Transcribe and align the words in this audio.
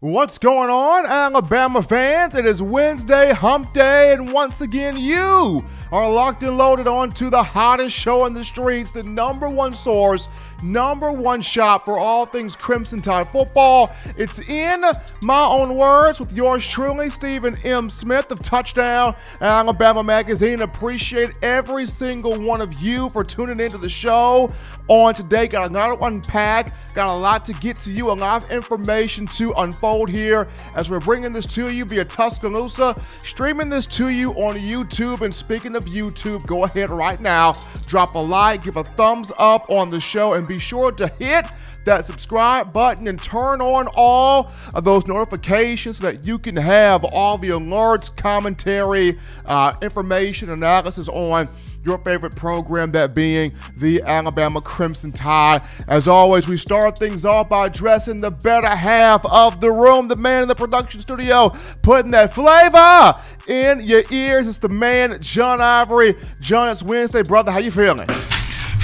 What's 0.00 0.36
going 0.36 0.68
on, 0.68 1.06
Alabama 1.06 1.82
fans? 1.82 2.34
It 2.34 2.44
is 2.44 2.60
Wednesday, 2.60 3.32
hump 3.32 3.72
day, 3.72 4.12
and 4.12 4.30
once 4.30 4.60
again, 4.60 4.98
you 4.98 5.64
are 5.90 6.12
locked 6.12 6.42
and 6.42 6.58
loaded 6.58 6.86
onto 6.86 7.30
the 7.30 7.42
hottest 7.42 7.96
show 7.96 8.26
in 8.26 8.34
the 8.34 8.44
streets, 8.44 8.90
the 8.90 9.02
number 9.02 9.48
one 9.48 9.72
source, 9.72 10.28
number 10.62 11.12
one 11.12 11.42
shop 11.42 11.84
for 11.84 11.98
all 11.98 12.26
things 12.26 12.56
Crimson 12.56 13.00
Tide 13.00 13.28
football. 13.28 13.94
It's 14.16 14.38
in 14.40 14.84
my 15.20 15.44
own 15.44 15.76
words 15.76 16.20
with 16.20 16.32
yours 16.32 16.66
truly, 16.66 17.10
Stephen 17.10 17.56
M. 17.64 17.90
Smith 17.90 18.30
of 18.30 18.40
Touchdown 18.40 19.14
Alabama 19.40 20.02
Magazine. 20.02 20.62
Appreciate 20.62 21.38
every 21.42 21.86
single 21.86 22.38
one 22.38 22.60
of 22.60 22.80
you 22.80 23.10
for 23.10 23.24
tuning 23.24 23.60
into 23.60 23.78
the 23.78 23.88
show 23.88 24.52
on 24.88 25.14
today. 25.14 25.46
Got 25.46 25.70
a 25.70 25.72
lot 25.72 25.98
to 25.98 26.04
unpack, 26.04 26.74
got 26.94 27.08
a 27.08 27.16
lot 27.16 27.44
to 27.46 27.52
get 27.54 27.78
to 27.80 27.92
you, 27.92 28.10
a 28.10 28.12
lot 28.12 28.44
of 28.44 28.50
information 28.50 29.26
to 29.26 29.52
unfold 29.58 30.08
here 30.08 30.48
as 30.74 30.90
we're 30.90 31.00
bringing 31.00 31.32
this 31.32 31.46
to 31.46 31.70
you 31.70 31.84
via 31.84 32.04
Tuscaloosa, 32.04 33.00
streaming 33.22 33.68
this 33.68 33.86
to 33.86 34.08
you 34.08 34.32
on 34.32 34.56
YouTube. 34.56 35.20
And 35.22 35.34
speaking 35.34 35.76
of 35.76 35.86
YouTube, 35.86 36.46
go 36.46 36.64
ahead 36.64 36.90
right 36.90 37.20
now, 37.20 37.54
drop 37.86 38.14
a 38.14 38.18
like, 38.18 38.62
give 38.62 38.76
a 38.76 38.84
thumbs 38.84 39.32
up 39.38 39.68
on 39.70 39.90
the 39.90 40.00
show, 40.00 40.34
and 40.34 40.45
be 40.46 40.58
sure 40.58 40.92
to 40.92 41.08
hit 41.18 41.46
that 41.84 42.04
subscribe 42.04 42.72
button 42.72 43.08
and 43.08 43.22
turn 43.22 43.60
on 43.60 43.86
all 43.94 44.52
of 44.74 44.84
those 44.84 45.06
notifications 45.06 45.98
so 45.98 46.10
that 46.10 46.26
you 46.26 46.38
can 46.38 46.56
have 46.56 47.04
all 47.12 47.38
the 47.38 47.50
alerts, 47.50 48.14
commentary, 48.14 49.18
uh, 49.46 49.72
information, 49.82 50.50
analysis 50.50 51.08
on 51.08 51.46
your 51.86 51.98
favorite 51.98 52.34
program, 52.34 52.90
that 52.92 53.14
being 53.14 53.52
the 53.76 54.02
Alabama 54.02 54.60
Crimson 54.60 55.12
Tide. 55.12 55.62
As 55.86 56.08
always, 56.08 56.48
we 56.48 56.56
start 56.56 56.98
things 56.98 57.24
off 57.24 57.48
by 57.48 57.66
addressing 57.66 58.20
the 58.20 58.32
better 58.32 58.74
half 58.74 59.24
of 59.24 59.60
the 59.60 59.70
room, 59.70 60.08
the 60.08 60.16
man 60.16 60.42
in 60.42 60.48
the 60.48 60.54
production 60.54 61.00
studio, 61.00 61.52
putting 61.82 62.10
that 62.10 62.34
flavor 62.34 63.14
in 63.46 63.80
your 63.80 64.02
ears. 64.10 64.48
It's 64.48 64.58
the 64.58 64.68
man, 64.68 65.18
John 65.22 65.60
Ivory. 65.60 66.16
John, 66.40 66.68
it's 66.68 66.82
Wednesday, 66.82 67.22
brother. 67.22 67.52
How 67.52 67.58
you 67.58 67.70
feeling? 67.70 68.08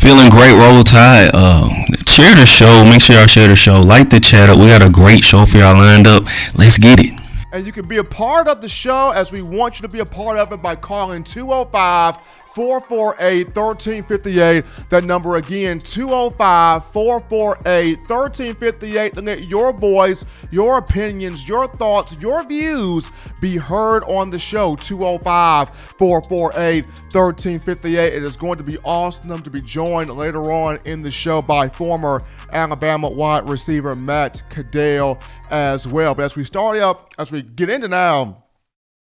Feeling 0.03 0.31
great, 0.31 0.51
roll 0.51 0.83
tide. 0.83 1.31
Uh, 1.33 1.69
share 2.09 2.35
the 2.35 2.45
show. 2.45 2.85
Make 2.85 3.01
sure 3.01 3.15
y'all 3.15 3.29
share 3.29 3.47
the 3.47 3.55
show. 3.55 3.79
Like 3.79 4.11
the 4.11 4.19
chat 4.19 4.51
up. 4.51 4.59
We 4.59 4.67
got 4.67 4.83
a 4.83 4.91
great 4.91 5.23
show 5.23 5.47
for 5.47 5.59
y'all 5.59 5.77
lined 5.77 6.09
up. 6.09 6.25
Let's 6.57 6.77
get 6.77 6.99
it. 6.99 7.17
And 7.53 7.65
you 7.65 7.71
can 7.71 7.87
be 7.87 7.99
a 7.99 8.05
part 8.05 8.49
of 8.49 8.61
the 8.63 8.69
show 8.69 9.13
as 9.13 9.31
we 9.31 9.43
want 9.43 9.79
you 9.79 9.83
to 9.83 9.89
be 9.89 10.01
a 10.01 10.05
part 10.05 10.39
of 10.39 10.51
it 10.51 10.61
by 10.61 10.75
calling 10.75 11.23
205 11.23 12.19
448 12.55 13.57
1358. 13.57 14.65
That 14.91 15.05
number 15.05 15.37
again, 15.37 15.81
205 15.81 16.85
448 16.93 17.99
1358. 17.99 19.17
And 19.17 19.27
let 19.27 19.45
your 19.45 19.73
voice, 19.73 20.25
your 20.51 20.79
opinions, 20.79 21.49
your 21.49 21.69
thoughts, 21.69 22.17
your 22.21 22.45
views 22.45 23.11
be 23.41 23.57
heard 23.57 24.05
on 24.05 24.31
the 24.31 24.39
show. 24.39 24.77
205 24.77 25.69
448 25.71 26.85
1358. 26.85 28.15
It 28.15 28.23
is 28.23 28.37
going 28.37 28.59
to 28.59 28.65
be 28.65 28.79
awesome 28.79 29.43
to 29.43 29.51
be 29.51 29.61
joined 29.63 30.11
later 30.11 30.53
on 30.53 30.79
in 30.85 31.03
the 31.03 31.11
show 31.11 31.43
by 31.43 31.69
former 31.69 32.23
Alabama 32.53 33.09
wide 33.09 33.49
receiver 33.49 33.95
Matt 33.97 34.43
Caddell 34.51 35.19
as 35.51 35.87
well. 35.87 36.15
But 36.15 36.25
as 36.25 36.37
we 36.37 36.45
start 36.45 36.79
up, 36.79 37.13
as 37.19 37.33
we 37.33 37.43
get 37.43 37.71
into 37.71 37.89
now, 37.89 38.42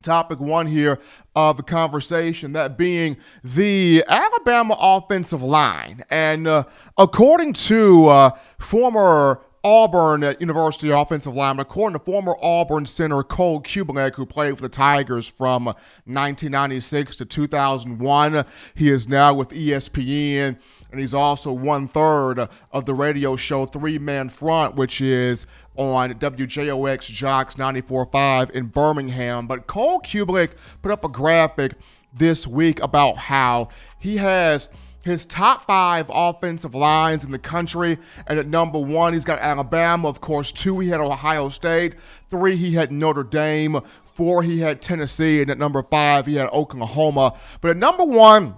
topic 0.02 0.40
one 0.40 0.68
here 0.68 1.00
of 1.36 1.58
the 1.58 1.64
conversation, 1.64 2.54
that 2.54 2.78
being 2.78 3.18
the 3.44 4.04
Alabama 4.08 4.76
offensive 4.80 5.42
line. 5.42 6.04
And 6.10 6.48
uh, 6.48 6.64
according 6.98 7.54
to 7.54 8.08
uh, 8.08 8.30
former 8.60 9.42
Auburn 9.64 10.24
University 10.40 10.90
offensive 10.90 11.36
lineman, 11.36 11.62
according 11.62 12.00
to 12.00 12.04
former 12.04 12.36
Auburn 12.42 12.86
center 12.86 13.22
Cole 13.22 13.62
Cubelic, 13.62 14.16
who 14.16 14.26
played 14.26 14.56
for 14.56 14.64
the 14.64 14.70
Tigers 14.70 15.28
from 15.28 15.66
1996 15.66 17.18
to 17.18 17.26
2001. 17.26 18.46
He 18.74 18.90
is 18.90 19.08
now 19.08 19.36
with 19.36 19.50
ESPN, 19.50 20.60
and 20.92 21.00
he's 21.00 21.14
also 21.14 21.52
one 21.52 21.88
third 21.88 22.50
of 22.72 22.86
the 22.86 22.94
radio 22.96 23.36
show 23.36 23.68
Three 23.68 24.00
Man 24.00 24.30
Front, 24.30 24.76
which 24.76 25.00
is 25.00 25.46
on 25.78 26.14
WJOX 26.14 27.12
Jocks 27.12 27.56
94.5 27.56 28.52
in 28.52 28.68
Birmingham. 28.68 29.48
But 29.48 29.68
Cole 29.68 30.00
Cubelic 30.02 30.52
put 30.82 30.92
up 30.92 31.06
a 31.06 31.10
graphic 31.10 31.74
this 32.14 32.46
week 32.46 32.82
about 32.82 33.18
how 33.18 33.70
he 34.00 34.18
has 34.18 34.70
his 35.02 35.26
top 35.26 35.66
five 35.66 36.06
offensive 36.10 36.76
lines 36.76 37.24
in 37.24 37.32
the 37.32 37.40
country. 37.40 37.98
And 38.28 38.38
at 38.38 38.48
number 38.48 38.80
one, 38.80 39.14
he's 39.14 39.26
got 39.26 39.40
Alabama. 39.40 40.08
Of 40.08 40.22
course, 40.22 40.52
two, 40.52 40.80
he 40.80 40.90
had 40.90 41.00
Ohio 41.00 41.50
State. 41.50 41.96
Three, 42.30 42.56
he 42.56 42.74
had 42.74 42.92
Notre 42.92 43.24
Dame. 43.24 43.80
Four, 44.14 44.44
he 44.44 44.60
had 44.60 44.82
Tennessee. 44.82 45.42
And 45.42 45.50
at 45.50 45.58
number 45.58 45.82
five, 45.84 46.26
he 46.26 46.36
had 46.36 46.50
Oklahoma. 46.50 47.34
But 47.62 47.72
at 47.72 47.78
number 47.78 48.04
one, 48.04 48.56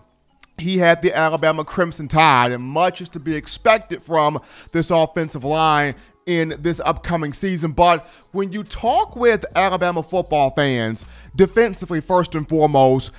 he 0.57 0.77
had 0.77 1.01
the 1.01 1.15
Alabama 1.15 1.65
Crimson 1.65 2.07
Tide, 2.07 2.51
and 2.51 2.63
much 2.63 3.01
is 3.01 3.09
to 3.09 3.19
be 3.19 3.35
expected 3.35 4.03
from 4.03 4.39
this 4.71 4.91
offensive 4.91 5.43
line 5.43 5.95
in 6.25 6.55
this 6.59 6.79
upcoming 6.79 7.33
season. 7.33 7.71
But 7.71 8.07
when 8.31 8.51
you 8.51 8.63
talk 8.63 9.15
with 9.15 9.45
Alabama 9.55 10.03
football 10.03 10.51
fans, 10.51 11.05
defensively, 11.35 12.01
first 12.01 12.35
and 12.35 12.47
foremost, 12.47 13.11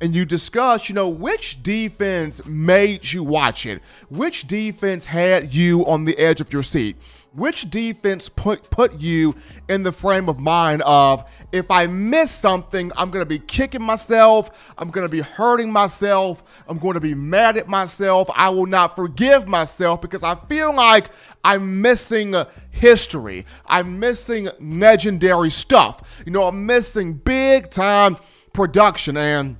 and 0.00 0.14
you 0.14 0.24
discuss, 0.24 0.88
you 0.88 0.94
know, 0.94 1.08
which 1.08 1.62
defense 1.62 2.44
made 2.46 3.12
you 3.12 3.22
watch 3.22 3.66
it, 3.66 3.82
which 4.08 4.46
defense 4.46 5.06
had 5.06 5.52
you 5.52 5.84
on 5.86 6.04
the 6.04 6.18
edge 6.18 6.40
of 6.40 6.52
your 6.52 6.62
seat, 6.62 6.96
which 7.34 7.70
defense 7.70 8.28
put 8.28 8.70
put 8.70 9.00
you 9.00 9.34
in 9.68 9.82
the 9.82 9.92
frame 9.92 10.28
of 10.28 10.38
mind 10.40 10.82
of 10.82 11.24
if 11.52 11.70
I 11.70 11.86
miss 11.86 12.30
something, 12.30 12.92
I'm 12.96 13.10
going 13.10 13.22
to 13.22 13.28
be 13.28 13.38
kicking 13.38 13.82
myself, 13.82 14.72
I'm 14.78 14.90
going 14.90 15.06
to 15.06 15.10
be 15.10 15.20
hurting 15.20 15.72
myself, 15.72 16.42
I'm 16.68 16.78
going 16.78 16.94
to 16.94 17.00
be 17.00 17.14
mad 17.14 17.56
at 17.56 17.68
myself, 17.68 18.28
I 18.34 18.48
will 18.50 18.66
not 18.66 18.96
forgive 18.96 19.48
myself 19.48 20.00
because 20.00 20.22
I 20.22 20.34
feel 20.34 20.74
like 20.74 21.06
I'm 21.44 21.82
missing 21.82 22.34
history, 22.70 23.46
I'm 23.66 23.98
missing 23.98 24.48
legendary 24.60 25.50
stuff. 25.50 26.22
You 26.24 26.32
know, 26.32 26.44
I'm 26.44 26.66
missing 26.66 27.14
big 27.14 27.70
time 27.70 28.16
production 28.52 29.16
and 29.16 29.56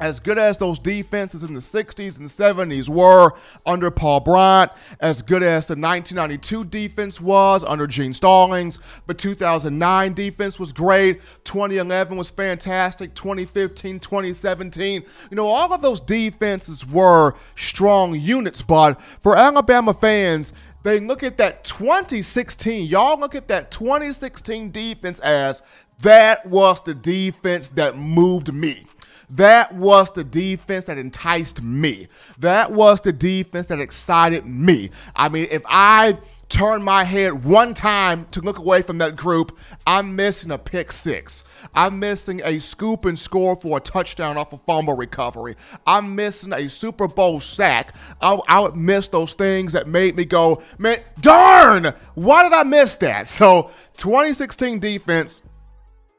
as 0.00 0.20
good 0.20 0.38
as 0.38 0.56
those 0.56 0.78
defenses 0.78 1.42
in 1.42 1.54
the 1.54 1.60
60s 1.60 2.18
and 2.18 2.28
70s 2.28 2.88
were 2.88 3.32
under 3.66 3.90
Paul 3.90 4.20
Bryant, 4.20 4.70
as 5.00 5.22
good 5.22 5.42
as 5.42 5.66
the 5.66 5.72
1992 5.72 6.64
defense 6.64 7.20
was 7.20 7.64
under 7.64 7.86
Gene 7.86 8.14
Stallings, 8.14 8.78
but 9.06 9.18
2009 9.18 10.12
defense 10.12 10.58
was 10.58 10.72
great, 10.72 11.20
2011 11.44 12.16
was 12.16 12.30
fantastic, 12.30 13.14
2015, 13.14 14.00
2017, 14.00 15.02
you 15.30 15.36
know, 15.36 15.46
all 15.46 15.72
of 15.72 15.82
those 15.82 16.00
defenses 16.00 16.86
were 16.86 17.34
strong 17.56 18.14
units, 18.14 18.62
but 18.62 19.00
for 19.00 19.36
Alabama 19.36 19.94
fans, 19.94 20.52
they 20.84 21.00
look 21.00 21.22
at 21.22 21.36
that 21.38 21.64
2016, 21.64 22.86
y'all 22.86 23.18
look 23.18 23.34
at 23.34 23.48
that 23.48 23.70
2016 23.70 24.70
defense 24.70 25.18
as 25.20 25.62
that 26.02 26.46
was 26.46 26.80
the 26.84 26.94
defense 26.94 27.70
that 27.70 27.96
moved 27.96 28.54
me. 28.54 28.86
That 29.30 29.74
was 29.74 30.10
the 30.10 30.24
defense 30.24 30.84
that 30.84 30.98
enticed 30.98 31.62
me. 31.62 32.08
That 32.38 32.72
was 32.72 33.00
the 33.00 33.12
defense 33.12 33.66
that 33.66 33.80
excited 33.80 34.46
me. 34.46 34.90
I 35.14 35.28
mean, 35.28 35.48
if 35.50 35.62
I 35.66 36.18
turn 36.48 36.82
my 36.82 37.04
head 37.04 37.44
one 37.44 37.74
time 37.74 38.26
to 38.30 38.40
look 38.40 38.58
away 38.58 38.82
from 38.82 38.98
that 38.98 39.16
group, 39.16 39.58
I'm 39.86 40.16
missing 40.16 40.50
a 40.50 40.58
pick 40.58 40.92
six. 40.92 41.44
I'm 41.74 41.98
missing 41.98 42.40
a 42.44 42.58
scoop 42.58 43.04
and 43.04 43.18
score 43.18 43.56
for 43.56 43.76
a 43.76 43.80
touchdown 43.80 44.36
off 44.36 44.52
a 44.52 44.58
fumble 44.58 44.96
recovery. 44.96 45.56
I'm 45.86 46.14
missing 46.14 46.52
a 46.52 46.68
Super 46.68 47.06
Bowl 47.06 47.40
sack. 47.40 47.94
I, 48.20 48.38
I 48.48 48.60
would 48.60 48.76
miss 48.76 49.08
those 49.08 49.34
things 49.34 49.72
that 49.74 49.86
made 49.86 50.16
me 50.16 50.24
go, 50.24 50.62
man, 50.78 51.00
darn, 51.20 51.92
why 52.14 52.44
did 52.44 52.52
I 52.52 52.62
miss 52.64 52.94
that? 52.96 53.28
So 53.38 53.70
2016 53.98 54.80
defense 54.80 55.42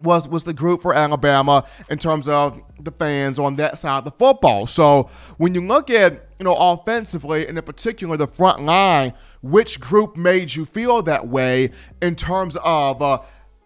was 0.01 0.28
was 0.28 0.44
the 0.44 0.54
group 0.54 0.81
for 0.81 0.94
Alabama 0.94 1.66
in 1.90 1.98
terms 1.98 2.28
of 2.28 2.62
the 2.80 2.92
fans 2.92 3.40
on 3.40 3.56
that 3.57 3.78
side 3.78 4.00
of 4.00 4.06
the 4.06 4.12
football. 4.12 4.68
So 4.68 5.10
when 5.38 5.54
you 5.54 5.66
look 5.66 5.90
at 5.90 6.30
you 6.40 6.46
know 6.46 6.56
offensively 6.56 7.48
and 7.48 7.57
in 7.57 7.63
particular 7.63 8.18
the 8.18 8.28
front 8.28 8.62
line, 8.62 9.13
which 9.42 9.80
group 9.80 10.16
made 10.16 10.54
you 10.54 10.66
feel 10.66 11.01
that 11.04 11.28
way 11.28 11.72
in 12.01 12.16
terms 12.16 12.57
of 12.63 13.01
uh, 13.01 13.19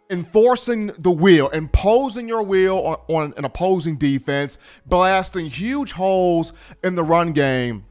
enforcing 0.09 0.87
the 0.99 1.11
will, 1.11 1.49
imposing 1.49 2.27
your 2.27 2.43
will 2.43 2.85
on, 2.85 2.97
on 3.07 3.33
an 3.37 3.45
opposing 3.45 3.97
defense, 3.97 4.57
blasting 4.85 5.45
huge 5.45 5.91
holes 5.91 6.53
in 6.83 6.95
the 6.95 7.03
run 7.03 7.33
game? 7.33 7.85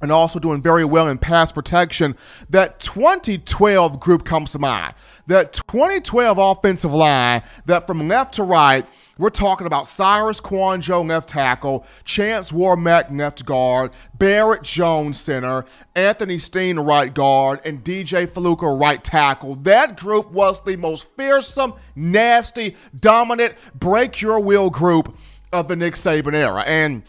And 0.00 0.12
also 0.12 0.38
doing 0.38 0.62
very 0.62 0.84
well 0.84 1.08
in 1.08 1.18
pass 1.18 1.52
protection. 1.52 2.16
That 2.50 2.80
2012 2.80 4.00
group 4.00 4.24
comes 4.24 4.52
to 4.52 4.58
mind. 4.58 4.94
That 5.26 5.52
2012 5.52 6.38
offensive 6.38 6.92
line 6.92 7.42
that 7.66 7.86
from 7.86 8.06
left 8.08 8.34
to 8.34 8.42
right 8.42 8.86
we're 9.18 9.30
talking 9.30 9.66
about 9.66 9.88
Cyrus 9.88 10.42
Kouandjio, 10.42 11.06
left 11.08 11.30
tackle, 11.30 11.86
Chance 12.04 12.52
Warmack, 12.52 13.10
left 13.10 13.46
guard, 13.46 13.92
Barrett 14.18 14.62
Jones, 14.62 15.18
center, 15.18 15.64
Anthony 15.94 16.38
Steen, 16.38 16.78
right 16.78 17.12
guard, 17.12 17.60
and 17.64 17.82
DJ 17.82 18.28
Fluker, 18.28 18.76
right 18.76 19.02
tackle. 19.02 19.54
That 19.56 19.98
group 19.98 20.30
was 20.32 20.60
the 20.60 20.76
most 20.76 21.06
fearsome, 21.16 21.72
nasty, 21.94 22.76
dominant, 22.94 23.54
break 23.74 24.20
your 24.20 24.38
will 24.38 24.68
group 24.68 25.16
of 25.50 25.68
the 25.68 25.76
Nick 25.76 25.94
Saban 25.94 26.34
era. 26.34 26.62
And 26.66 27.02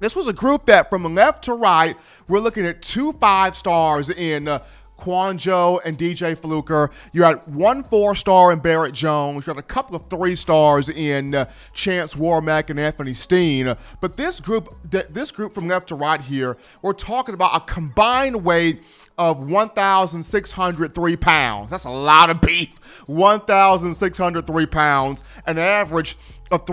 this 0.00 0.16
was 0.16 0.26
a 0.26 0.32
group 0.32 0.66
that 0.66 0.90
from 0.90 1.14
left 1.14 1.44
to 1.44 1.54
right, 1.54 1.96
we're 2.28 2.40
looking 2.40 2.66
at 2.66 2.82
two 2.82 3.12
five 3.12 3.54
stars 3.54 4.10
in. 4.10 4.48
Uh, 4.48 4.64
Kouandjio 5.00 5.80
and 5.84 5.98
DJ 5.98 6.36
Fluker. 6.36 6.90
You 7.12 7.22
had 7.22 7.44
one 7.46 7.82
four 7.82 8.14
star 8.14 8.52
in 8.52 8.60
Barrett 8.60 8.94
Jones. 8.94 9.46
You 9.46 9.50
had 9.54 9.58
a 9.58 9.62
couple 9.62 9.96
of 9.96 10.08
three 10.08 10.36
stars 10.36 10.88
in 10.90 11.34
uh, 11.34 11.50
Chance 11.72 12.14
Warmack 12.14 12.70
and 12.70 12.78
Anthony 12.78 13.14
Steen. 13.14 13.74
But 14.00 14.16
this 14.16 14.40
group, 14.40 14.74
this 14.84 15.30
group 15.30 15.54
from 15.54 15.68
left 15.68 15.88
to 15.88 15.94
right 15.94 16.20
here, 16.20 16.56
we're 16.82 16.92
talking 16.92 17.34
about 17.34 17.56
a 17.56 17.60
combined 17.60 18.44
weight 18.44 18.82
of 19.18 19.50
1,603 19.50 21.16
pounds. 21.16 21.70
That's 21.70 21.84
a 21.84 21.90
lot 21.90 22.30
of 22.30 22.40
beef. 22.40 22.78
1,603 23.06 24.66
pounds, 24.66 25.24
an 25.46 25.58
average 25.58 26.16
of 26.50 26.64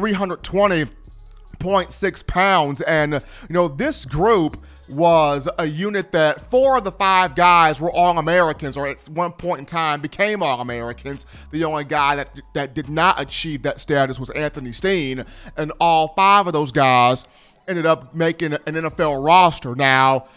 320.6 1.60 2.28
pounds. 2.28 2.82
And, 2.82 3.14
you 3.14 3.22
know, 3.50 3.68
this 3.68 4.06
group 4.06 4.64
was 4.90 5.50
a 5.58 5.66
unit 5.66 6.12
that 6.14 6.50
four 6.50 6.78
of 6.78 6.84
the 6.84 6.92
five 6.92 7.36
guys 7.36 7.82
were 7.82 7.92
all 7.92 8.18
Americans, 8.18 8.78
or 8.78 8.88
at 8.88 9.00
one 9.10 9.32
point 9.34 9.60
in 9.60 9.66
time 9.66 10.02
became 10.02 10.42
all 10.42 10.62
Americans. 10.62 11.26
The 11.52 11.64
only 11.66 11.84
guy 11.84 12.16
that 12.16 12.40
that 12.54 12.74
did 12.74 12.90
not 12.90 13.20
achieve 13.20 13.64
that 13.64 13.80
status 13.80 14.20
was 14.20 14.30
Anthony 14.30 14.72
Steen, 14.72 15.26
and 15.58 15.72
all 15.80 16.14
five 16.16 16.48
of 16.48 16.54
those 16.54 16.72
guys 16.72 17.26
ended 17.68 17.86
up 17.86 18.16
making 18.16 18.54
an 18.54 18.60
NFL 18.66 19.26
roster. 19.26 19.76
Now, 19.76 20.28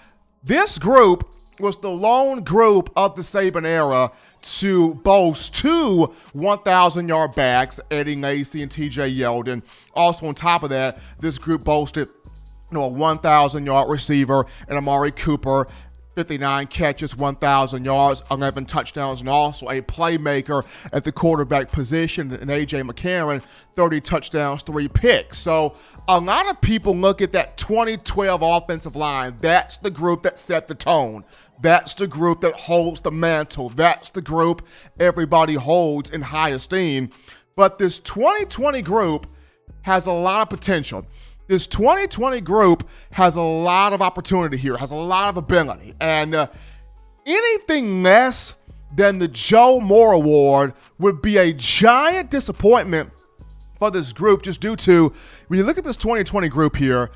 this 0.42 0.78
group 0.78 1.28
was 1.60 1.76
the 1.76 1.90
lone 1.90 2.42
group 2.42 2.90
of 2.96 3.14
the 3.14 3.22
Saban 3.22 3.64
era 3.64 4.10
to 4.42 4.94
boast 4.96 5.54
two 5.54 6.12
1,000 6.32 7.08
yard 7.08 7.34
backs, 7.34 7.80
Eddie 7.90 8.16
Lacy 8.16 8.62
and 8.62 8.70
TJ 8.70 9.16
Yeldon. 9.16 9.62
Also, 9.94 10.26
on 10.26 10.34
top 10.34 10.62
of 10.62 10.70
that, 10.70 11.00
this 11.18 11.38
group 11.38 11.64
boasted 11.64 12.08
you 12.70 12.78
know, 12.78 12.84
a 12.84 12.88
1,000 12.88 13.66
yard 13.66 13.88
receiver 13.88 14.46
and 14.68 14.78
Amari 14.78 15.10
Cooper 15.10 15.66
59 16.14 16.66
catches, 16.66 17.16
1,000 17.16 17.84
yards, 17.84 18.22
11 18.30 18.66
touchdowns, 18.66 19.20
and 19.20 19.28
also 19.28 19.68
a 19.68 19.80
playmaker 19.80 20.66
at 20.92 21.04
the 21.04 21.12
quarterback 21.12 21.70
position, 21.70 22.32
and 22.32 22.50
A.J. 22.50 22.82
McCarron, 22.82 23.42
30 23.76 24.00
touchdowns, 24.00 24.62
three 24.62 24.88
picks. 24.88 25.38
So 25.38 25.74
a 26.08 26.18
lot 26.18 26.48
of 26.48 26.60
people 26.60 26.96
look 26.96 27.22
at 27.22 27.32
that 27.32 27.56
2012 27.56 28.42
offensive 28.42 28.96
line. 28.96 29.36
That's 29.38 29.76
the 29.76 29.90
group 29.90 30.22
that 30.22 30.38
set 30.38 30.66
the 30.66 30.74
tone. 30.74 31.24
That's 31.60 31.94
the 31.94 32.06
group 32.06 32.40
that 32.40 32.54
holds 32.54 33.00
the 33.00 33.10
mantle. 33.10 33.68
That's 33.70 34.10
the 34.10 34.22
group 34.22 34.66
everybody 34.98 35.54
holds 35.54 36.10
in 36.10 36.22
high 36.22 36.50
esteem. 36.50 37.10
But 37.56 37.78
this 37.78 37.98
2020 37.98 38.82
group 38.82 39.26
has 39.82 40.06
a 40.06 40.12
lot 40.12 40.42
of 40.42 40.50
potential 40.50 41.06
this 41.50 41.66
2020 41.66 42.40
group 42.42 42.88
has 43.10 43.34
a 43.34 43.42
lot 43.42 43.92
of 43.92 44.00
opportunity 44.00 44.56
here, 44.56 44.76
has 44.76 44.92
a 44.92 44.96
lot 44.96 45.30
of 45.30 45.36
ability. 45.36 45.94
And 46.00 46.32
uh, 46.32 46.46
anything 47.26 48.04
less 48.04 48.54
than 48.94 49.18
the 49.18 49.26
Joe 49.26 49.80
Moore 49.80 50.12
Award 50.12 50.74
would 51.00 51.20
be 51.20 51.38
a 51.38 51.52
giant 51.52 52.30
disappointment 52.30 53.10
for 53.80 53.90
this 53.90 54.12
group 54.12 54.42
just 54.42 54.60
due 54.60 54.76
to 54.76 55.12
when 55.48 55.58
you 55.58 55.66
look 55.66 55.76
at 55.76 55.82
this 55.82 55.96
2020 55.96 56.48
group 56.48 56.76
here, 56.76 57.10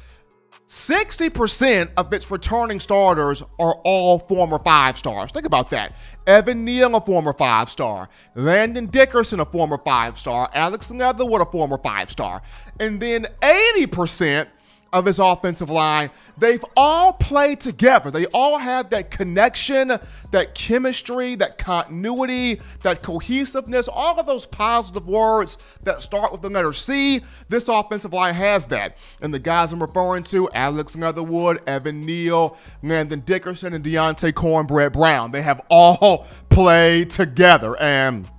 60% 0.66 1.90
of 1.96 2.12
its 2.12 2.30
returning 2.30 2.80
starters 2.80 3.42
are 3.60 3.74
all 3.84 4.18
former 4.20 4.58
five 4.58 4.96
stars. 4.96 5.30
Think 5.30 5.44
about 5.44 5.70
that. 5.70 5.94
Evan 6.26 6.64
Neal, 6.64 6.96
a 6.96 7.00
former 7.00 7.34
five 7.34 7.68
star. 7.68 8.08
Landon 8.34 8.86
Dickerson, 8.86 9.40
a 9.40 9.44
former 9.44 9.78
five 9.78 10.18
star. 10.18 10.50
Alex 10.54 10.90
Leatherwood, 10.90 11.42
a 11.42 11.46
former 11.46 11.76
five 11.78 12.10
star. 12.10 12.42
And 12.80 12.98
then 12.98 13.26
80% 13.42 14.46
of 14.94 15.04
his 15.04 15.18
offensive 15.18 15.68
line, 15.68 16.08
they've 16.38 16.64
all 16.76 17.12
played 17.12 17.60
together. 17.60 18.10
They 18.12 18.26
all 18.26 18.58
have 18.58 18.90
that 18.90 19.10
connection, 19.10 19.88
that 20.30 20.54
chemistry, 20.54 21.34
that 21.34 21.58
continuity, 21.58 22.60
that 22.82 23.02
cohesiveness, 23.02 23.88
all 23.88 24.18
of 24.18 24.26
those 24.26 24.46
positive 24.46 25.08
words 25.08 25.58
that 25.82 26.00
start 26.00 26.30
with 26.30 26.42
the 26.42 26.48
letter 26.48 26.72
C. 26.72 27.20
This 27.48 27.68
offensive 27.68 28.12
line 28.12 28.34
has 28.34 28.66
that. 28.66 28.96
And 29.20 29.34
the 29.34 29.40
guys 29.40 29.72
I'm 29.72 29.82
referring 29.82 30.22
to, 30.24 30.48
Alex 30.52 30.96
Leatherwood, 30.96 31.58
Evan 31.66 32.00
Neal, 32.00 32.56
Landon 32.84 33.20
Dickerson, 33.20 33.74
and 33.74 33.84
Deonte 33.84 34.32
Cornbread 34.32 34.92
Brown, 34.92 35.32
they 35.32 35.42
have 35.42 35.60
all 35.68 36.26
played 36.50 37.10
together. 37.10 37.76
And 37.80 38.30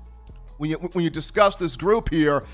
when 0.57 0.69
you, 0.69 0.77
when 0.77 1.03
you 1.03 1.09
discuss 1.09 1.57
this 1.57 1.75
group 1.75 2.09
here, 2.09 2.45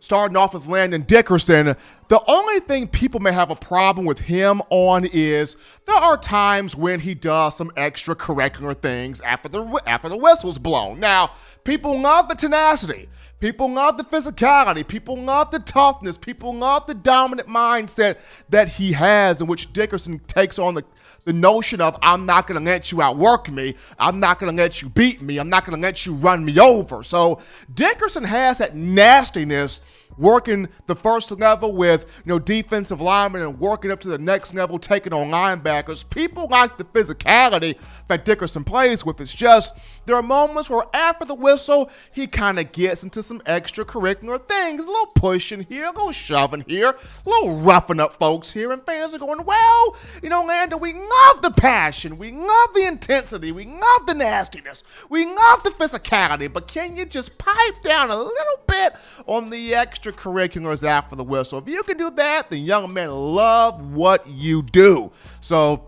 starting 0.00 0.36
off 0.36 0.54
with 0.54 0.66
Landon 0.66 1.02
Dickerson, 1.02 1.74
the 2.08 2.22
only 2.26 2.60
thing 2.60 2.86
people 2.86 3.20
may 3.20 3.32
have 3.32 3.50
a 3.50 3.56
problem 3.56 4.06
with 4.06 4.20
him 4.20 4.62
on 4.70 5.04
is 5.04 5.56
there 5.86 5.96
are 5.96 6.16
times 6.16 6.76
when 6.76 7.00
he 7.00 7.14
does 7.14 7.56
some 7.56 7.70
extracurricular 7.76 8.76
things 8.80 9.20
after 9.20 9.48
the 9.48 9.82
after 9.86 10.08
the 10.08 10.16
whistle's 10.16 10.58
blown. 10.58 11.00
Now, 11.00 11.32
people 11.64 12.00
love 12.00 12.28
the 12.28 12.34
tenacity. 12.34 13.08
People 13.40 13.70
love 13.70 13.96
the 13.96 14.04
physicality. 14.04 14.86
People 14.86 15.16
love 15.16 15.52
the 15.52 15.60
toughness. 15.60 16.18
People 16.18 16.54
love 16.54 16.86
the 16.86 16.94
dominant 16.94 17.48
mindset 17.48 18.18
that 18.48 18.68
he 18.68 18.92
has, 18.92 19.40
in 19.40 19.46
which 19.46 19.72
Dickerson 19.72 20.18
takes 20.20 20.58
on 20.58 20.74
the, 20.74 20.84
the 21.24 21.32
notion 21.32 21.80
of, 21.80 21.96
I'm 22.02 22.26
not 22.26 22.48
going 22.48 22.58
to 22.58 22.64
let 22.64 22.90
you 22.90 23.00
outwork 23.00 23.48
me. 23.48 23.76
I'm 23.98 24.18
not 24.18 24.40
going 24.40 24.56
to 24.56 24.60
let 24.60 24.82
you 24.82 24.88
beat 24.88 25.22
me. 25.22 25.38
I'm 25.38 25.48
not 25.48 25.64
going 25.64 25.76
to 25.76 25.80
let 25.80 26.04
you 26.04 26.14
run 26.14 26.44
me 26.44 26.58
over. 26.58 27.04
So 27.04 27.40
Dickerson 27.72 28.24
has 28.24 28.58
that 28.58 28.74
nastiness 28.74 29.80
working 30.18 30.68
the 30.86 30.96
first 30.96 31.30
level 31.30 31.74
with 31.74 32.22
you 32.24 32.30
know 32.30 32.38
defensive 32.38 33.00
linemen 33.00 33.42
and 33.42 33.58
working 33.58 33.90
up 33.90 34.00
to 34.00 34.08
the 34.08 34.18
next 34.18 34.54
level, 34.54 34.78
taking 34.78 35.12
on 35.12 35.28
linebackers. 35.28 36.08
People 36.08 36.48
like 36.50 36.76
the 36.76 36.84
physicality 36.84 37.76
that 38.08 38.24
Dickerson 38.24 38.64
plays 38.64 39.04
with. 39.04 39.20
It's 39.20 39.34
just 39.34 39.78
there 40.08 40.16
are 40.16 40.22
moments 40.22 40.70
where 40.70 40.84
after 40.94 41.26
the 41.26 41.34
whistle, 41.34 41.90
he 42.12 42.26
kind 42.26 42.58
of 42.58 42.72
gets 42.72 43.02
into 43.02 43.22
some 43.22 43.40
extracurricular 43.40 44.42
things, 44.42 44.84
a 44.84 44.86
little 44.86 45.12
pushing 45.14 45.62
here, 45.62 45.84
a 45.84 45.90
little 45.90 46.12
shoving 46.12 46.64
here, 46.66 46.90
a 46.90 47.28
little 47.28 47.60
roughing 47.60 48.00
up 48.00 48.14
folks 48.14 48.50
here, 48.50 48.72
and 48.72 48.82
fans 48.84 49.14
are 49.14 49.18
going, 49.18 49.44
well, 49.44 49.96
you 50.22 50.30
know, 50.30 50.44
Landon, 50.44 50.80
we 50.80 50.94
love 50.94 51.42
the 51.42 51.52
passion, 51.56 52.16
we 52.16 52.32
love 52.32 52.74
the 52.74 52.86
intensity, 52.86 53.52
we 53.52 53.66
love 53.66 54.06
the 54.06 54.14
nastiness, 54.14 54.82
we 55.10 55.26
love 55.26 55.62
the 55.62 55.70
physicality, 55.70 56.50
but 56.50 56.66
can 56.66 56.96
you 56.96 57.04
just 57.04 57.36
pipe 57.36 57.82
down 57.82 58.10
a 58.10 58.16
little 58.16 58.64
bit 58.66 58.94
on 59.26 59.50
the 59.50 59.74
extracurriculars 60.10 60.86
after 60.86 61.16
the 61.16 61.24
whistle? 61.24 61.58
If 61.58 61.68
you 61.68 61.82
can 61.82 61.96
do 61.96 62.10
that, 62.12 62.50
the 62.50 62.58
young 62.58 62.92
men 62.92 63.10
love 63.10 63.94
what 63.94 64.26
you 64.26 64.62
do. 64.62 65.12
So 65.40 65.86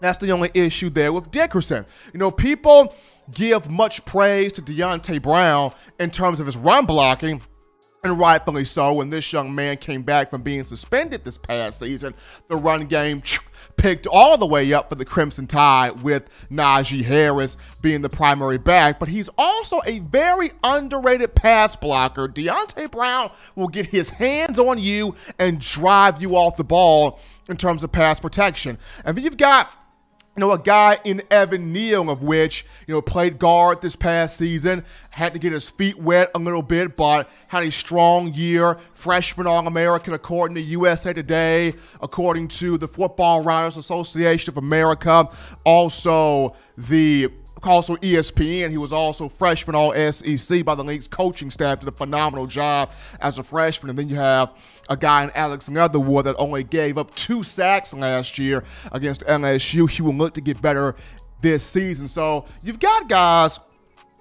that's 0.00 0.18
the 0.18 0.32
only 0.32 0.50
issue 0.54 0.90
there 0.90 1.12
with 1.12 1.30
Dickerson. 1.30 1.84
You 2.12 2.18
know, 2.18 2.30
people 2.30 2.94
give 3.32 3.70
much 3.70 4.04
praise 4.04 4.52
to 4.52 4.62
Deonte 4.62 5.20
Brown 5.22 5.72
in 5.98 6.10
terms 6.10 6.40
of 6.40 6.46
his 6.46 6.56
run 6.56 6.86
blocking. 6.86 7.42
And 8.04 8.18
rightfully 8.18 8.64
so, 8.64 8.92
when 8.92 9.10
this 9.10 9.32
young 9.32 9.52
man 9.52 9.78
came 9.78 10.02
back 10.02 10.30
from 10.30 10.42
being 10.42 10.62
suspended 10.62 11.24
this 11.24 11.36
past 11.36 11.80
season, 11.80 12.14
the 12.48 12.54
run 12.54 12.86
game 12.86 13.20
picked 13.76 14.06
all 14.06 14.36
the 14.38 14.46
way 14.46 14.72
up 14.72 14.88
for 14.88 14.94
the 14.94 15.04
Crimson 15.04 15.46
Tide 15.46 16.02
with 16.02 16.28
Najee 16.50 17.04
Harris 17.04 17.56
being 17.82 18.02
the 18.02 18.08
primary 18.08 18.58
back. 18.58 18.98
But 18.98 19.08
he's 19.08 19.30
also 19.38 19.80
a 19.86 20.00
very 20.00 20.52
underrated 20.64 21.34
pass 21.34 21.76
blocker. 21.76 22.28
Deonte 22.28 22.90
Brown 22.90 23.30
will 23.54 23.68
get 23.68 23.86
his 23.86 24.10
hands 24.10 24.58
on 24.58 24.78
you 24.78 25.14
and 25.38 25.60
drive 25.60 26.20
you 26.20 26.36
off 26.36 26.56
the 26.56 26.64
ball 26.64 27.20
in 27.48 27.56
terms 27.56 27.84
of 27.84 27.92
pass 27.92 28.20
protection. 28.20 28.78
And 29.04 29.16
then 29.16 29.24
you've 29.24 29.36
got 29.36 29.72
you 30.36 30.40
know, 30.42 30.52
a 30.52 30.58
guy 30.58 30.98
in 31.04 31.22
Evan 31.30 31.72
Neal, 31.72 32.10
of 32.10 32.22
which, 32.22 32.66
you 32.86 32.94
know, 32.94 33.00
played 33.00 33.38
guard 33.38 33.80
this 33.80 33.96
past 33.96 34.36
season, 34.36 34.84
had 35.08 35.32
to 35.32 35.38
get 35.38 35.52
his 35.52 35.70
feet 35.70 35.98
wet 35.98 36.30
a 36.34 36.38
little 36.38 36.62
bit, 36.62 36.94
but 36.94 37.30
had 37.48 37.62
a 37.62 37.70
strong 37.70 38.34
year. 38.34 38.78
Freshman 38.92 39.46
All 39.46 39.66
American, 39.66 40.12
according 40.12 40.56
to 40.56 40.60
USA 40.60 41.14
Today, 41.14 41.72
according 42.02 42.48
to 42.48 42.76
the 42.76 42.86
Football 42.86 43.44
Writers 43.44 43.78
Association 43.78 44.52
of 44.52 44.58
America. 44.58 45.30
Also, 45.64 46.54
the 46.76 47.32
also 47.62 47.96
ESPN. 47.96 48.70
He 48.70 48.76
was 48.76 48.92
also 48.92 49.28
freshman 49.28 49.74
all 49.74 49.92
SEC 50.12 50.64
by 50.64 50.74
the 50.74 50.84
league's 50.84 51.08
coaching 51.08 51.50
staff. 51.50 51.80
Did 51.80 51.88
a 51.88 51.92
phenomenal 51.92 52.46
job 52.46 52.92
as 53.20 53.38
a 53.38 53.42
freshman. 53.42 53.90
And 53.90 53.98
then 53.98 54.08
you 54.08 54.16
have 54.16 54.58
a 54.88 54.96
guy 54.96 55.24
in 55.24 55.30
Alex 55.34 55.68
Leatherwood 55.68 56.26
that 56.26 56.36
only 56.38 56.64
gave 56.64 56.98
up 56.98 57.14
two 57.14 57.42
sacks 57.42 57.92
last 57.94 58.38
year 58.38 58.64
against 58.92 59.22
LSU. 59.22 59.88
He 59.88 60.02
will 60.02 60.14
look 60.14 60.34
to 60.34 60.40
get 60.40 60.60
better 60.60 60.94
this 61.40 61.64
season. 61.64 62.08
So 62.08 62.44
you've 62.62 62.80
got 62.80 63.08
guys 63.08 63.60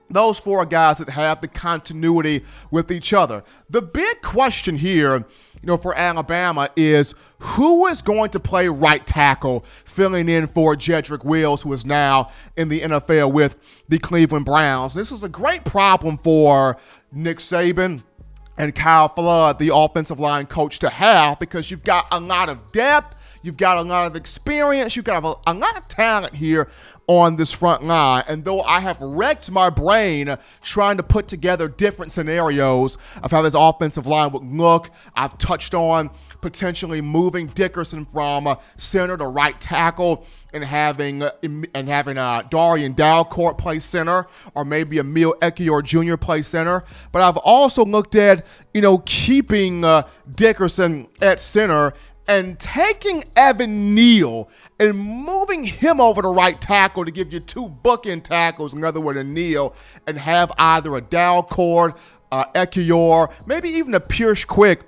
those 0.10 0.38
four 0.38 0.65
guys 0.65 1.00
that 1.00 1.10
have 1.10 1.42
the 1.42 1.48
continuity 1.48 2.44
with 2.72 2.92
each 2.92 3.13
other. 3.13 3.42
The 3.70 3.82
big 3.82 4.22
question 4.22 4.77
here, 4.77 5.25
you 5.65 5.72
know, 5.72 5.77
for 5.77 5.98
Alabama 5.98 6.69
is 6.75 7.15
who 7.39 7.88
is 7.88 8.03
going 8.03 8.29
to 8.29 8.39
play 8.39 8.67
right 8.67 9.03
tackle, 9.03 9.65
filling 9.84 10.29
in 10.29 10.45
for 10.45 10.75
Jedrick 10.75 11.25
Wills, 11.25 11.63
who 11.63 11.74
is 11.74 11.84
now 11.84 12.29
in 12.55 12.69
the 12.69 12.81
NFL 12.81 13.34
with 13.34 13.57
the 13.89 13.98
Cleveland 13.98 14.45
Browns. 14.45 14.93
This 14.93 15.12
is 15.12 15.24
a 15.24 15.29
great 15.29 15.65
problem 15.65 16.19
for 16.19 16.77
Nick 17.13 17.39
Saban 17.39 18.03
and 18.60 18.75
Kyle 18.75 19.07
Flood, 19.07 19.57
the 19.57 19.74
offensive 19.74 20.19
line 20.19 20.45
coach, 20.45 20.77
to 20.79 20.89
have 20.89 21.39
because 21.39 21.72
you've 21.72 21.84
got 21.84 22.05
a 22.12 22.19
lot 22.19 22.48
of 22.48 22.72
depth 22.72 23.17
You've 23.45 23.57
got 23.57 23.77
a 23.77 23.83
lot 23.83 24.07
of 24.07 24.15
experience. 24.15 24.95
You've 24.95 25.05
got 25.05 25.23
a, 25.23 25.51
a 25.51 25.53
lot 25.53 25.77
of 25.77 25.87
talent 25.87 26.33
here 26.33 26.67
on 27.05 27.35
this 27.35 27.51
front 27.51 27.83
line. 27.83 28.23
And 28.27 28.43
though 28.43 28.63
I 28.63 28.79
have 28.79 28.99
wrecked 28.99 29.51
my 29.51 29.69
brain 29.69 30.35
trying 30.63 30.97
to 30.97 31.03
put 31.03 31.27
together 31.27 31.67
different 31.67 32.11
scenarios 32.11 32.97
of 33.21 33.29
how 33.29 33.43
this 33.43 33.53
offensive 33.55 34.07
line 34.07 34.31
would 34.31 34.49
look, 34.49 34.89
I've 35.15 35.37
touched 35.37 35.75
on 35.75 36.09
potentially 36.41 37.01
moving 37.01 37.45
Dickerson 37.45 38.05
from 38.05 38.47
uh, 38.47 38.55
center 38.77 39.15
to 39.15 39.27
right 39.27 39.61
tackle 39.61 40.25
and 40.51 40.63
having 40.63 41.21
uh, 41.21 41.31
and 41.43 41.87
having 41.87 42.17
uh, 42.17 42.41
Darrian 42.49 42.93
Dalcourt 42.93 43.59
play 43.59 43.77
center, 43.77 44.25
or 44.55 44.65
maybe 44.65 44.97
Emil 44.97 45.35
Ekiyor 45.41 45.83
Jr. 45.83 46.17
play 46.17 46.41
center. 46.41 46.83
But 47.11 47.21
I've 47.21 47.37
also 47.37 47.85
looked 47.85 48.15
at 48.15 48.45
you 48.73 48.81
know 48.81 48.99
keeping 49.05 49.83
uh, 49.83 50.07
Dickerson 50.35 51.07
at 51.21 51.39
center 51.39 51.93
and 52.27 52.60
taking 52.60 53.24
Evan 53.36 53.94
Neal 53.94 54.50
and 54.79 54.98
moving 54.98 55.63
him 55.63 56.01
over 56.01 56.22
to 56.22 56.29
right 56.29 56.60
tackle 56.60 57.05
to 57.05 57.12
give 57.12 57.32
you 57.32 57.39
two 57.39 57.70
bookend 57.84 58.24
tackles, 58.24 58.74
another 58.74 59.00
one 59.00 59.17
a 59.17 59.24
Neal, 59.24 59.75
and 60.08 60.17
have 60.17 60.51
either 60.58 60.96
a 60.96 61.01
Dalcourt, 61.01 61.98
uh, 62.32 62.46
Ekiyor, 62.53 63.32
maybe 63.46 63.70
even 63.70 63.94
a 63.94 64.00
Pierce 64.00 64.44
Quick 64.44 64.82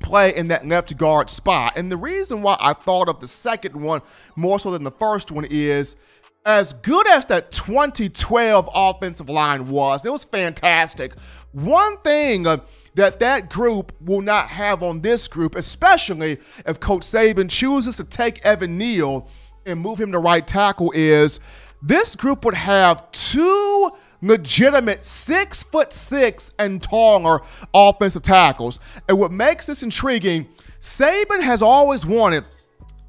play 0.00 0.34
in 0.34 0.48
that 0.48 0.66
left 0.66 0.96
guard 0.96 1.30
spot. 1.30 1.74
And 1.76 1.90
the 1.90 1.96
reason 1.96 2.42
why 2.42 2.56
I 2.58 2.72
thought 2.72 3.08
of 3.08 3.20
the 3.20 3.28
second 3.28 3.80
one 3.80 4.02
more 4.36 4.58
so 4.58 4.70
than 4.72 4.84
the 4.84 4.90
first 4.90 5.30
one 5.30 5.46
is 5.48 5.96
as 6.44 6.72
good 6.72 7.06
as 7.06 7.26
that 7.26 7.52
2012 7.52 8.68
offensive 8.74 9.28
line 9.28 9.68
was, 9.68 10.04
it 10.04 10.10
was 10.10 10.24
fantastic. 10.24 11.16
One 11.52 11.98
thing. 11.98 12.46
Uh, 12.46 12.58
that 12.94 13.20
that 13.20 13.48
group 13.50 13.92
will 14.00 14.20
not 14.20 14.48
have 14.48 14.82
on 14.82 15.00
this 15.00 15.28
group, 15.28 15.54
especially 15.54 16.38
if 16.66 16.78
Coach 16.80 17.02
Saban 17.02 17.48
chooses 17.48 17.96
to 17.96 18.04
take 18.04 18.44
Evan 18.44 18.76
Neal 18.76 19.28
and 19.64 19.80
move 19.80 19.98
him 19.98 20.12
to 20.12 20.18
right 20.18 20.46
tackle, 20.46 20.92
is 20.94 21.40
this 21.80 22.14
group 22.14 22.44
would 22.44 22.54
have 22.54 23.10
two 23.12 23.90
legitimate 24.20 25.04
six 25.04 25.62
foot 25.62 25.92
six 25.92 26.52
and 26.58 26.82
taller 26.82 27.40
offensive 27.74 28.22
tackles. 28.22 28.78
And 29.08 29.18
what 29.18 29.32
makes 29.32 29.66
this 29.66 29.82
intriguing, 29.82 30.48
Saban 30.80 31.42
has 31.42 31.62
always 31.62 32.06
wanted 32.06 32.44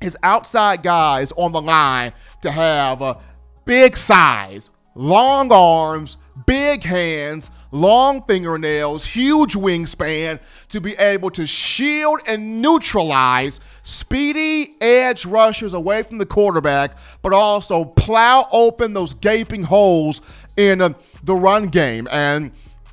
his 0.02 0.18
outside 0.24 0.84
guys 0.84 1.32
on 1.34 1.52
the 1.52 1.62
line 1.62 2.14
to 2.42 2.52
have 2.52 3.02
a 3.02 3.20
big 3.66 3.96
size, 3.96 4.70
long 4.96 5.52
arms, 5.52 6.18
big 6.46 6.84
hands, 6.84 7.50
long 7.74 8.22
fingernails, 8.24 9.06
huge 9.06 9.56
wingspan 9.56 10.42
to 10.70 10.80
be 10.80 10.94
able 10.94 11.30
to 11.32 11.46
shield 11.46 12.22
and 12.28 12.62
neutralize 12.62 13.60
speedy 13.82 14.76
edge 14.80 15.26
rushers 15.26 15.74
away 15.74 16.04
from 16.04 16.20
the 16.20 16.26
quarterback, 16.26 16.96
but 17.22 17.34
also 17.34 17.84
plow 17.84 18.48
open 18.52 18.94
those 18.94 19.14
gaping 19.16 19.64
holes 19.64 20.22
in 20.56 20.82
uh, 20.82 20.94
the 21.24 21.36
run 21.36 21.68
game. 21.68 22.08
And 22.12 22.52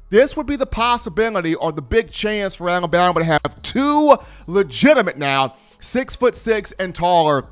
this 0.09 0.37
would 0.37 0.47
be 0.47 0.57
the 0.57 0.67
possibility 0.67 1.55
or 1.55 1.71
the 1.71 1.83
big 1.83 2.11
chance 2.11 2.57
for 2.57 2.69
Alabama 2.69 3.21
to 3.21 3.25
have 3.25 3.63
two 3.63 4.17
legitimate 4.47 5.19
now, 5.19 5.55
six 5.79 6.17
foot 6.17 6.35
six 6.35 6.73
and 6.73 6.95
taller 6.95 7.47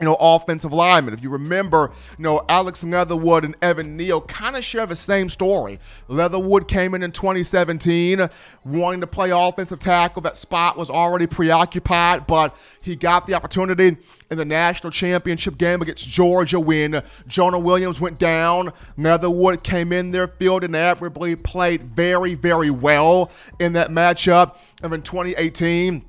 you 0.00 0.04
know, 0.04 0.16
offensive 0.20 0.72
linemen. 0.72 1.14
If 1.14 1.22
you 1.22 1.30
remember, 1.30 1.92
you 2.16 2.22
know, 2.22 2.44
Alex 2.48 2.84
Leatherwood 2.84 3.44
and 3.44 3.56
Evan 3.62 3.96
Neal 3.96 4.20
kind 4.20 4.56
of 4.56 4.64
share 4.64 4.86
the 4.86 4.96
same 4.96 5.28
story. 5.28 5.78
Leatherwood 6.08 6.68
came 6.68 6.94
in 6.94 7.02
in 7.02 7.12
2017 7.12 8.28
wanting 8.64 9.00
to 9.00 9.06
play 9.06 9.30
offensive 9.30 9.78
tackle. 9.78 10.22
That 10.22 10.36
spot 10.36 10.76
was 10.76 10.90
already 10.90 11.26
preoccupied, 11.26 12.26
but 12.26 12.56
he 12.82 12.96
got 12.96 13.26
the 13.26 13.34
opportunity 13.34 13.96
in 14.30 14.36
the 14.36 14.44
national 14.44 14.90
championship 14.90 15.56
game 15.56 15.82
against 15.82 16.08
Georgia 16.08 16.60
when 16.60 17.02
Jonah 17.26 17.58
Williams 17.58 18.00
went 18.00 18.18
down. 18.18 18.72
Leatherwood 18.96 19.62
came 19.62 19.92
in 19.92 20.10
there, 20.10 20.28
fielded 20.28 20.68
and 20.68 20.76
admirably, 20.76 21.34
played 21.34 21.82
very, 21.82 22.34
very 22.34 22.70
well 22.70 23.30
in 23.58 23.72
that 23.72 23.90
matchup. 23.90 24.58
And 24.82 24.92
in 24.92 25.02
2018, 25.02 26.04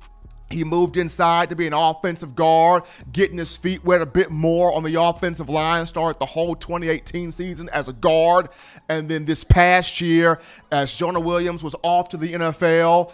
he 0.50 0.64
moved 0.64 0.96
inside 0.96 1.48
to 1.50 1.56
be 1.56 1.66
an 1.66 1.72
offensive 1.72 2.34
guard, 2.34 2.82
getting 3.12 3.38
his 3.38 3.56
feet 3.56 3.84
wet 3.84 4.02
a 4.02 4.06
bit 4.06 4.30
more 4.30 4.74
on 4.74 4.82
the 4.82 5.00
offensive 5.00 5.48
line. 5.48 5.86
Started 5.86 6.18
the 6.18 6.26
whole 6.26 6.54
2018 6.56 7.30
season 7.30 7.68
as 7.70 7.88
a 7.88 7.92
guard. 7.92 8.48
And 8.88 9.08
then 9.08 9.24
this 9.24 9.44
past 9.44 10.00
year, 10.00 10.40
as 10.72 10.92
Jonah 10.94 11.20
Williams 11.20 11.62
was 11.62 11.76
off 11.82 12.08
to 12.10 12.16
the 12.16 12.32
NFL, 12.32 13.12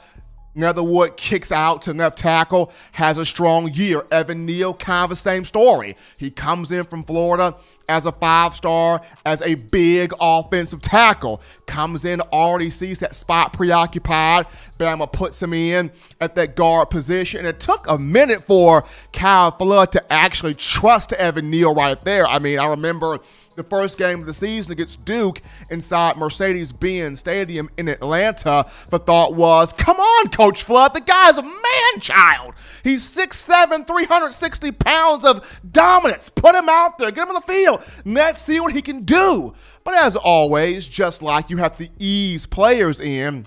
Leatherwood 0.56 1.16
kicks 1.16 1.52
out 1.52 1.82
to 1.82 1.92
left 1.92 2.18
tackle, 2.18 2.72
has 2.92 3.18
a 3.18 3.26
strong 3.26 3.72
year. 3.72 4.04
Evan 4.10 4.46
Neal, 4.46 4.72
kind 4.74 5.04
of 5.04 5.10
the 5.10 5.16
same 5.16 5.44
story. 5.44 5.94
He 6.18 6.30
comes 6.30 6.72
in 6.72 6.84
from 6.84 7.04
Florida 7.04 7.54
as 7.88 8.06
a 8.06 8.12
five 8.12 8.54
star, 8.54 9.00
as 9.24 9.42
a 9.42 9.54
big 9.54 10.12
offensive 10.18 10.80
tackle. 10.80 11.40
Comes 11.66 12.04
in, 12.04 12.20
already 12.20 12.70
sees 12.70 12.98
that 13.00 13.14
spot 13.14 13.52
preoccupied. 13.52 14.46
Bama 14.78 15.12
puts 15.12 15.42
him 15.42 15.52
in 15.52 15.90
at 16.20 16.34
that 16.36 16.56
guard 16.56 16.90
position. 16.90 17.40
And 17.40 17.48
it 17.48 17.60
took 17.60 17.88
a 17.88 17.98
minute 17.98 18.46
for 18.46 18.84
Kyle 19.12 19.50
Flood 19.50 19.92
to 19.92 20.12
actually 20.12 20.54
trust 20.54 21.12
Evan 21.12 21.50
Neal 21.50 21.74
right 21.74 22.00
there. 22.00 22.26
I 22.26 22.38
mean, 22.38 22.58
I 22.58 22.66
remember 22.66 23.20
the 23.56 23.64
first 23.64 23.98
game 23.98 24.20
of 24.20 24.26
the 24.26 24.34
season 24.34 24.72
against 24.72 25.04
Duke 25.04 25.40
inside 25.70 26.16
Mercedes 26.16 26.72
Benz 26.72 27.20
Stadium 27.20 27.70
in 27.76 27.88
Atlanta. 27.88 28.66
The 28.90 28.98
thought 28.98 29.34
was, 29.34 29.72
come 29.72 29.96
on, 29.96 30.28
Coach 30.28 30.62
Flood, 30.62 30.94
the 30.94 31.00
guy's 31.00 31.38
a 31.38 31.42
man 31.42 32.00
child. 32.00 32.54
He's 32.84 33.02
6'7, 33.02 33.86
360 33.86 34.72
pounds 34.72 35.24
of 35.24 35.60
dominance. 35.70 36.28
Put 36.28 36.54
him 36.54 36.68
out 36.68 36.98
there, 36.98 37.10
get 37.10 37.22
him 37.22 37.34
on 37.34 37.34
the 37.34 37.52
field, 37.52 37.82
let's 38.04 38.42
see 38.42 38.60
what 38.60 38.72
he 38.72 38.82
can 38.82 39.04
do. 39.04 39.54
But 39.84 39.94
as 39.94 40.16
always, 40.16 40.86
just 40.86 41.22
like 41.22 41.50
you 41.50 41.56
have 41.56 41.76
to 41.78 41.88
ease 41.98 42.46
players 42.46 43.00
in, 43.00 43.46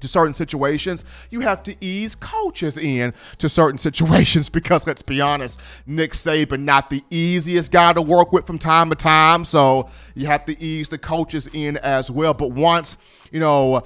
to 0.00 0.08
certain 0.08 0.34
situations. 0.34 1.04
You 1.30 1.40
have 1.40 1.62
to 1.64 1.76
ease 1.80 2.14
coaches 2.14 2.78
in 2.78 3.12
to 3.38 3.48
certain 3.48 3.78
situations 3.90 4.48
because 4.48 4.86
let's 4.86 5.02
be 5.02 5.20
honest, 5.20 5.60
Nick 5.86 6.12
Saban 6.12 6.60
not 6.60 6.90
the 6.90 7.02
easiest 7.10 7.72
guy 7.72 7.92
to 7.92 8.02
work 8.02 8.32
with 8.32 8.46
from 8.46 8.58
time 8.58 8.90
to 8.90 8.96
time. 8.96 9.44
So 9.44 9.88
you 10.14 10.26
have 10.26 10.44
to 10.46 10.60
ease 10.62 10.88
the 10.88 10.98
coaches 10.98 11.48
in 11.52 11.76
as 11.78 12.10
well. 12.10 12.34
But 12.34 12.52
once, 12.52 12.98
you 13.30 13.40
know, 13.40 13.82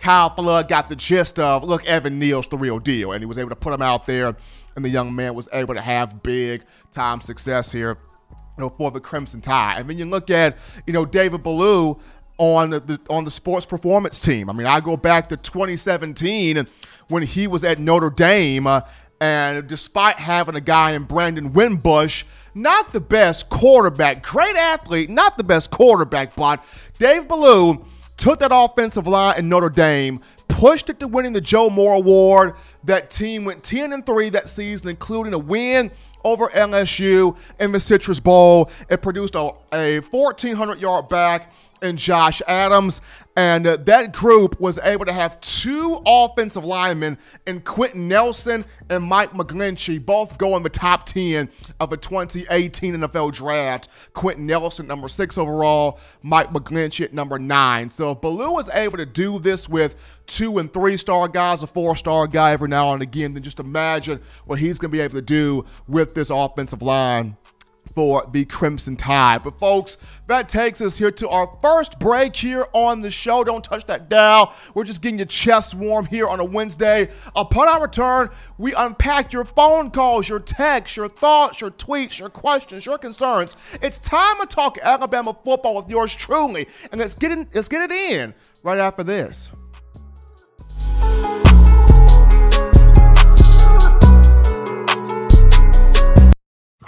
Kyle 0.00 0.30
Flood 0.30 0.68
got 0.68 0.88
the 0.88 0.96
gist 0.96 1.38
of, 1.38 1.64
look, 1.64 1.84
Evan 1.86 2.18
Neal's 2.18 2.48
the 2.48 2.56
real 2.56 2.78
deal. 2.78 3.12
And 3.12 3.20
he 3.20 3.26
was 3.26 3.38
able 3.38 3.50
to 3.50 3.56
put 3.56 3.72
him 3.72 3.82
out 3.82 4.06
there, 4.06 4.36
and 4.76 4.84
the 4.84 4.88
young 4.88 5.14
man 5.14 5.34
was 5.34 5.48
able 5.52 5.74
to 5.74 5.80
have 5.80 6.22
big 6.22 6.62
time 6.92 7.20
success 7.20 7.72
here. 7.72 7.98
You 8.56 8.64
know, 8.64 8.70
for 8.70 8.90
the 8.90 8.98
Crimson 8.98 9.40
Tide. 9.40 9.78
And 9.78 9.88
then 9.88 9.98
you 9.98 10.04
look 10.04 10.30
at, 10.30 10.58
you 10.84 10.92
know, 10.92 11.04
David 11.04 11.44
Ballou, 11.44 11.94
on 12.38 12.70
the 12.70 13.00
on 13.10 13.24
the 13.24 13.30
sports 13.30 13.66
performance 13.66 14.20
team. 14.20 14.48
I 14.48 14.52
mean, 14.52 14.66
I 14.66 14.80
go 14.80 14.96
back 14.96 15.28
to 15.28 15.36
2017 15.36 16.64
when 17.08 17.22
he 17.22 17.46
was 17.46 17.64
at 17.64 17.78
Notre 17.78 18.10
Dame, 18.10 18.66
uh, 18.66 18.80
and 19.20 19.66
despite 19.68 20.18
having 20.18 20.54
a 20.54 20.60
guy 20.60 20.92
in 20.92 21.02
Brandon 21.02 21.52
Wimbush, 21.52 22.24
not 22.54 22.92
the 22.92 23.00
best 23.00 23.50
quarterback, 23.50 24.22
great 24.22 24.56
athlete, 24.56 25.10
not 25.10 25.36
the 25.36 25.44
best 25.44 25.70
quarterback, 25.70 26.34
but 26.36 26.64
Dave 26.98 27.28
Ballou 27.28 27.84
took 28.16 28.38
that 28.38 28.50
offensive 28.52 29.06
line 29.06 29.38
in 29.38 29.48
Notre 29.48 29.70
Dame, 29.70 30.20
pushed 30.48 30.90
it 30.90 31.00
to 31.00 31.08
winning 31.08 31.32
the 31.32 31.40
Joe 31.40 31.70
Moore 31.70 31.94
Award. 31.94 32.54
That 32.84 33.10
team 33.10 33.44
went 33.44 33.62
10 33.64 33.92
and 33.92 34.06
3 34.06 34.30
that 34.30 34.48
season, 34.48 34.88
including 34.88 35.32
a 35.34 35.38
win 35.38 35.90
over 36.24 36.48
LSU 36.48 37.36
in 37.58 37.72
the 37.72 37.80
Citrus 37.80 38.20
Bowl. 38.20 38.70
It 38.88 39.02
produced 39.02 39.34
a, 39.34 39.52
a 39.72 40.00
1,400 40.00 40.80
yard 40.80 41.08
back 41.08 41.52
and 41.82 41.98
Josh 41.98 42.42
Adams. 42.46 43.00
And 43.36 43.66
uh, 43.66 43.76
that 43.76 44.12
group 44.12 44.60
was 44.60 44.78
able 44.82 45.04
to 45.04 45.12
have 45.12 45.40
two 45.40 46.00
offensive 46.04 46.64
linemen 46.64 47.18
in 47.46 47.60
Quenton 47.60 48.08
Nelson 48.08 48.64
and 48.90 49.04
Mike 49.04 49.32
McGlinchey, 49.32 50.04
both 50.04 50.38
go 50.38 50.56
in 50.56 50.62
the 50.62 50.68
top 50.68 51.06
10 51.06 51.48
of 51.78 51.92
a 51.92 51.96
2018 51.96 52.94
NFL 52.94 53.34
draft. 53.34 53.88
Quenton 54.14 54.46
Nelson, 54.46 54.86
number 54.86 55.08
six 55.08 55.38
overall, 55.38 56.00
Mike 56.22 56.50
McGlinchey 56.50 57.04
at 57.04 57.12
number 57.12 57.38
nine. 57.38 57.90
So 57.90 58.12
if 58.12 58.20
Ballou 58.20 58.52
was 58.52 58.70
able 58.70 58.96
to 58.96 59.06
do 59.06 59.38
this 59.38 59.68
with 59.68 59.98
two 60.26 60.58
and 60.58 60.72
three 60.72 60.96
star 60.96 61.28
guys, 61.28 61.62
a 61.62 61.66
four 61.66 61.96
star 61.96 62.26
guy 62.26 62.52
every 62.52 62.68
now 62.68 62.92
and 62.92 63.02
again, 63.02 63.34
then 63.34 63.42
just 63.42 63.60
imagine 63.60 64.20
what 64.46 64.58
he's 64.58 64.78
going 64.78 64.90
to 64.90 64.96
be 64.96 65.00
able 65.00 65.14
to 65.14 65.22
do 65.22 65.64
with 65.86 66.14
this 66.14 66.30
offensive 66.30 66.82
line 66.82 67.36
for 67.98 68.24
the 68.30 68.44
Crimson 68.44 68.94
Tide. 68.94 69.42
But, 69.42 69.58
folks, 69.58 69.96
that 70.28 70.48
takes 70.48 70.80
us 70.80 70.96
here 70.96 71.10
to 71.10 71.28
our 71.30 71.50
first 71.60 71.98
break 71.98 72.36
here 72.36 72.64
on 72.72 73.00
the 73.00 73.10
show. 73.10 73.42
Don't 73.42 73.64
touch 73.64 73.86
that 73.86 74.08
dial. 74.08 74.54
We're 74.72 74.84
just 74.84 75.02
getting 75.02 75.18
your 75.18 75.26
chest 75.26 75.74
warm 75.74 76.06
here 76.06 76.28
on 76.28 76.38
a 76.38 76.44
Wednesday. 76.44 77.08
Upon 77.34 77.66
our 77.66 77.82
return, 77.82 78.30
we 78.56 78.72
unpack 78.72 79.32
your 79.32 79.44
phone 79.44 79.90
calls, 79.90 80.28
your 80.28 80.38
texts, 80.38 80.96
your 80.96 81.08
thoughts, 81.08 81.60
your 81.60 81.72
tweets, 81.72 82.20
your 82.20 82.30
questions, 82.30 82.86
your 82.86 82.98
concerns. 82.98 83.56
It's 83.82 83.98
time 83.98 84.36
to 84.42 84.46
talk 84.46 84.78
Alabama 84.80 85.36
football 85.44 85.74
with 85.74 85.90
yours 85.90 86.14
truly. 86.14 86.68
And 86.92 87.00
let's 87.00 87.16
get, 87.16 87.32
in, 87.32 87.48
let's 87.52 87.66
get 87.66 87.90
it 87.90 87.90
in 87.90 88.32
right 88.62 88.78
after 88.78 89.02
this. 89.02 89.50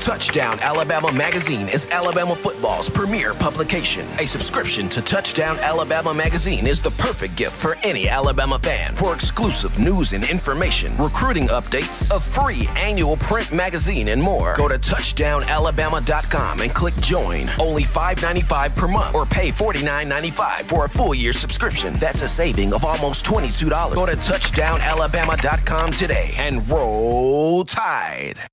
Touchdown 0.00 0.58
Alabama 0.60 1.12
Magazine 1.12 1.68
is 1.68 1.86
Alabama 1.88 2.34
football's 2.34 2.88
premier 2.88 3.34
publication. 3.34 4.06
A 4.18 4.26
subscription 4.26 4.88
to 4.88 5.02
Touchdown 5.02 5.58
Alabama 5.58 6.14
Magazine 6.14 6.66
is 6.66 6.80
the 6.80 6.90
perfect 6.90 7.36
gift 7.36 7.52
for 7.52 7.76
any 7.82 8.08
Alabama 8.08 8.58
fan. 8.58 8.94
For 8.94 9.14
exclusive 9.14 9.78
news 9.78 10.14
and 10.14 10.28
information, 10.28 10.96
recruiting 10.96 11.48
updates, 11.48 12.10
a 12.16 12.18
free 12.18 12.66
annual 12.80 13.18
print 13.18 13.52
magazine, 13.52 14.08
and 14.08 14.22
more, 14.22 14.56
go 14.56 14.68
to 14.68 14.78
touchdownalabama.com 14.78 16.60
and 16.62 16.74
click 16.74 16.96
join. 16.96 17.50
Only 17.58 17.82
$5.95 17.82 18.76
per 18.76 18.88
month 18.88 19.14
or 19.14 19.26
pay 19.26 19.50
$49.95 19.50 20.62
for 20.62 20.86
a 20.86 20.88
full 20.88 21.14
year 21.14 21.34
subscription. 21.34 21.92
That's 21.94 22.22
a 22.22 22.28
saving 22.28 22.72
of 22.72 22.86
almost 22.86 23.26
$22. 23.26 23.94
Go 23.94 24.06
to 24.06 24.12
touchdownalabama.com 24.12 25.90
today 25.90 26.32
and 26.38 26.66
roll 26.70 27.64
tide. 27.64 28.49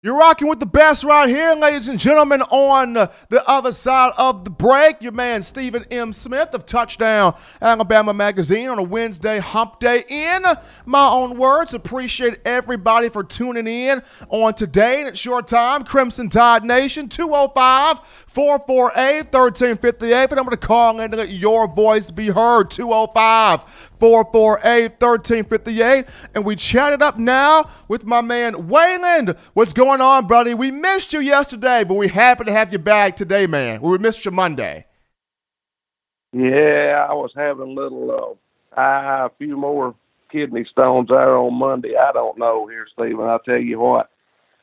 You're 0.00 0.16
rocking 0.16 0.46
with 0.46 0.60
the 0.60 0.66
best 0.66 1.02
right 1.02 1.28
here, 1.28 1.54
ladies 1.54 1.88
and 1.88 1.98
gentlemen, 1.98 2.40
on 2.42 2.92
the 2.94 3.42
other 3.48 3.72
side 3.72 4.12
of 4.16 4.44
the 4.44 4.50
break. 4.50 5.02
Your 5.02 5.10
man, 5.10 5.42
Stephen 5.42 5.84
M. 5.90 6.12
Smith 6.12 6.54
of 6.54 6.66
Touchdown 6.66 7.34
Alabama 7.60 8.14
Magazine 8.14 8.68
on 8.68 8.78
a 8.78 8.82
Wednesday 8.84 9.40
hump 9.40 9.80
day. 9.80 10.04
In 10.08 10.44
my 10.86 11.08
own 11.08 11.36
words, 11.36 11.74
appreciate 11.74 12.38
everybody 12.44 13.08
for 13.08 13.24
tuning 13.24 13.66
in 13.66 14.00
on 14.28 14.54
today. 14.54 15.00
And 15.00 15.08
it's 15.08 15.24
your 15.24 15.42
time, 15.42 15.82
Crimson 15.82 16.28
Tide 16.28 16.62
Nation, 16.62 17.08
205 17.08 17.98
448 18.28 19.32
1358. 19.32 20.30
And 20.30 20.38
I'm 20.38 20.44
going 20.44 20.50
to 20.50 20.56
call 20.64 21.00
in 21.00 21.10
to 21.10 21.16
let 21.16 21.30
your 21.30 21.66
voice 21.66 22.12
be 22.12 22.28
heard, 22.28 22.70
205 22.70 23.62
448 23.98 24.92
1358. 25.00 26.06
And 26.36 26.44
we 26.44 26.54
chatted 26.54 27.02
up 27.02 27.18
now 27.18 27.68
with 27.88 28.04
my 28.04 28.20
man, 28.20 28.68
Wayland. 28.68 29.34
What's 29.54 29.72
going 29.72 29.87
going 29.88 30.00
on, 30.02 30.26
buddy? 30.26 30.52
We 30.52 30.70
missed 30.70 31.14
you 31.14 31.20
yesterday, 31.20 31.82
but 31.82 31.94
we 31.94 32.08
happy 32.08 32.44
to 32.44 32.52
have 32.52 32.70
you 32.72 32.78
back 32.78 33.16
today, 33.16 33.46
man. 33.46 33.80
We 33.80 33.96
missed 33.96 34.22
you 34.22 34.30
Monday. 34.30 34.84
Yeah, 36.34 37.06
I 37.08 37.14
was 37.14 37.30
having 37.34 37.70
a 37.70 37.80
little, 37.80 38.36
uh, 38.76 38.80
a 38.80 39.30
few 39.38 39.56
more 39.56 39.94
kidney 40.30 40.66
stones 40.70 41.08
there 41.08 41.38
on 41.38 41.54
Monday. 41.54 41.96
I 41.96 42.12
don't 42.12 42.36
know 42.36 42.66
here, 42.66 42.86
Stephen. 42.92 43.24
I'll 43.24 43.38
tell 43.38 43.56
you 43.56 43.78
what, 43.78 44.10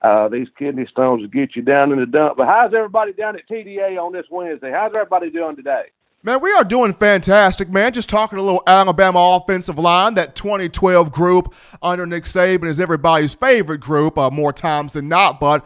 uh, 0.03 0.27
these 0.27 0.47
kidney 0.59 0.85
stones 0.91 1.21
will 1.21 1.27
get 1.27 1.55
you 1.55 1.63
down 1.63 1.91
in 1.91 1.99
the 1.99 2.05
dump. 2.05 2.37
But 2.37 2.45
how's 2.45 2.75
everybody 2.75 3.13
down 3.13 3.35
at 3.35 3.49
TDA 3.49 3.97
on 3.97 4.13
this 4.13 4.27
Wednesday? 4.29 4.69
How's 4.71 4.93
everybody 4.93 5.31
doing 5.31 5.55
today? 5.55 5.85
Man, 6.25 6.41
we 6.41 6.51
are 6.53 6.63
doing 6.63 6.91
fantastic, 6.95 7.69
man. 7.69 7.93
Just 7.93 8.09
talking 8.09 8.39
a 8.39 8.41
little 8.41 8.63
Alabama 8.65 9.37
offensive 9.39 9.77
line. 9.77 10.15
That 10.15 10.33
2012 10.33 11.11
group 11.11 11.53
under 11.83 12.07
Nick 12.07 12.23
Saban 12.23 12.65
is 12.65 12.79
everybody's 12.79 13.35
favorite 13.35 13.77
group, 13.77 14.17
uh, 14.17 14.31
more 14.31 14.51
times 14.51 14.93
than 14.93 15.07
not. 15.07 15.39
But, 15.39 15.63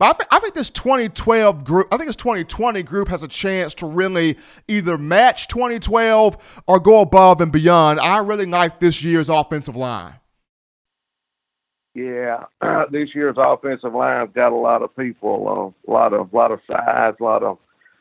but 0.00 0.06
I, 0.06 0.12
th- 0.14 0.28
I 0.32 0.40
think 0.40 0.54
this 0.54 0.68
2012 0.68 1.62
group, 1.62 1.86
I 1.92 1.96
think 1.96 2.08
this 2.08 2.16
2020 2.16 2.82
group 2.82 3.06
has 3.06 3.22
a 3.22 3.28
chance 3.28 3.72
to 3.74 3.86
really 3.86 4.36
either 4.66 4.98
match 4.98 5.46
2012 5.46 6.62
or 6.66 6.80
go 6.80 7.02
above 7.02 7.40
and 7.40 7.52
beyond. 7.52 8.00
I 8.00 8.18
really 8.18 8.46
like 8.46 8.80
this 8.80 9.04
year's 9.04 9.28
offensive 9.28 9.76
line. 9.76 10.14
Yeah, 11.94 12.46
this 12.90 13.14
year's 13.14 13.36
offensive 13.38 13.94
line's 13.94 14.32
got 14.34 14.50
a 14.50 14.56
lot 14.56 14.82
of 14.82 14.96
people, 14.96 15.74
uh, 15.88 15.88
a 15.88 15.92
lot 15.92 16.12
of, 16.14 16.34
lot 16.34 16.50
of 16.50 16.58
size, 16.66 17.14
a 17.20 17.22
lot 17.22 17.44
of 17.44 17.58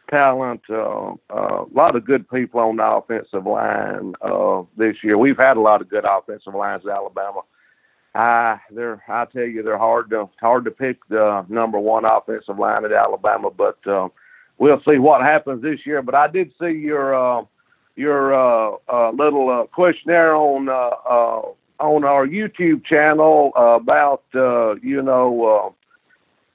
talent, 0.09 0.61
uh, 0.69 1.13
a 1.29 1.65
lot 1.73 1.95
of 1.95 2.05
good 2.05 2.29
people 2.29 2.59
on 2.59 2.77
the 2.77 2.83
offensive 2.83 3.45
line 3.45 4.13
uh, 4.21 4.63
this 4.77 4.97
year. 5.03 5.17
We've 5.17 5.37
had 5.37 5.57
a 5.57 5.61
lot 5.61 5.81
of 5.81 5.89
good 5.89 6.05
offensive 6.05 6.55
lines 6.55 6.83
at 6.85 6.91
Alabama. 6.91 7.41
I 8.15 8.57
they're 8.71 9.03
I 9.07 9.25
tell 9.25 9.43
you 9.43 9.61
they're 9.61 9.77
hard 9.77 10.09
to 10.09 10.29
hard 10.39 10.65
to 10.65 10.71
pick 10.71 10.97
the 11.09 11.45
number 11.47 11.79
one 11.79 12.05
offensive 12.05 12.57
line 12.57 12.83
at 12.83 12.91
Alabama, 12.91 13.51
but 13.55 13.77
uh, 13.87 14.09
we'll 14.57 14.81
see 14.87 14.97
what 14.97 15.21
happens 15.21 15.61
this 15.61 15.85
year. 15.85 16.01
But 16.01 16.15
I 16.15 16.27
did 16.27 16.51
see 16.59 16.71
your 16.71 17.13
uh, 17.13 17.45
your 17.95 18.33
uh, 18.33 18.77
uh, 18.87 19.11
little 19.11 19.49
uh, 19.49 19.67
questionnaire 19.67 20.35
on 20.35 20.69
uh, 20.69 20.73
uh, 20.73 21.41
on 21.79 22.03
our 22.03 22.25
YouTube 22.27 22.83
channel 22.85 23.51
about 23.55 24.23
uh, 24.33 24.75
you 24.75 25.01
know 25.01 25.75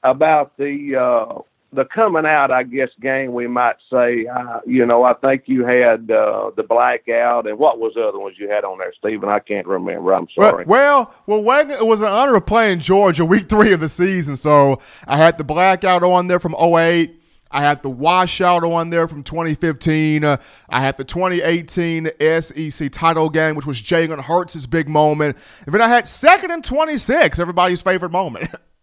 uh, 0.05 0.11
about 0.11 0.57
the 0.57 0.97
uh, 0.97 1.41
the 1.75 1.85
coming 1.85 2.27
out, 2.27 2.51
I 2.51 2.63
guess, 2.63 2.89
game 3.01 3.33
we 3.33 3.47
might 3.47 3.77
say. 3.91 4.27
Uh, 4.27 4.61
you 4.67 4.87
know, 4.87 5.05
I 5.05 5.15
think 5.15 5.45
you 5.47 5.65
had 5.65 6.11
uh, 6.11 6.51
the 6.57 6.63
blackout, 6.63 7.47
and 7.47 7.59
what 7.59 7.79
was 7.79 7.93
the 7.95 8.03
other 8.03 8.19
ones 8.19 8.37
you 8.39 8.49
had 8.49 8.65
on 8.65 8.79
there, 8.79 8.93
Stephen? 8.99 9.29
I 9.29 9.41
can't 9.41 9.67
remember. 9.67 10.13
I'm 10.13 10.29
sorry. 10.35 10.65
Well, 10.67 11.13
well, 11.27 11.43
well 11.43 11.71
it 11.71 11.87
was 11.87 12.01
an 12.01 12.09
honor 12.09 12.37
of 12.37 12.47
playing 12.47 12.81
Georgia 12.81 13.25
week 13.25 13.49
three 13.49 13.73
of 13.73 13.81
the 13.81 13.89
season, 13.89 14.37
so 14.37 14.81
I 15.07 15.17
had 15.17 15.39
the 15.39 15.45
blackout 15.45 16.03
on 16.03 16.29
there 16.29 16.41
from 16.41 16.55
08. 16.55 17.21
I 17.51 17.61
had 17.61 17.83
the 17.83 17.91
washout 17.91 18.65
on 18.65 18.91
there 18.91 19.07
from 19.07 19.23
2015. 19.23 20.25
Uh, 20.25 20.37
I 20.69 20.81
had 20.81 20.97
the 20.97 21.05
2018 21.05 22.11
SEC 22.41 22.91
title 22.91 23.31
game, 23.31 23.55
which 23.55 23.65
was 23.65 23.81
Jalen 23.81 24.21
Hurts' 24.21 24.67
big 24.67 24.89
moment. 24.89 25.37
And 25.65 25.73
then 25.73 25.81
I 25.81 25.89
had 25.89 26.09
second 26.09 26.51
and 26.51 26.65
26, 26.65 27.39
everybody's 27.39 27.81
favorite 27.81 28.11
moment. 28.11 28.51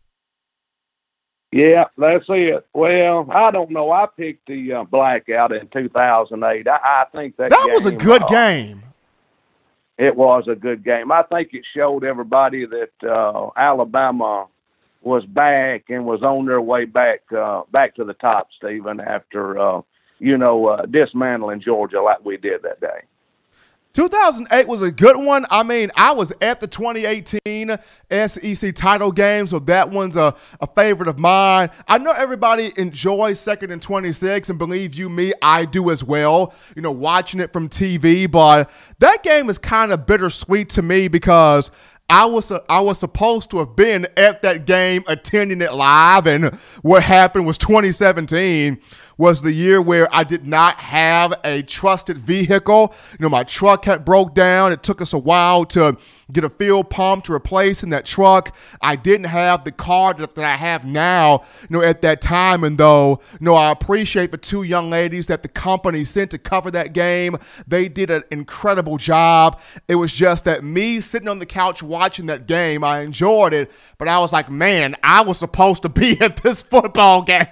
Yeah, 1.51 1.85
that's 1.97 2.25
it. 2.29 2.65
Well, 2.73 3.27
I 3.29 3.51
don't 3.51 3.71
know. 3.71 3.91
I 3.91 4.05
picked 4.15 4.47
the 4.47 4.73
uh, 4.73 4.83
blackout 4.85 5.51
in 5.51 5.67
2008. 5.67 6.67
I, 6.67 6.71
I 6.71 7.05
think 7.11 7.35
that 7.37 7.49
that 7.49 7.69
was 7.73 7.85
a 7.85 7.91
good 7.91 8.23
uh, 8.23 8.27
game. 8.27 8.83
It 9.97 10.15
was 10.15 10.45
a 10.49 10.55
good 10.55 10.83
game. 10.83 11.11
I 11.11 11.23
think 11.23 11.49
it 11.53 11.65
showed 11.75 12.05
everybody 12.05 12.65
that 12.65 13.07
uh, 13.07 13.49
Alabama 13.57 14.47
was 15.01 15.25
back 15.25 15.85
and 15.89 16.05
was 16.05 16.21
on 16.21 16.45
their 16.45 16.61
way 16.61 16.85
back 16.85 17.21
uh, 17.37 17.63
back 17.71 17.95
to 17.95 18.05
the 18.05 18.13
top, 18.13 18.47
Stephen. 18.57 19.01
After 19.01 19.59
uh, 19.59 19.81
you 20.19 20.37
know 20.37 20.67
uh, 20.67 20.85
dismantling 20.85 21.61
Georgia 21.61 22.01
like 22.01 22.23
we 22.23 22.37
did 22.37 22.61
that 22.63 22.79
day. 22.79 23.01
2008 23.93 24.67
was 24.67 24.81
a 24.81 24.91
good 24.91 25.17
one. 25.17 25.45
I 25.49 25.63
mean, 25.63 25.91
I 25.95 26.11
was 26.13 26.31
at 26.41 26.59
the 26.59 26.67
2018 26.67 27.77
SEC 28.27 28.75
title 28.75 29.11
game, 29.11 29.47
so 29.47 29.59
that 29.59 29.89
one's 29.89 30.15
a, 30.15 30.33
a 30.61 30.67
favorite 30.67 31.09
of 31.09 31.19
mine. 31.19 31.69
I 31.87 31.97
know 31.97 32.11
everybody 32.11 32.71
enjoys 32.77 33.39
second 33.39 33.71
and 33.71 33.81
26, 33.81 34.49
and 34.49 34.57
believe 34.57 34.93
you 34.93 35.09
me, 35.09 35.33
I 35.41 35.65
do 35.65 35.91
as 35.91 36.03
well, 36.03 36.53
you 36.75 36.81
know, 36.81 36.91
watching 36.91 37.41
it 37.41 37.51
from 37.51 37.67
TV, 37.67 38.31
but 38.31 38.69
that 38.99 39.23
game 39.23 39.49
is 39.49 39.57
kind 39.57 39.91
of 39.91 40.05
bittersweet 40.05 40.69
to 40.69 40.81
me 40.81 41.09
because 41.09 41.69
I 42.11 42.25
was 42.25 42.51
I 42.67 42.81
was 42.81 42.99
supposed 42.99 43.51
to 43.51 43.59
have 43.59 43.77
been 43.77 44.05
at 44.17 44.41
that 44.41 44.65
game 44.65 45.05
attending 45.07 45.61
it 45.61 45.73
live, 45.73 46.27
and 46.27 46.53
what 46.81 47.03
happened 47.03 47.45
was 47.45 47.57
2017 47.57 48.81
was 49.21 49.43
the 49.43 49.51
year 49.51 49.79
where 49.79 50.07
I 50.11 50.23
did 50.23 50.47
not 50.47 50.79
have 50.79 51.33
a 51.43 51.61
trusted 51.61 52.17
vehicle. 52.17 52.93
You 53.11 53.17
know, 53.19 53.29
my 53.29 53.43
truck 53.43 53.85
had 53.85 54.03
broke 54.03 54.33
down. 54.33 54.71
It 54.71 54.81
took 54.81 54.99
us 54.99 55.13
a 55.13 55.17
while 55.17 55.63
to 55.65 55.95
get 56.31 56.43
a 56.43 56.49
fuel 56.49 56.83
pump 56.83 57.25
to 57.25 57.33
replace 57.33 57.83
in 57.83 57.91
that 57.91 58.03
truck. 58.03 58.55
I 58.81 58.95
didn't 58.95 59.27
have 59.27 59.63
the 59.63 59.71
car 59.71 60.15
that, 60.15 60.33
that 60.33 60.43
I 60.43 60.55
have 60.55 60.85
now, 60.85 61.43
you 61.61 61.77
know, 61.77 61.83
at 61.83 62.01
that 62.01 62.19
time. 62.19 62.63
And 62.63 62.79
though, 62.79 63.19
you 63.33 63.45
know, 63.45 63.53
I 63.53 63.71
appreciate 63.71 64.31
the 64.31 64.37
two 64.39 64.63
young 64.63 64.89
ladies 64.89 65.27
that 65.27 65.43
the 65.43 65.49
company 65.49 66.03
sent 66.03 66.31
to 66.31 66.39
cover 66.39 66.71
that 66.71 66.93
game. 66.93 67.37
They 67.67 67.89
did 67.89 68.09
an 68.09 68.23
incredible 68.31 68.97
job. 68.97 69.61
It 69.87 69.95
was 69.95 70.11
just 70.11 70.45
that 70.45 70.63
me 70.63 70.99
sitting 70.99 71.27
on 71.27 71.37
the 71.37 71.45
couch 71.45 71.83
watching 71.83 72.00
that 72.09 72.47
game, 72.47 72.83
I 72.83 73.01
enjoyed 73.01 73.53
it, 73.53 73.71
but 73.97 74.07
I 74.07 74.19
was 74.19 74.33
like, 74.33 74.49
man, 74.49 74.95
I 75.03 75.21
was 75.21 75.37
supposed 75.37 75.83
to 75.83 75.89
be 75.89 76.17
at 76.21 76.37
this 76.37 76.61
football 76.61 77.21
game. 77.21 77.47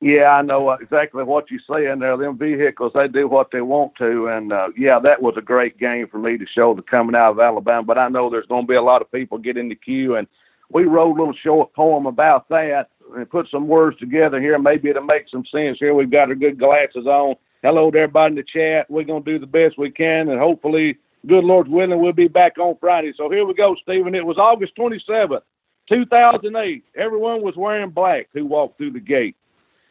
Yeah, 0.00 0.28
I 0.28 0.42
know 0.42 0.70
exactly 0.70 1.24
what 1.24 1.50
you're 1.50 1.60
saying 1.68 1.98
there. 1.98 2.16
Them 2.16 2.38
vehicles, 2.38 2.92
they 2.94 3.08
do 3.08 3.26
what 3.26 3.48
they 3.50 3.62
want 3.62 3.96
to, 3.96 4.28
and 4.28 4.52
uh, 4.52 4.68
yeah, 4.76 5.00
that 5.00 5.20
was 5.20 5.34
a 5.36 5.42
great 5.42 5.76
game 5.76 6.06
for 6.06 6.18
me 6.18 6.38
to 6.38 6.46
show 6.46 6.72
the 6.72 6.82
coming 6.82 7.16
out 7.16 7.32
of 7.32 7.40
Alabama. 7.40 7.82
But 7.82 7.98
I 7.98 8.08
know 8.08 8.30
there's 8.30 8.46
going 8.46 8.62
to 8.62 8.68
be 8.68 8.76
a 8.76 8.82
lot 8.82 9.02
of 9.02 9.10
people 9.10 9.38
get 9.38 9.56
in 9.56 9.68
the 9.68 9.74
queue, 9.74 10.14
and 10.14 10.28
we 10.70 10.84
wrote 10.84 11.16
a 11.16 11.18
little 11.18 11.34
short 11.42 11.74
poem 11.74 12.06
about 12.06 12.48
that 12.48 12.90
and 13.16 13.28
put 13.28 13.48
some 13.50 13.66
words 13.66 13.98
together 13.98 14.40
here. 14.40 14.56
Maybe 14.58 14.88
it'll 14.88 15.02
make 15.02 15.28
some 15.30 15.44
sense 15.52 15.78
here. 15.80 15.94
We've 15.94 16.10
got 16.10 16.28
our 16.28 16.36
good 16.36 16.60
glasses 16.60 17.06
on. 17.06 17.34
Hello 17.62 17.90
to 17.90 17.98
everybody 17.98 18.32
in 18.32 18.36
the 18.36 18.44
chat. 18.44 18.88
We're 18.88 19.02
going 19.02 19.24
to 19.24 19.32
do 19.32 19.38
the 19.40 19.46
best 19.46 19.78
we 19.78 19.90
can, 19.90 20.28
and 20.28 20.38
hopefully, 20.38 20.96
good 21.26 21.44
Lord 21.44 21.68
willing, 21.68 22.00
we'll 22.00 22.12
be 22.12 22.28
back 22.28 22.58
on 22.58 22.76
Friday. 22.80 23.12
So 23.16 23.30
here 23.30 23.46
we 23.46 23.54
go, 23.54 23.76
Stephen. 23.82 24.14
It 24.14 24.24
was 24.24 24.38
August 24.38 24.76
27th, 24.76 25.42
2008. 25.88 26.84
Everyone 26.96 27.42
was 27.42 27.56
wearing 27.56 27.90
black 27.90 28.28
who 28.32 28.46
walked 28.46 28.78
through 28.78 28.92
the 28.92 29.00
gate. 29.00 29.36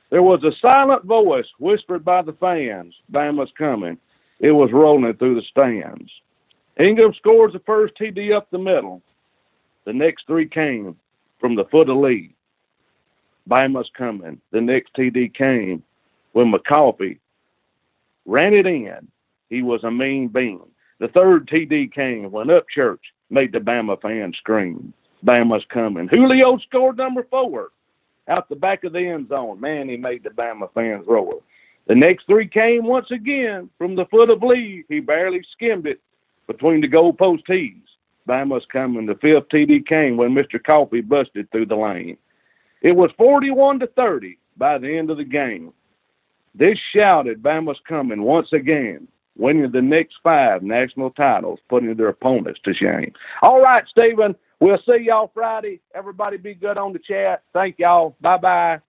There 0.10 0.24
was 0.24 0.44
a 0.44 0.52
silent 0.62 1.04
voice 1.04 1.48
whispered 1.60 2.06
by 2.06 2.22
the 2.22 2.34
fans. 2.34 2.96
Bama's 3.12 3.52
coming. 3.58 3.98
It 4.40 4.52
was 4.52 4.72
rolling 4.72 5.14
through 5.16 5.36
the 5.36 5.42
stands. 5.50 6.10
Ingram 6.80 7.14
scores 7.14 7.54
the 7.54 7.60
first 7.60 7.96
TD 8.00 8.36
up 8.36 8.50
the 8.52 8.60
middle. 8.60 9.02
The 9.86 9.94
next 9.94 10.28
three 10.28 10.48
came 10.48 10.96
from 11.40 11.56
the 11.56 11.66
foot 11.66 11.90
of 11.90 11.98
Leigh. 11.98 12.36
Bama's 13.50 13.90
coming. 13.98 14.40
The 14.52 14.62
next 14.62 14.94
TD 14.94 15.34
came 15.34 15.84
when 16.34 16.52
McCoffey 16.52 17.20
ran 18.26 18.54
it 18.54 18.68
in. 18.68 19.08
He 19.50 19.62
was 19.62 19.84
a 19.84 19.92
mean 19.92 20.28
bean. 20.28 20.62
The 21.00 21.08
third 21.10 21.48
TD 21.48 21.94
came 21.94 22.32
when 22.32 22.48
Upchurch 22.48 23.00
made 23.30 23.52
the 23.52 23.60
Bama 23.60 24.02
fans 24.02 24.36
scream. 24.38 24.94
Bama's 25.26 25.66
coming. 25.72 26.08
Julio 26.08 26.58
scored 26.60 26.98
number 26.98 27.26
four 27.30 27.70
out 28.28 28.50
the 28.50 28.56
back 28.56 28.84
of 28.84 28.94
the 28.94 29.08
end 29.08 29.30
zone. 29.30 29.60
Man, 29.60 29.90
he 29.90 29.98
made 29.98 30.24
the 30.24 30.30
Bama 30.30 30.72
fans 30.74 31.06
roar. 31.08 31.42
The 31.88 31.96
next 31.96 32.26
three 32.26 32.48
came 32.48 32.84
once 32.84 33.10
again 33.12 33.70
from 33.78 33.96
the 33.96 34.06
foot 34.06 34.30
of 34.30 34.44
Leigh. 34.44 34.84
He 34.90 35.00
barely 35.00 35.42
skimmed 35.54 35.88
it 35.88 36.02
between 36.46 36.82
the 36.82 36.88
goalpost 36.88 37.46
tees. 37.46 37.76
Bama's 38.28 38.66
coming. 38.72 39.06
The 39.06 39.16
fifth 39.16 39.50
TD 39.50 39.88
came 39.88 40.18
when 40.18 40.32
Mr. 40.32 40.62
Coffee 40.62 41.02
busted 41.02 41.50
through 41.52 41.68
the 41.68 41.76
lane. 41.76 42.18
It 42.82 42.92
was 42.96 43.10
41 43.18 43.80
to 43.80 43.88
30 43.88 44.38
by 44.58 44.78
the 44.78 44.98
end 44.98 45.10
of 45.10 45.18
the 45.18 45.24
game. 45.24 45.72
This 46.54 46.78
shouted 46.94 47.42
Bama's 47.42 47.80
coming 47.88 48.22
once 48.22 48.52
again, 48.52 49.08
winning 49.38 49.72
the 49.72 49.82
next 49.82 50.16
five 50.24 50.64
national 50.64 51.12
titles, 51.12 51.60
putting 51.70 51.96
their 51.96 52.10
opponents 52.10 52.60
to 52.66 52.74
shame. 52.74 53.14
All 53.42 53.62
right, 53.62 53.84
Stephen, 53.90 54.36
We'll 54.60 54.80
see 54.86 55.04
y'all 55.04 55.32
Friday. 55.34 55.82
Everybody 55.94 56.38
be 56.38 56.56
good 56.56 56.78
on 56.78 56.94
the 56.94 57.00
chat. 57.00 57.44
Thank 57.54 57.78
y'all. 57.78 58.16
Bye 58.22 58.38
bye. 58.38 58.80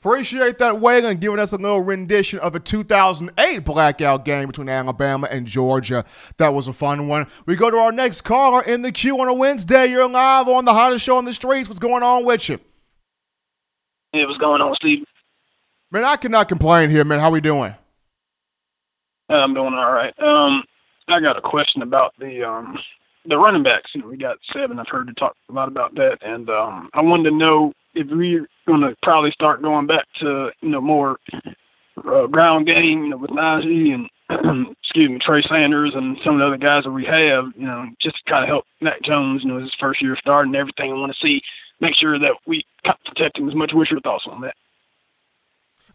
Appreciate 0.00 0.58
that, 0.58 0.78
Wagon, 0.80 1.16
giving 1.16 1.38
us 1.38 1.52
a 1.52 1.56
little 1.56 1.80
rendition 1.80 2.38
of 2.38 2.54
a 2.54 2.60
2008 2.60 3.64
blackout 3.64 4.24
game 4.24 4.46
between 4.46 4.68
Alabama 4.68 5.26
and 5.30 5.46
Georgia. 5.46 6.04
That 6.36 6.54
was 6.54 6.68
a 6.68 6.72
fun 6.72 7.08
one. 7.08 7.26
We 7.46 7.56
go 7.56 7.70
to 7.70 7.76
our 7.76 7.92
next 7.92 8.20
caller 8.20 8.62
in 8.62 8.82
the 8.82 8.92
queue 8.92 9.18
on 9.20 9.26
a 9.26 9.34
Wednesday. 9.34 9.86
You're 9.86 10.08
live 10.08 10.48
on 10.48 10.64
the 10.64 10.72
hottest 10.72 11.04
show 11.04 11.16
on 11.16 11.24
the 11.24 11.34
streets. 11.34 11.68
What's 11.68 11.80
going 11.80 12.02
on 12.02 12.24
with 12.24 12.48
you? 12.48 12.60
Hey, 14.12 14.24
what's 14.24 14.38
going 14.38 14.62
on, 14.62 14.74
Steve? 14.76 15.04
Man, 15.90 16.04
I 16.04 16.16
cannot 16.16 16.48
complain 16.48 16.90
here, 16.90 17.04
man. 17.04 17.18
How 17.18 17.30
we 17.30 17.40
doing? 17.40 17.74
I'm 19.28 19.54
doing 19.54 19.74
all 19.74 19.92
right. 19.92 20.14
Um, 20.20 20.64
I 21.08 21.20
got 21.20 21.38
a 21.38 21.40
question 21.40 21.82
about 21.82 22.14
the 22.18 22.46
um 22.46 22.78
the 23.28 23.36
running 23.36 23.62
backs. 23.62 23.90
You 23.94 24.02
know, 24.02 24.08
we 24.08 24.16
got 24.16 24.36
seven. 24.52 24.78
I've 24.78 24.88
heard 24.88 25.08
you 25.08 25.14
talk 25.14 25.36
a 25.50 25.52
lot 25.52 25.68
about 25.68 25.94
that, 25.94 26.18
and 26.22 26.48
um, 26.48 26.90
I 26.94 27.00
wanted 27.00 27.30
to 27.30 27.36
know 27.36 27.72
if 27.94 28.06
we're 28.10 28.46
going 28.66 28.82
to 28.82 28.94
probably 29.02 29.30
start 29.32 29.62
going 29.62 29.86
back 29.86 30.04
to 30.20 30.50
you 30.60 30.68
know 30.68 30.80
more 30.80 31.18
uh, 32.04 32.26
ground 32.26 32.66
game, 32.66 33.04
you 33.04 33.10
know, 33.10 33.16
with 33.16 33.30
Najee 33.30 33.94
and 33.94 34.08
excuse 34.82 35.10
me, 35.10 35.18
Trey 35.20 35.42
Sanders 35.48 35.92
and 35.94 36.16
some 36.24 36.34
of 36.34 36.40
the 36.40 36.46
other 36.46 36.56
guys 36.56 36.84
that 36.84 36.90
we 36.90 37.04
have, 37.04 37.46
you 37.56 37.66
know, 37.66 37.86
just 38.00 38.16
kind 38.28 38.42
of 38.42 38.48
help 38.48 38.64
Mac 38.80 39.00
Jones, 39.02 39.42
you 39.42 39.48
know, 39.48 39.60
his 39.60 39.74
first 39.78 40.02
year 40.02 40.16
starting 40.20 40.54
everything. 40.54 40.90
I 40.90 40.94
want 40.94 41.12
to 41.12 41.26
see, 41.26 41.40
make 41.80 41.94
sure 41.94 42.18
that 42.18 42.32
we 42.46 42.64
protect 43.04 43.38
him 43.38 43.48
as 43.48 43.54
much. 43.54 43.70
What's 43.72 43.90
your 43.90 44.00
thoughts 44.00 44.24
on 44.30 44.40
that? 44.42 44.54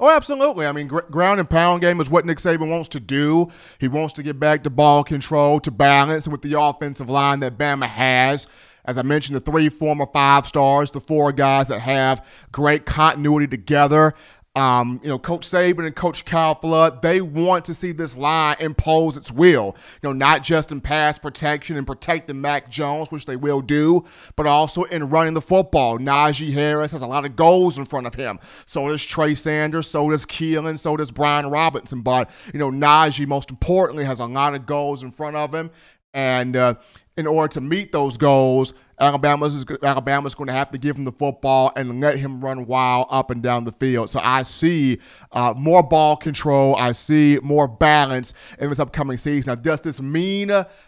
Oh, 0.02 0.10
absolutely. 0.10 0.66
I 0.66 0.72
mean, 0.72 0.88
gr- 0.88 1.02
ground 1.02 1.40
and 1.40 1.48
pound 1.48 1.82
game 1.82 2.02
is 2.02 2.10
what 2.10 2.26
Nick 2.26 2.40
Saban 2.40 2.72
wants 2.72 2.90
to 2.90 3.00
do. 3.00 3.52
He 3.80 3.88
wants 3.88 4.14
to 4.14 4.24
get 4.24 4.40
back 4.40 4.64
to 4.64 4.72
ball 4.72 5.04
control, 5.04 5.60
to 5.60 5.70
balance 5.70 6.28
with 6.28 6.42
the 6.42 6.60
offensive 6.60 7.08
line 7.08 7.40
that 7.42 7.56
Bama 7.56 7.86
has. 7.86 8.48
As 8.84 8.98
I 8.98 9.04
mentioned, 9.04 9.36
the 9.36 9.42
three 9.42 9.70
former 9.70 10.08
five 10.12 10.48
stars, 10.48 10.90
the 10.90 11.00
four 11.00 11.32
guys 11.32 11.68
that 11.68 11.82
have 11.82 12.26
great 12.52 12.88
continuity 12.88 13.46
together. 13.46 14.16
Um, 14.54 15.00
you 15.02 15.08
know, 15.08 15.18
Coach 15.18 15.48
Saban 15.48 15.86
and 15.86 15.96
Coach 15.96 16.26
Kyle 16.26 16.56
Flood, 16.56 17.02
they 17.02 17.22
want 17.22 17.64
to 17.66 17.74
see 17.74 17.94
this 17.94 18.18
line 18.18 18.58
impose 18.60 19.16
its 19.16 19.32
will. 19.32 19.78
You 20.02 20.10
know, 20.10 20.12
not 20.12 20.44
just 20.44 20.74
in 20.74 20.82
pass 20.82 21.18
protection 21.18 21.78
and 21.78 21.88
protecting 21.88 22.42
Mac 22.42 22.70
Jones, 22.70 23.12
which 23.12 23.26
they 23.26 23.38
will 23.38 23.62
do, 23.62 24.04
but 24.36 24.48
also 24.48 24.84
in 24.84 25.08
running 25.10 25.36
the 25.36 25.42
football. 25.42 25.98
Najee 26.00 26.52
Harris 26.52 26.92
has 26.92 27.02
a 27.02 27.08
lot 27.08 27.24
of 27.24 27.38
goals 27.38 27.78
in 27.78 27.86
front 27.86 28.08
of 28.08 28.16
him. 28.16 28.40
So 28.66 28.90
does 28.90 29.06
Trey 29.06 29.36
Sanders, 29.36 29.88
so 29.88 30.10
does 30.10 30.26
Keilan, 30.26 30.78
so 30.78 30.98
does 30.98 31.12
Brian 31.12 31.50
Robinson. 31.50 32.02
But, 32.02 32.30
you 32.54 32.60
know, 32.60 32.72
Najee, 32.72 33.28
most 33.28 33.52
importantly, 33.52 34.04
has 34.04 34.20
a 34.20 34.26
lot 34.26 34.54
of 34.54 34.66
goals 34.66 35.02
in 35.02 35.12
front 35.12 35.38
of 35.38 35.54
him. 35.56 35.72
And 36.14 36.58
uh, 36.58 36.74
in 37.16 37.26
order 37.26 37.54
to 37.54 37.62
meet 37.62 37.94
those 37.94 38.18
goals, 38.18 38.74
Alabama's 39.00 39.66
Alabama's 39.84 40.36
going 40.36 40.48
to 40.48 40.54
have 40.54 40.72
to 40.72 40.78
give 40.78 40.98
him 40.98 41.06
the 41.06 41.12
football 41.12 41.72
and 41.76 42.00
let 42.00 42.18
him 42.18 42.42
run 42.42 42.66
wild 42.66 43.08
up 43.10 43.32
and 43.32 43.42
down 43.42 43.66
the 43.66 43.72
field. 43.74 44.10
So 44.10 44.20
I 44.22 44.44
see 44.44 45.00
uh, 45.32 45.54
more 45.58 45.84
ball 45.84 46.16
control. 46.18 46.76
I 46.76 46.92
see 46.92 47.40
more 47.42 47.68
balance 47.68 48.34
in 48.60 48.70
this 48.70 48.80
upcoming 48.80 49.18
season. 49.18 49.52
Now, 49.52 49.56
does 49.56 49.82
this 49.82 50.02
mean 50.02 50.48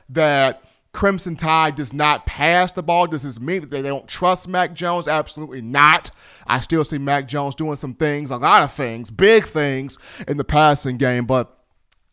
that? 0.10 0.64
Crimson 0.94 1.36
Tide 1.36 1.74
does 1.74 1.92
not 1.92 2.28
pass 2.28 2.72
the 2.72 2.84
ball. 2.84 3.08
Does 3.08 3.24
this 3.24 3.40
mean 3.40 3.62
that 3.62 3.72
they 3.72 3.82
don't 3.82 4.08
trust 4.08 4.48
Mac 4.48 4.76
Jones? 4.76 5.08
Absolutely 5.08 5.60
not. 5.60 6.12
I 6.46 6.60
still 6.60 6.84
see 6.84 7.00
Mac 7.00 7.28
Jones 7.28 7.56
doing 7.56 7.78
some 7.78 7.96
things, 7.96 8.30
a 8.30 8.38
lot 8.38 8.62
of 8.62 8.72
things, 8.72 9.10
big 9.10 9.46
things 9.48 9.98
in 10.28 10.38
the 10.38 10.44
passing 10.44 10.98
game, 10.98 11.26
but 11.26 11.63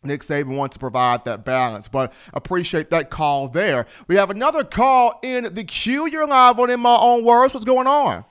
Nick 0.03 0.21
Saban 0.21 0.57
wants 0.57 0.75
to 0.75 0.79
provide 0.79 1.25
that 1.25 1.45
balance, 1.45 1.87
but 1.87 2.11
appreciate 2.33 2.89
that 2.89 3.11
call 3.11 3.47
there. 3.47 3.85
We 4.07 4.15
have 4.15 4.31
another 4.31 4.63
call 4.63 5.19
in 5.21 5.53
the 5.53 5.63
queue. 5.63 6.07
You're 6.07 6.25
live 6.25 6.59
on 6.59 6.71
In 6.71 6.79
My 6.79 6.97
Own 6.99 7.23
Words. 7.23 7.53
What's 7.53 7.65
going 7.65 7.85
on? 7.85 8.25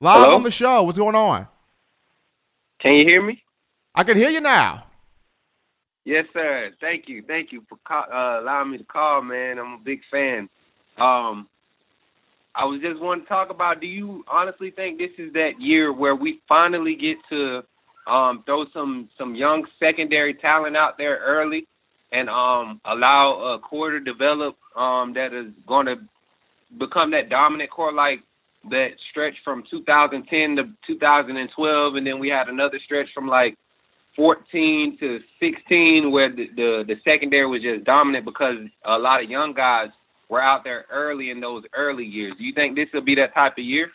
Live 0.00 0.22
Hello? 0.22 0.36
on 0.36 0.42
the 0.42 0.50
show. 0.50 0.82
What's 0.84 0.96
going 0.98 1.14
on? 1.14 1.46
Can 2.80 2.94
you 2.94 3.04
hear 3.04 3.22
me? 3.22 3.42
I 3.94 4.04
can 4.04 4.16
hear 4.16 4.30
you 4.30 4.40
now. 4.40 4.86
Yes, 6.04 6.24
sir. 6.32 6.70
Thank 6.80 7.08
you. 7.08 7.22
Thank 7.22 7.52
you 7.52 7.62
for 7.68 7.76
call, 7.86 8.06
uh, 8.10 8.40
allowing 8.40 8.70
me 8.72 8.78
to 8.78 8.84
call, 8.84 9.22
man. 9.22 9.58
I'm 9.58 9.74
a 9.74 9.78
big 9.78 10.00
fan. 10.10 10.48
Um, 10.98 11.46
I 12.54 12.64
was 12.64 12.80
just 12.80 13.00
wanting 13.00 13.24
to 13.24 13.28
talk 13.28 13.50
about. 13.50 13.80
Do 13.80 13.86
you 13.86 14.24
honestly 14.26 14.70
think 14.70 14.98
this 14.98 15.12
is 15.18 15.32
that 15.34 15.60
year 15.60 15.92
where 15.92 16.16
we 16.16 16.40
finally 16.48 16.96
get 16.96 17.18
to 17.28 17.62
um, 18.06 18.42
throw 18.46 18.64
some 18.72 19.08
some 19.16 19.34
young 19.34 19.66
secondary 19.78 20.34
talent 20.34 20.76
out 20.76 20.98
there 20.98 21.18
early, 21.24 21.66
and 22.12 22.28
um, 22.28 22.80
allow 22.84 23.54
a 23.54 23.58
core 23.58 23.90
to 23.90 24.00
develop 24.00 24.56
um, 24.76 25.12
that 25.14 25.32
is 25.32 25.52
going 25.66 25.86
to 25.86 25.96
become 26.78 27.10
that 27.10 27.28
dominant 27.28 27.70
core 27.70 27.92
like 27.92 28.20
that 28.70 28.90
stretch 29.10 29.34
from 29.44 29.64
2010 29.70 30.56
to 30.56 30.64
2012, 30.86 31.94
and 31.96 32.06
then 32.06 32.18
we 32.18 32.28
had 32.28 32.48
another 32.48 32.78
stretch 32.84 33.08
from 33.12 33.26
like 33.26 33.56
14 34.16 34.98
to 35.00 35.20
16 35.40 36.10
where 36.10 36.30
the, 36.30 36.48
the 36.56 36.84
the 36.86 36.96
secondary 37.04 37.46
was 37.46 37.62
just 37.62 37.84
dominant 37.84 38.24
because 38.24 38.56
a 38.84 38.98
lot 38.98 39.22
of 39.22 39.30
young 39.30 39.52
guys 39.52 39.88
were 40.28 40.42
out 40.42 40.64
there 40.64 40.86
early 40.90 41.30
in 41.30 41.40
those 41.40 41.64
early 41.74 42.04
years. 42.04 42.34
Do 42.38 42.44
you 42.44 42.52
think 42.52 42.76
this 42.76 42.88
will 42.92 43.02
be 43.02 43.14
that 43.16 43.34
type 43.34 43.52
of 43.58 43.64
year? 43.64 43.90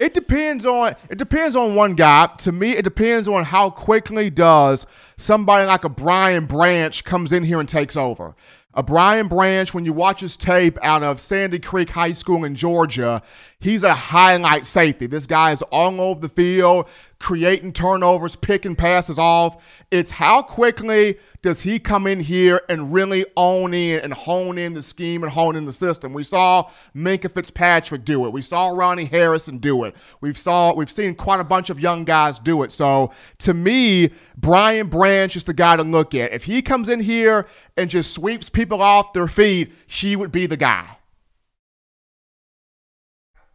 It 0.00 0.12
depends 0.12 0.66
on 0.66 0.96
it 1.08 1.18
depends 1.18 1.54
on 1.54 1.76
one 1.76 1.94
guy. 1.94 2.26
To 2.38 2.52
me, 2.52 2.72
it 2.72 2.82
depends 2.82 3.28
on 3.28 3.44
how 3.44 3.70
quickly 3.70 4.28
does 4.28 4.86
somebody 5.16 5.66
like 5.66 5.84
a 5.84 5.88
Brian 5.88 6.46
Branch 6.46 7.04
comes 7.04 7.32
in 7.32 7.44
here 7.44 7.60
and 7.60 7.68
takes 7.68 7.96
over. 7.96 8.34
A 8.76 8.82
Brian 8.82 9.28
Branch, 9.28 9.72
when 9.72 9.84
you 9.84 9.92
watch 9.92 10.20
his 10.20 10.36
tape 10.36 10.76
out 10.82 11.04
of 11.04 11.20
Sandy 11.20 11.60
Creek 11.60 11.90
High 11.90 12.12
School 12.12 12.44
in 12.44 12.56
Georgia, 12.56 13.22
he's 13.60 13.84
a 13.84 13.94
highlight 13.94 14.66
safety. 14.66 15.06
This 15.06 15.26
guy 15.26 15.52
is 15.52 15.62
all 15.62 16.00
over 16.00 16.20
the 16.20 16.28
field, 16.28 16.88
creating 17.24 17.72
turnovers, 17.72 18.36
picking 18.36 18.76
passes 18.76 19.18
off. 19.18 19.64
It's 19.90 20.10
how 20.10 20.42
quickly 20.42 21.18
does 21.40 21.62
he 21.62 21.78
come 21.78 22.06
in 22.06 22.20
here 22.20 22.60
and 22.68 22.92
really 22.92 23.24
own 23.34 23.72
in 23.72 24.00
and 24.00 24.12
hone 24.12 24.58
in 24.58 24.74
the 24.74 24.82
scheme 24.82 25.22
and 25.22 25.32
hone 25.32 25.56
in 25.56 25.64
the 25.64 25.72
system? 25.72 26.12
We 26.12 26.22
saw 26.22 26.68
Minkah 26.94 27.32
Fitzpatrick 27.32 28.04
do 28.04 28.26
it. 28.26 28.32
We 28.34 28.42
saw 28.42 28.68
Ronnie 28.68 29.06
Harrison 29.06 29.56
do 29.56 29.84
it. 29.84 29.96
We've 30.20 30.36
saw 30.36 30.74
we've 30.74 30.90
seen 30.90 31.14
quite 31.14 31.40
a 31.40 31.44
bunch 31.44 31.70
of 31.70 31.80
young 31.80 32.04
guys 32.04 32.38
do 32.38 32.62
it. 32.62 32.72
So 32.72 33.10
to 33.38 33.54
me, 33.54 34.10
Brian 34.36 34.88
Branch 34.88 35.34
is 35.34 35.44
the 35.44 35.54
guy 35.54 35.78
to 35.78 35.82
look 35.82 36.14
at. 36.14 36.30
If 36.34 36.44
he 36.44 36.60
comes 36.60 36.90
in 36.90 37.00
here 37.00 37.46
and 37.78 37.88
just 37.88 38.12
sweeps 38.12 38.50
people 38.50 38.82
off 38.82 39.14
their 39.14 39.28
feet, 39.28 39.72
he 39.86 40.14
would 40.14 40.30
be 40.30 40.44
the 40.44 40.58
guy. 40.58 40.98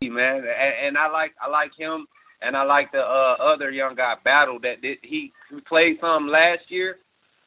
man, 0.02 0.44
and, 0.82 0.98
I 0.98 1.08
like 1.12 1.34
I 1.40 1.50
like 1.50 1.70
him, 1.78 2.08
and 2.42 2.56
I 2.56 2.64
like 2.64 2.92
the 2.92 3.00
uh, 3.00 3.36
other 3.40 3.72
young 3.72 3.96
guy 3.96 4.16
Battle 4.24 4.60
that 4.62 4.82
did, 4.82 5.00
he 5.02 5.32
played 5.68 5.98
some 6.02 6.28
last 6.28 6.70
year, 6.70 6.98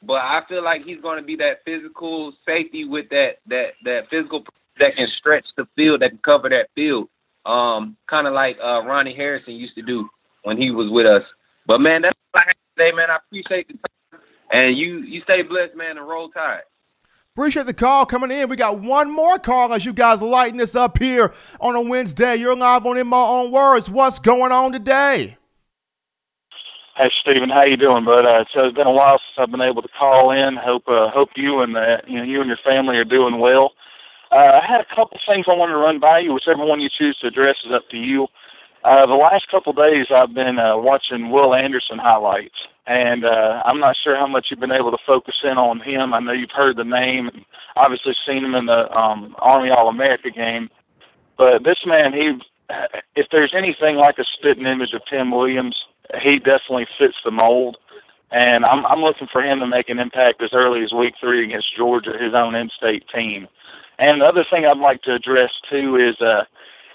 but 0.02 0.14
I 0.14 0.42
feel 0.48 0.62
like 0.62 0.82
he's 0.84 1.00
going 1.00 1.18
to 1.18 1.24
be 1.24 1.36
that 1.36 1.64
physical 1.64 2.32
safety 2.46 2.84
with 2.84 3.08
that 3.10 3.36
that 3.46 3.72
that 3.84 4.08
physical 4.10 4.44
that 4.78 4.96
can 4.96 5.08
stretch 5.18 5.46
the 5.56 5.66
field, 5.76 6.02
that 6.02 6.10
can 6.10 6.18
cover 6.18 6.48
that 6.48 6.68
field, 6.74 7.08
um, 7.46 7.96
kind 8.08 8.26
of 8.26 8.34
like 8.34 8.56
uh, 8.62 8.82
Ronnie 8.84 9.14
Harrison 9.14 9.54
used 9.54 9.74
to 9.74 9.82
do 9.82 10.08
when 10.44 10.56
he 10.56 10.70
was 10.70 10.90
with 10.90 11.06
us. 11.06 11.22
But 11.66 11.80
man, 11.80 12.02
that's 12.02 12.18
all 12.34 12.40
I 12.40 12.44
have 12.46 12.54
to 12.54 12.82
say, 12.82 12.92
man. 12.92 13.10
I 13.10 13.16
appreciate 13.16 13.68
the 13.68 13.74
time, 13.74 14.20
and 14.52 14.76
you 14.76 14.98
you 14.98 15.22
stay 15.22 15.42
blessed, 15.42 15.76
man, 15.76 15.98
and 15.98 16.08
roll 16.08 16.28
tide. 16.28 16.62
Appreciate 17.34 17.64
the 17.64 17.72
call 17.72 18.04
coming 18.04 18.30
in. 18.30 18.50
We 18.50 18.56
got 18.56 18.80
one 18.80 19.10
more 19.10 19.38
call 19.38 19.72
as 19.72 19.86
you 19.86 19.94
guys 19.94 20.20
lighting 20.20 20.58
this 20.58 20.76
up 20.76 20.98
here 20.98 21.32
on 21.60 21.74
a 21.74 21.80
Wednesday. 21.80 22.36
You're 22.36 22.54
live 22.54 22.84
on 22.84 22.98
In 22.98 23.06
My 23.06 23.22
Own 23.22 23.50
Words. 23.50 23.88
What's 23.88 24.18
going 24.18 24.52
on 24.52 24.70
today? 24.70 25.38
Hey 26.94 27.10
Stephen, 27.22 27.48
how 27.48 27.64
you 27.64 27.78
doing, 27.78 28.04
bud? 28.04 28.26
Uh, 28.26 28.44
so 28.52 28.66
it's 28.66 28.76
been 28.76 28.86
a 28.86 28.92
while 28.92 29.16
since 29.16 29.38
I've 29.38 29.50
been 29.50 29.62
able 29.62 29.80
to 29.80 29.88
call 29.98 30.30
in. 30.30 30.58
Hope 30.58 30.82
uh, 30.86 31.08
hope 31.08 31.30
you 31.34 31.60
and 31.60 31.74
uh, 31.74 32.04
you 32.06 32.18
know 32.18 32.22
you 32.22 32.42
and 32.42 32.48
your 32.48 32.58
family 32.62 32.98
are 32.98 33.04
doing 33.04 33.38
well. 33.38 33.72
Uh, 34.30 34.60
I 34.60 34.66
had 34.70 34.82
a 34.82 34.94
couple 34.94 35.18
things 35.26 35.46
I 35.48 35.56
wanted 35.56 35.72
to 35.72 35.78
run 35.78 36.00
by 36.00 36.18
you. 36.18 36.34
Whichever 36.34 36.66
one 36.66 36.82
you 36.82 36.90
choose 36.98 37.16
to 37.22 37.28
address 37.28 37.56
is 37.64 37.72
up 37.72 37.88
to 37.92 37.96
you. 37.96 38.26
Uh, 38.84 39.06
the 39.06 39.14
last 39.14 39.48
couple 39.50 39.72
days, 39.72 40.04
I've 40.14 40.34
been 40.34 40.58
uh, 40.58 40.76
watching 40.76 41.30
Will 41.30 41.54
Anderson 41.54 41.98
highlights, 41.98 42.60
and 42.86 43.24
uh, 43.24 43.62
I'm 43.64 43.78
not 43.78 43.96
sure 44.02 44.16
how 44.16 44.26
much 44.26 44.46
you've 44.50 44.60
been 44.60 44.72
able 44.72 44.90
to 44.90 44.98
focus 45.06 45.36
in 45.44 45.56
on 45.56 45.80
him. 45.80 46.12
I 46.12 46.20
know 46.20 46.32
you've 46.32 46.50
heard 46.50 46.76
the 46.76 46.84
name, 46.84 47.28
and 47.28 47.44
obviously 47.76 48.14
seen 48.26 48.44
him 48.44 48.54
in 48.54 48.66
the 48.66 48.90
um, 48.92 49.36
Army 49.38 49.70
All 49.70 49.88
America 49.88 50.30
game. 50.30 50.68
But 51.38 51.64
this 51.64 51.78
man, 51.86 52.12
he, 52.12 52.38
if 53.14 53.26
there's 53.30 53.54
anything 53.56 53.96
like 53.96 54.18
a 54.18 54.24
spitting 54.24 54.66
image 54.66 54.92
of 54.94 55.02
Tim 55.08 55.30
Williams, 55.30 55.76
he 56.22 56.38
definitely 56.38 56.86
fits 56.98 57.16
the 57.24 57.30
mold. 57.30 57.76
And 58.30 58.64
I'm, 58.64 58.84
I'm 58.86 59.00
looking 59.00 59.28
for 59.30 59.42
him 59.42 59.60
to 59.60 59.66
make 59.66 59.88
an 59.88 59.98
impact 59.98 60.42
as 60.42 60.50
early 60.52 60.82
as 60.82 60.92
Week 60.92 61.14
Three 61.20 61.44
against 61.44 61.76
Georgia, 61.76 62.12
his 62.18 62.34
own 62.34 62.54
in-state 62.54 63.04
team. 63.14 63.46
And 63.98 64.20
the 64.20 64.26
other 64.26 64.44
thing 64.50 64.64
I'd 64.64 64.78
like 64.78 65.02
to 65.02 65.14
address 65.14 65.50
too 65.70 65.96
is. 65.96 66.20
Uh, 66.20 66.44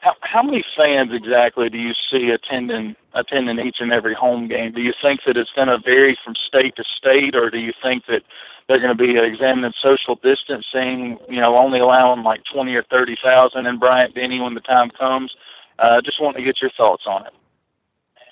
how, 0.08 0.15
how 0.22 0.43
many 0.43 0.63
fans 0.80 1.12
exactly 1.13 1.70
do 1.70 1.78
you 1.78 1.93
see 2.10 2.30
attending 2.30 2.96
attending 3.13 3.60
each 3.60 3.78
and 3.80 3.91
every 3.91 4.13
home 4.13 4.48
game? 4.48 4.72
Do 4.72 4.82
you 4.82 4.93
think 5.02 5.22
that 5.26 5.38
it's 5.38 5.52
going 5.56 5.67
to 5.67 5.80
vary 5.80 6.17
from 6.24 6.36
state 6.36 6.76
to 6.78 6.84
state, 6.98 7.36
or 7.36 7.50
do 7.50 7.58
you 7.58 7.74
think 7.82 8.06
that 8.08 8.22
they're 8.67 8.80
going 8.80 8.96
to 8.96 9.04
be 9.04 9.17
examining 9.17 9.74
social 9.82 10.15
distancing? 10.15 11.17
You 11.30 11.41
know, 11.41 11.58
only 11.58 11.80
allowing 11.80 12.24
like 12.24 12.41
twenty 12.52 12.76
or 12.76 12.84
thirty 12.84 13.17
thousand 13.22 13.65
in 13.65 13.80
Bryant 13.80 14.15
Denny 14.15 14.39
when 14.39 14.54
the 14.54 14.62
time 14.62 14.89
comes. 14.91 15.36
Uh, 15.80 16.02
just 16.02 16.22
want 16.22 16.38
to 16.38 16.43
get 16.43 16.62
your 16.62 16.72
thoughts 16.78 17.04
on 17.06 17.26
it. 17.26 17.34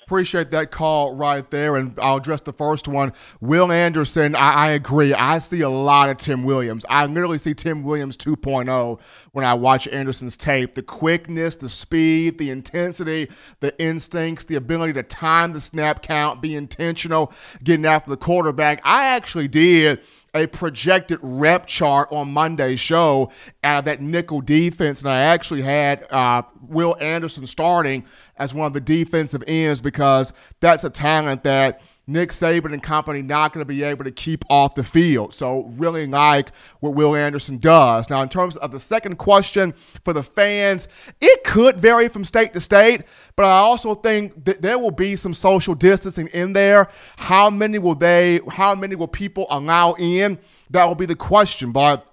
Appreciate 0.06 0.52
that 0.52 0.70
call 0.70 1.16
right 1.16 1.50
there, 1.50 1.74
and 1.74 1.98
I'll 2.00 2.18
address 2.18 2.40
the 2.42 2.52
first 2.52 2.86
one. 2.86 3.12
Will 3.40 3.72
Anderson, 3.72 4.36
I, 4.36 4.52
I, 4.52 4.70
agree. 4.70 5.12
I 5.12 5.40
see 5.40 5.62
a 5.62 5.68
lot 5.68 6.08
of 6.08 6.16
Tim 6.18 6.44
Williams. 6.44 6.86
I 6.88 7.06
literally 7.06 7.38
see 7.38 7.54
Tim 7.54 7.82
Williams 7.82 8.16
2.0 8.16 9.00
when 9.32 9.44
I 9.44 9.54
watch 9.54 9.88
Anderson's 9.88 10.36
tape. 10.36 10.76
The 10.76 10.82
quickness, 10.84 11.56
the 11.56 11.68
speed, 11.68 12.38
the 12.38 12.50
intensity, 12.50 13.28
the 13.58 13.76
instincts, 13.82 14.44
the 14.44 14.54
ability 14.54 14.92
to 14.92 15.02
time 15.02 15.50
the 15.50 15.60
snap 15.60 16.02
count, 16.02 16.40
be 16.40 16.54
intentional, 16.54 17.32
getting 17.64 17.84
after 17.84 18.10
the 18.10 18.16
quarterback. 18.16 18.80
I 18.84 19.06
actually 19.06 19.48
did 19.48 20.00
a 20.36 20.46
projected 20.46 21.18
rep 21.22 21.66
chart 21.66 22.08
on 22.12 22.32
Monday's 22.32 22.80
show 22.80 23.32
out 23.64 23.80
of 23.80 23.84
that 23.86 24.00
nickel 24.00 24.40
defense, 24.40 25.00
and 25.00 25.10
I 25.10 25.20
actually 25.20 25.62
had 25.62 26.06
uh, 26.10 26.42
Will 26.62 26.96
Anderson 27.00 27.46
starting 27.46 28.04
as 28.36 28.54
one 28.54 28.66
of 28.66 28.72
the 28.72 28.80
defensive 28.80 29.42
ends 29.46 29.80
because 29.80 30.32
that's 30.60 30.84
a 30.84 30.90
talent 30.90 31.44
that– 31.44 31.80
Nick 32.08 32.30
Saban 32.30 32.72
and 32.72 32.82
company 32.82 33.20
not 33.20 33.52
going 33.52 33.60
to 33.60 33.64
be 33.64 33.82
able 33.82 34.04
to 34.04 34.12
keep 34.12 34.44
off 34.48 34.76
the 34.76 34.84
field. 34.84 35.34
So, 35.34 35.64
really 35.76 36.06
like 36.06 36.54
what 36.78 36.94
Will 36.94 37.16
Anderson 37.16 37.58
does. 37.58 38.08
Now, 38.08 38.22
in 38.22 38.28
terms 38.28 38.54
of 38.56 38.70
the 38.70 38.78
second 38.78 39.16
question 39.16 39.72
for 40.04 40.12
the 40.12 40.22
fans, 40.22 40.86
it 41.20 41.42
could 41.42 41.80
vary 41.80 42.08
from 42.08 42.24
state 42.24 42.52
to 42.52 42.60
state, 42.60 43.02
but 43.34 43.44
I 43.44 43.58
also 43.58 43.94
think 43.94 44.44
that 44.44 44.62
there 44.62 44.78
will 44.78 44.92
be 44.92 45.16
some 45.16 45.34
social 45.34 45.74
distancing 45.74 46.28
in 46.28 46.52
there. 46.52 46.88
How 47.16 47.50
many 47.50 47.78
will 47.78 47.96
they, 47.96 48.40
how 48.50 48.76
many 48.76 48.94
will 48.94 49.08
people 49.08 49.46
allow 49.50 49.94
in? 49.94 50.38
That 50.70 50.84
will 50.84 50.94
be 50.94 51.06
the 51.06 51.16
question. 51.16 51.72
But 51.72 52.06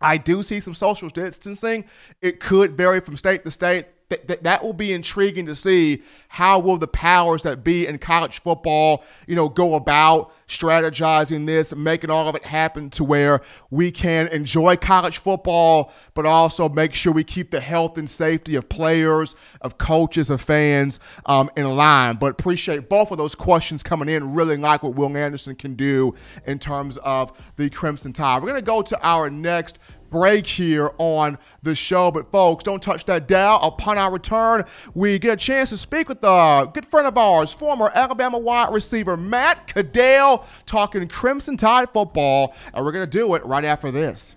I 0.00 0.16
do 0.16 0.42
see 0.42 0.58
some 0.58 0.74
social 0.74 1.08
distancing. 1.08 1.84
It 2.20 2.40
could 2.40 2.72
vary 2.72 3.00
from 3.00 3.16
state 3.16 3.44
to 3.44 3.50
state 3.50 3.86
th- 4.08 4.26
th- 4.26 4.40
that 4.40 4.62
will 4.62 4.72
be 4.72 4.92
intriguing 4.92 5.46
to 5.46 5.54
see 5.54 6.02
how 6.28 6.58
will 6.58 6.78
the 6.78 6.86
powers 6.86 7.42
that 7.42 7.64
be 7.64 7.86
in 7.86 7.98
college 7.98 8.40
football, 8.40 9.04
you 9.26 9.34
know, 9.34 9.48
go 9.48 9.74
about 9.74 10.32
strategizing 10.48 11.46
this, 11.46 11.74
making 11.74 12.08
all 12.08 12.28
of 12.28 12.34
it 12.36 12.44
happen 12.44 12.88
to 12.90 13.02
where 13.02 13.40
we 13.70 13.90
can 13.90 14.28
enjoy 14.28 14.76
college 14.76 15.18
football, 15.18 15.92
but 16.14 16.24
also 16.24 16.68
make 16.68 16.94
sure 16.94 17.12
we 17.12 17.24
keep 17.24 17.50
the 17.50 17.60
health 17.60 17.98
and 17.98 18.08
safety 18.08 18.54
of 18.54 18.68
players, 18.68 19.34
of 19.60 19.78
coaches, 19.78 20.30
of 20.30 20.40
fans 20.40 21.00
um, 21.26 21.50
in 21.56 21.68
line. 21.76 22.16
But 22.16 22.32
appreciate 22.32 22.88
both 22.88 23.10
of 23.10 23.18
those 23.18 23.34
questions 23.34 23.82
coming 23.82 24.08
in. 24.08 24.34
Really 24.34 24.56
like 24.56 24.82
what 24.82 24.94
Will 24.94 25.16
Anderson 25.16 25.56
can 25.56 25.74
do 25.74 26.14
in 26.46 26.58
terms 26.58 26.96
of 26.98 27.32
the 27.56 27.68
Crimson 27.70 28.12
Tide. 28.12 28.42
We're 28.42 28.50
going 28.50 28.60
to 28.60 28.66
go 28.66 28.82
to 28.82 29.06
our 29.06 29.30
next 29.30 29.78
break 30.10 30.46
here 30.46 30.90
on 30.98 31.38
the 31.62 31.74
show. 31.74 32.10
But 32.10 32.30
folks, 32.30 32.64
don't 32.64 32.82
touch 32.82 33.04
that 33.06 33.28
dial. 33.28 33.58
Upon 33.62 33.98
our 33.98 34.12
return, 34.12 34.64
we 34.94 35.18
get 35.18 35.34
a 35.34 35.36
chance 35.36 35.70
to 35.70 35.76
speak 35.76 36.08
with 36.08 36.22
a 36.22 36.70
good 36.72 36.86
friend 36.86 37.06
of 37.06 37.16
ours, 37.18 37.52
former 37.52 37.90
Alabama 37.94 38.38
wide 38.38 38.72
receiver 38.72 39.16
Matt 39.16 39.66
Caddell, 39.66 40.46
talking 40.66 41.06
Crimson 41.08 41.56
Tide 41.56 41.88
football. 41.92 42.54
And 42.74 42.84
we're 42.84 42.92
going 42.92 43.08
to 43.08 43.18
do 43.18 43.34
it 43.34 43.44
right 43.44 43.64
after 43.64 43.90
this 43.90 44.36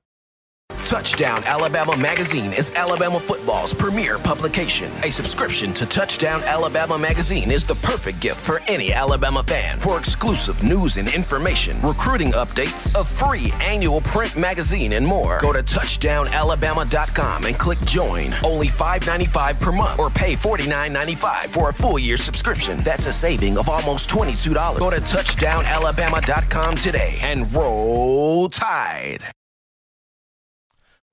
Touchdown 0.85 1.43
Alabama 1.45 1.95
Magazine 1.97 2.51
is 2.53 2.71
Alabama 2.71 3.19
football's 3.19 3.73
premier 3.73 4.17
publication. 4.17 4.91
A 5.03 5.11
subscription 5.11 5.73
to 5.73 5.85
Touchdown 5.85 6.43
Alabama 6.43 6.97
Magazine 6.97 7.51
is 7.51 7.65
the 7.65 7.75
perfect 7.75 8.19
gift 8.19 8.37
for 8.37 8.59
any 8.67 8.91
Alabama 8.91 9.43
fan. 9.43 9.77
For 9.77 9.97
exclusive 9.97 10.61
news 10.63 10.97
and 10.97 11.13
information, 11.13 11.79
recruiting 11.81 12.31
updates, 12.33 12.99
a 12.99 13.03
free 13.03 13.53
annual 13.61 14.01
print 14.01 14.35
magazine, 14.35 14.93
and 14.93 15.05
more, 15.05 15.39
go 15.41 15.53
to 15.53 15.63
touchdownalabama.com 15.63 17.45
and 17.45 17.57
click 17.57 17.79
join. 17.81 18.25
Only 18.43 18.67
$5.95 18.67 19.59
per 19.59 19.71
month 19.71 19.99
or 19.99 20.09
pay 20.09 20.35
$49.95 20.35 21.49
for 21.49 21.69
a 21.69 21.73
full 21.73 21.99
year 21.99 22.17
subscription. 22.17 22.79
That's 22.79 23.07
a 23.07 23.13
saving 23.13 23.57
of 23.57 23.69
almost 23.69 24.09
$22. 24.09 24.79
Go 24.79 24.89
to 24.89 24.97
touchdownalabama.com 24.97 26.75
today 26.75 27.17
and 27.21 27.53
roll 27.53 28.49
tide. 28.49 29.23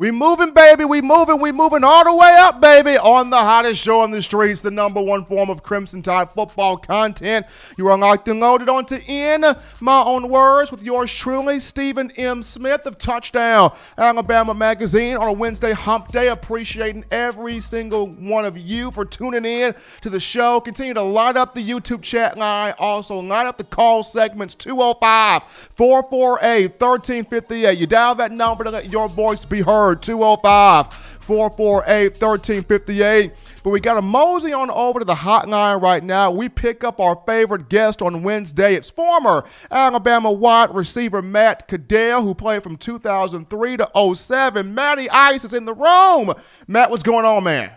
We 0.01 0.13
moving, 0.13 0.53
baby. 0.53 0.85
We 0.85 1.03
moving. 1.03 1.41
We 1.41 1.51
moving 1.51 1.83
all 1.83 2.05
the 2.05 2.15
way 2.15 2.33
up, 2.39 2.61
baby. 2.61 2.97
On 2.97 3.31
the 3.31 3.37
hottest 3.37 3.83
show 3.83 3.99
on 3.99 4.13
the 4.13 4.23
streets, 4.23 4.61
the 4.61 4.71
number 4.71 5.03
one 5.03 5.25
form 5.25 5.51
of 5.51 5.65
Crimson 5.65 6.03
Tide 6.03 6.31
football 6.31 6.77
content. 6.77 7.47
You 7.77 7.89
are 7.89 7.99
locked 7.99 8.29
and 8.29 8.39
loaded 8.39 8.69
on 8.69 8.87
to 8.87 9.03
In 9.03 9.45
My 9.81 10.01
Own 10.05 10.29
Words 10.29 10.71
with 10.71 10.85
yours 10.85 11.13
truly, 11.13 11.59
Stephen 11.59 12.13
M. 12.13 12.45
Smith 12.45 12.87
of 12.87 12.97
Touchdown 12.97 13.77
Alabama 13.97 14.55
Magazine 14.55 15.17
on 15.17 15.27
a 15.27 15.33
Wednesday 15.33 15.73
hump 15.73 16.13
day. 16.13 16.29
Appreciating 16.29 17.05
every 17.11 17.61
single 17.61 18.09
one 18.13 18.45
of 18.45 18.57
you 18.57 18.93
for 18.93 19.05
tuning 19.05 19.45
in 19.45 19.75
to 20.03 20.11
the 20.11 20.21
show. 20.21 20.61
Continue 20.61 20.95
to 20.95 21.03
light 21.03 21.37
up 21.37 21.57
the 21.57 21.69
YouTube 21.69 22.03
chat 22.03 22.39
line. 22.39 22.73
Also, 22.79 23.19
light 23.19 23.47
up 23.47 23.59
the 23.59 23.65
call 23.65 24.05
segments 24.05 24.55
205 24.55 25.43
448 25.43 26.81
1358. 26.81 27.77
You 27.77 27.89
dial 27.89 28.15
that 28.15 28.31
number 28.31 28.63
to 28.63 28.71
let 28.71 28.93
your 28.93 29.09
voice 29.09 29.45
be 29.45 29.61
heard. 29.61 29.88
205 29.95 30.93
448 30.93 32.23
1358. 32.23 33.33
But 33.63 33.71
we 33.71 33.81
got 33.81 33.99
a 33.99 34.03
mosey 34.03 34.53
on 34.53 34.71
over 34.71 34.99
to 34.99 35.05
the 35.05 35.15
hotline 35.15 35.83
right 35.83 36.03
now. 36.03 36.31
We 36.31 36.49
pick 36.49 36.85
up 36.85 37.01
our 37.01 37.23
favorite 37.27 37.69
guest 37.69 38.01
on 38.01 38.23
Wednesday. 38.23 38.75
It's 38.75 38.91
former 38.91 39.45
Alabama 39.71 40.33
wide 40.33 40.75
receiver 40.75 41.21
Matt 41.21 41.69
Caddell, 41.69 42.23
who 42.23 42.35
played 42.35 42.63
from 42.63 42.77
2003 42.77 43.77
to 43.77 44.15
07. 44.15 44.75
Matty 44.75 45.11
Ice 45.11 45.45
is 45.45 45.53
in 45.53 45.67
the 45.67 45.75
room. 45.75 46.33
Matt, 46.67 46.91
what's 46.91 47.03
going 47.03 47.27
on, 47.27 47.45
man? 47.45 47.73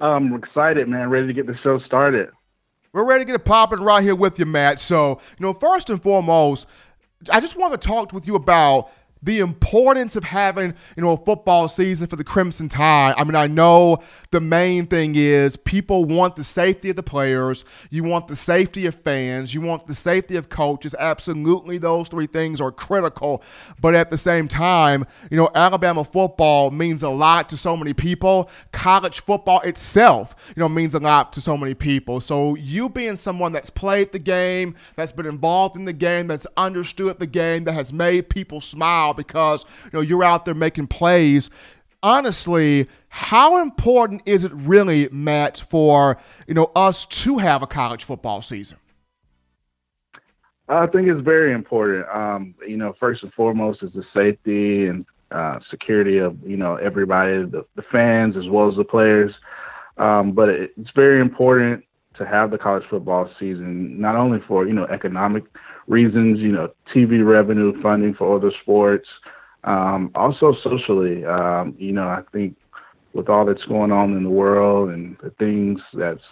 I'm 0.00 0.34
excited, 0.34 0.86
man. 0.88 1.10
Ready 1.10 1.28
to 1.28 1.32
get 1.32 1.46
the 1.46 1.56
show 1.62 1.80
started. 1.80 2.28
We're 2.92 3.04
ready 3.04 3.24
to 3.24 3.26
get 3.26 3.34
it 3.34 3.44
popping 3.44 3.80
right 3.80 4.04
here 4.04 4.14
with 4.14 4.38
you, 4.38 4.46
Matt. 4.46 4.78
So, 4.78 5.18
you 5.38 5.44
know, 5.44 5.52
first 5.52 5.90
and 5.90 6.00
foremost, 6.00 6.68
I 7.32 7.40
just 7.40 7.56
want 7.56 7.72
to 7.72 7.88
talk 7.88 8.12
with 8.12 8.26
you 8.26 8.36
about 8.36 8.90
the 9.24 9.40
importance 9.40 10.16
of 10.16 10.24
having, 10.24 10.74
you 10.96 11.02
know, 11.02 11.12
a 11.12 11.16
football 11.16 11.66
season 11.66 12.06
for 12.06 12.16
the 12.16 12.24
Crimson 12.24 12.68
Tide. 12.68 13.14
I 13.16 13.24
mean, 13.24 13.34
I 13.34 13.46
know 13.46 13.98
the 14.30 14.40
main 14.40 14.86
thing 14.86 15.14
is 15.16 15.56
people 15.56 16.04
want 16.04 16.36
the 16.36 16.44
safety 16.44 16.90
of 16.90 16.96
the 16.96 17.02
players, 17.02 17.64
you 17.90 18.04
want 18.04 18.28
the 18.28 18.36
safety 18.36 18.84
of 18.84 18.94
fans, 18.94 19.54
you 19.54 19.62
want 19.62 19.86
the 19.86 19.94
safety 19.94 20.36
of 20.36 20.50
coaches. 20.50 20.94
Absolutely, 20.98 21.78
those 21.78 22.08
three 22.08 22.26
things 22.26 22.60
are 22.60 22.70
critical. 22.70 23.42
But 23.80 23.94
at 23.94 24.10
the 24.10 24.18
same 24.18 24.46
time, 24.46 25.06
you 25.30 25.38
know, 25.38 25.50
Alabama 25.54 26.04
football 26.04 26.70
means 26.70 27.02
a 27.02 27.08
lot 27.08 27.48
to 27.48 27.56
so 27.56 27.78
many 27.78 27.94
people. 27.94 28.50
College 28.72 29.20
football 29.22 29.60
itself, 29.60 30.52
you 30.54 30.60
know, 30.60 30.68
means 30.68 30.94
a 30.94 31.00
lot 31.00 31.32
to 31.32 31.40
so 31.40 31.56
many 31.56 31.72
people. 31.72 32.20
So 32.20 32.56
you 32.56 32.90
being 32.90 33.16
someone 33.16 33.52
that's 33.52 33.70
played 33.70 34.12
the 34.12 34.18
game, 34.18 34.74
that's 34.96 35.12
been 35.12 35.26
involved 35.26 35.76
in 35.76 35.86
the 35.86 35.94
game, 35.94 36.26
that's 36.26 36.46
understood 36.58 37.18
the 37.18 37.26
game, 37.26 37.64
that 37.64 37.72
has 37.72 37.90
made 37.90 38.28
people 38.28 38.60
smile 38.60 39.13
because 39.16 39.64
you 39.84 39.90
know 39.94 40.00
you're 40.00 40.24
out 40.24 40.44
there 40.44 40.54
making 40.54 40.88
plays. 40.88 41.50
Honestly, 42.02 42.88
how 43.08 43.62
important 43.62 44.20
is 44.26 44.44
it 44.44 44.52
really, 44.52 45.08
Matt, 45.10 45.58
for 45.58 46.18
you 46.46 46.54
know 46.54 46.70
us 46.76 47.06
to 47.06 47.38
have 47.38 47.62
a 47.62 47.66
college 47.66 48.04
football 48.04 48.42
season? 48.42 48.78
I 50.68 50.86
think 50.86 51.08
it's 51.08 51.20
very 51.20 51.52
important. 51.52 52.06
Um, 52.08 52.54
you 52.66 52.76
know, 52.76 52.94
first 52.98 53.22
and 53.22 53.32
foremost 53.34 53.82
is 53.82 53.92
the 53.92 54.04
safety 54.14 54.86
and 54.86 55.04
uh, 55.30 55.58
security 55.70 56.18
of 56.18 56.36
you 56.46 56.56
know 56.56 56.76
everybody, 56.76 57.44
the, 57.44 57.64
the, 57.76 57.82
fans 57.90 58.36
as 58.36 58.48
well 58.48 58.70
as 58.70 58.76
the 58.76 58.84
players. 58.84 59.32
Um, 59.96 60.32
but 60.32 60.48
it, 60.48 60.72
it's 60.76 60.90
very 60.94 61.20
important 61.20 61.84
to 62.18 62.26
have 62.26 62.50
the 62.50 62.58
college 62.58 62.84
football 62.88 63.28
season, 63.38 64.00
not 64.00 64.16
only 64.16 64.38
for 64.46 64.66
you 64.66 64.72
know 64.72 64.86
economic 64.86 65.44
reasons, 65.86 66.38
you 66.40 66.52
know, 66.52 66.70
TV 66.94 67.26
revenue, 67.26 67.80
funding 67.82 68.14
for 68.14 68.36
other 68.36 68.52
sports, 68.62 69.08
um, 69.64 70.10
also 70.14 70.54
socially. 70.62 71.24
Um, 71.24 71.74
you 71.78 71.92
know, 71.92 72.08
I 72.08 72.22
think 72.32 72.56
with 73.12 73.28
all 73.28 73.44
that's 73.44 73.64
going 73.64 73.92
on 73.92 74.16
in 74.16 74.24
the 74.24 74.30
world 74.30 74.90
and 74.90 75.16
the 75.22 75.30
things 75.30 75.80
that's 75.92 76.22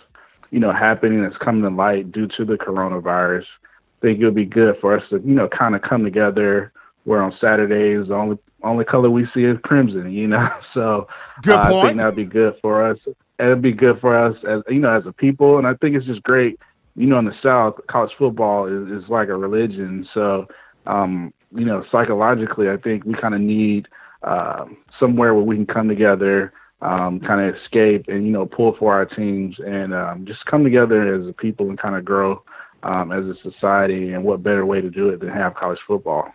you 0.50 0.60
know 0.60 0.72
happening 0.72 1.22
that's 1.22 1.36
coming 1.38 1.62
to 1.62 1.70
light 1.70 2.12
due 2.12 2.28
to 2.36 2.44
the 2.44 2.54
coronavirus, 2.54 3.44
I 3.44 4.00
think 4.02 4.20
it 4.20 4.24
would 4.24 4.34
be 4.34 4.44
good 4.44 4.76
for 4.80 4.96
us 4.96 5.04
to 5.10 5.16
you 5.16 5.34
know 5.34 5.48
kind 5.48 5.74
of 5.74 5.82
come 5.82 6.04
together. 6.04 6.72
Where 7.04 7.20
on 7.20 7.34
Saturdays 7.40 8.06
the 8.08 8.14
only 8.14 8.38
only 8.62 8.84
color 8.84 9.10
we 9.10 9.26
see 9.34 9.44
is 9.44 9.58
crimson, 9.64 10.12
you 10.12 10.28
know. 10.28 10.48
So 10.74 11.06
uh, 11.48 11.56
I 11.58 11.86
think 11.86 11.98
that'd 11.98 12.16
be 12.16 12.24
good 12.24 12.54
for 12.62 12.88
us. 12.88 12.98
It'd 13.42 13.62
be 13.62 13.72
good 13.72 14.00
for 14.00 14.16
us 14.16 14.36
as 14.48 14.62
you 14.68 14.78
know 14.78 14.96
as 14.96 15.04
a 15.06 15.12
people, 15.12 15.58
and 15.58 15.66
I 15.66 15.74
think 15.74 15.96
it's 15.96 16.06
just 16.06 16.22
great 16.22 16.58
you 16.94 17.06
know, 17.06 17.18
in 17.18 17.24
the 17.24 17.34
South, 17.42 17.80
college 17.88 18.12
football 18.18 18.66
is, 18.66 19.02
is 19.02 19.08
like 19.08 19.28
a 19.28 19.36
religion. 19.36 20.06
So, 20.12 20.46
um, 20.86 21.32
you 21.54 21.64
know, 21.64 21.84
psychologically, 21.90 22.68
I 22.68 22.76
think 22.76 23.04
we 23.04 23.14
kind 23.14 23.34
of 23.34 23.40
need 23.40 23.88
uh, 24.22 24.66
somewhere 25.00 25.34
where 25.34 25.44
we 25.44 25.56
can 25.56 25.66
come 25.66 25.88
together, 25.88 26.52
um, 26.82 27.20
kind 27.20 27.48
of 27.48 27.54
escape 27.56 28.06
and, 28.08 28.26
you 28.26 28.32
know, 28.32 28.46
pull 28.46 28.76
for 28.78 28.92
our 28.92 29.06
teams 29.06 29.56
and 29.64 29.94
um, 29.94 30.26
just 30.26 30.44
come 30.46 30.64
together 30.64 31.14
as 31.14 31.26
a 31.26 31.32
people 31.32 31.68
and 31.70 31.78
kind 31.78 31.96
of 31.96 32.04
grow 32.04 32.42
um, 32.82 33.12
as 33.12 33.24
a 33.24 33.34
society. 33.42 34.12
And 34.12 34.24
what 34.24 34.42
better 34.42 34.66
way 34.66 34.80
to 34.80 34.90
do 34.90 35.08
it 35.08 35.20
than 35.20 35.30
have 35.30 35.54
college 35.54 35.80
football? 35.86 36.32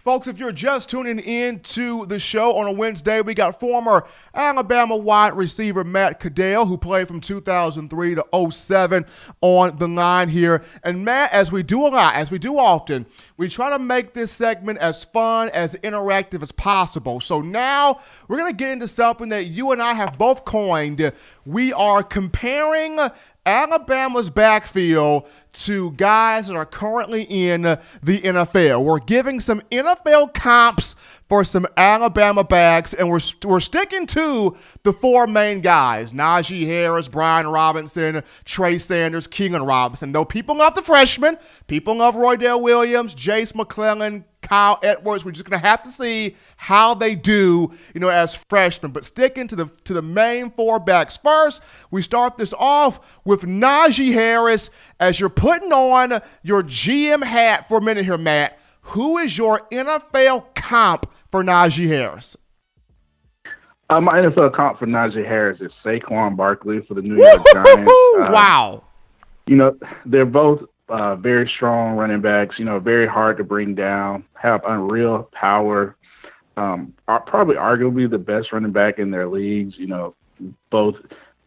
Folks, 0.00 0.26
if 0.26 0.38
you're 0.38 0.50
just 0.50 0.88
tuning 0.88 1.18
in 1.18 1.60
to 1.60 2.06
the 2.06 2.18
show 2.18 2.56
on 2.56 2.66
a 2.66 2.72
Wednesday, 2.72 3.20
we 3.20 3.34
got 3.34 3.60
former 3.60 4.06
Alabama 4.34 4.96
wide 4.96 5.36
receiver 5.36 5.84
Matt 5.84 6.20
Caddell, 6.20 6.64
who 6.64 6.78
played 6.78 7.06
from 7.06 7.20
2003 7.20 8.14
to 8.14 8.50
07 8.50 9.04
on 9.42 9.76
the 9.76 9.86
line 9.86 10.30
here. 10.30 10.62
And 10.82 11.04
Matt, 11.04 11.34
as 11.34 11.52
we 11.52 11.62
do 11.62 11.86
a 11.86 11.88
lot, 11.88 12.14
as 12.14 12.30
we 12.30 12.38
do 12.38 12.56
often, 12.56 13.04
we 13.36 13.50
try 13.50 13.68
to 13.68 13.78
make 13.78 14.14
this 14.14 14.32
segment 14.32 14.78
as 14.78 15.04
fun, 15.04 15.50
as 15.50 15.74
interactive 15.82 16.40
as 16.40 16.50
possible. 16.50 17.20
So 17.20 17.42
now 17.42 18.00
we're 18.26 18.38
going 18.38 18.50
to 18.50 18.56
get 18.56 18.70
into 18.70 18.88
something 18.88 19.28
that 19.28 19.48
you 19.48 19.72
and 19.72 19.82
I 19.82 19.92
have 19.92 20.16
both 20.16 20.46
coined. 20.46 21.12
We 21.44 21.74
are 21.74 22.02
comparing 22.02 22.98
Alabama's 23.46 24.30
backfield 24.30 25.28
to 25.52 25.92
guys 25.92 26.46
that 26.46 26.54
are 26.54 26.66
currently 26.66 27.22
in 27.22 27.62
the 27.62 27.78
NFL. 28.02 28.84
We're 28.84 28.98
giving 28.98 29.40
some 29.40 29.62
NFL 29.70 30.34
comps 30.34 30.94
for 31.30 31.44
some 31.44 31.64
Alabama 31.76 32.42
backs, 32.42 32.92
and 32.92 33.08
we're, 33.08 33.20
we're 33.44 33.60
sticking 33.60 34.04
to 34.04 34.56
the 34.82 34.92
four 34.92 35.28
main 35.28 35.60
guys 35.60 36.12
Najee 36.12 36.66
Harris, 36.66 37.06
Brian 37.06 37.46
Robinson, 37.46 38.24
Trey 38.44 38.78
Sanders, 38.78 39.28
Keilan 39.28 39.64
Robinson. 39.66 40.10
Though 40.10 40.24
people 40.24 40.56
love 40.56 40.74
the 40.74 40.82
freshmen, 40.82 41.38
people 41.68 41.94
love 41.94 42.16
Roydell 42.16 42.60
Williams, 42.60 43.14
Jace 43.14 43.54
McClellan, 43.54 44.24
Kyle 44.42 44.80
Edwards. 44.82 45.24
We're 45.24 45.30
just 45.30 45.48
gonna 45.48 45.62
have 45.62 45.82
to 45.82 45.90
see 45.90 46.36
how 46.56 46.94
they 46.94 47.14
do, 47.14 47.70
you 47.94 48.00
know, 48.00 48.08
as 48.08 48.34
freshmen. 48.34 48.90
But 48.90 49.04
sticking 49.04 49.46
to 49.48 49.56
the 49.56 49.66
to 49.84 49.94
the 49.94 50.02
main 50.02 50.50
four 50.50 50.80
backs 50.80 51.16
first, 51.16 51.62
we 51.92 52.02
start 52.02 52.38
this 52.38 52.52
off 52.58 53.20
with 53.24 53.42
Najee 53.42 54.12
Harris 54.12 54.68
as 54.98 55.20
you're 55.20 55.28
putting 55.28 55.72
on 55.72 56.20
your 56.42 56.64
GM 56.64 57.22
hat 57.22 57.68
for 57.68 57.78
a 57.78 57.82
minute 57.82 58.04
here, 58.04 58.18
Matt. 58.18 58.58
Who 58.82 59.18
is 59.18 59.38
your 59.38 59.60
NFL 59.70 60.56
comp 60.56 61.06
for 61.30 61.42
Najee 61.42 61.88
Harris? 61.88 62.36
Uh, 63.88 64.00
my 64.00 64.18
NFL 64.18 64.54
comp 64.54 64.78
for 64.78 64.86
Najee 64.86 65.26
Harris 65.26 65.60
is 65.60 65.72
Saquon 65.84 66.36
Barkley 66.36 66.80
for 66.86 66.94
the 66.94 67.02
New 67.02 67.16
York 67.16 67.42
Giants. 67.52 67.90
Uh, 67.90 68.30
wow. 68.30 68.84
You 69.46 69.56
know, 69.56 69.76
they're 70.06 70.24
both 70.24 70.60
uh, 70.88 71.16
very 71.16 71.50
strong 71.56 71.96
running 71.96 72.20
backs. 72.20 72.56
You 72.58 72.64
know, 72.64 72.78
very 72.78 73.08
hard 73.08 73.36
to 73.38 73.44
bring 73.44 73.74
down. 73.74 74.24
Have 74.34 74.60
unreal 74.66 75.28
power. 75.32 75.96
Um, 76.56 76.94
are 77.08 77.20
probably 77.20 77.56
arguably 77.56 78.08
the 78.08 78.18
best 78.18 78.52
running 78.52 78.72
back 78.72 78.98
in 78.98 79.10
their 79.10 79.28
leagues. 79.28 79.74
You 79.76 79.88
know, 79.88 80.14
both 80.70 80.94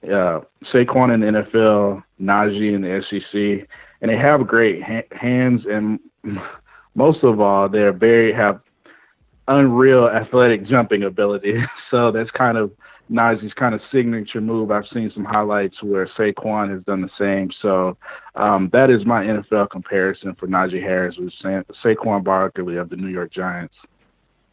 uh, 0.04 0.42
Saquon 0.74 1.14
in 1.14 1.22
the 1.22 1.28
NFL, 1.28 2.04
Najee 2.22 2.74
in 2.74 2.82
the 2.82 3.02
SEC, 3.10 3.68
and 4.02 4.12
they 4.12 4.18
have 4.18 4.48
great 4.48 4.84
ha- 4.84 5.08
hands 5.18 5.62
and 5.70 6.00
most 6.96 7.24
of 7.24 7.40
all, 7.40 7.70
they're 7.70 7.94
very 7.94 8.34
have 8.34 8.62
unreal 9.48 10.08
athletic 10.08 10.66
jumping 10.68 11.04
ability. 11.04 11.56
so 11.92 12.12
that's 12.12 12.32
kind 12.32 12.58
of 12.58 12.72
Najee's 13.12 13.54
kind 13.54 13.76
of 13.76 13.82
signature 13.92 14.42
move. 14.42 14.72
I've 14.72 14.88
seen 14.94 15.12
some 15.14 15.26
highlights 15.26 15.82
where 15.84 16.08
Saquon 16.18 16.72
has 16.74 16.84
done 16.84 17.02
the 17.02 17.10
same. 17.20 17.52
So 17.62 17.98
um, 18.36 18.70
that 18.74 18.90
is 18.90 19.06
my 19.06 19.24
NFL 19.24 19.70
comparison 19.70 20.36
for 20.36 20.48
Najee 20.48 20.82
Harris 20.82 21.16
with 21.18 21.34
Sa- 21.42 21.64
Saquon 21.84 22.24
Barkley 22.24 22.78
of 22.78 22.90
the 22.90 22.96
New 22.96 23.10
York 23.10 23.32
Giants. 23.32 23.76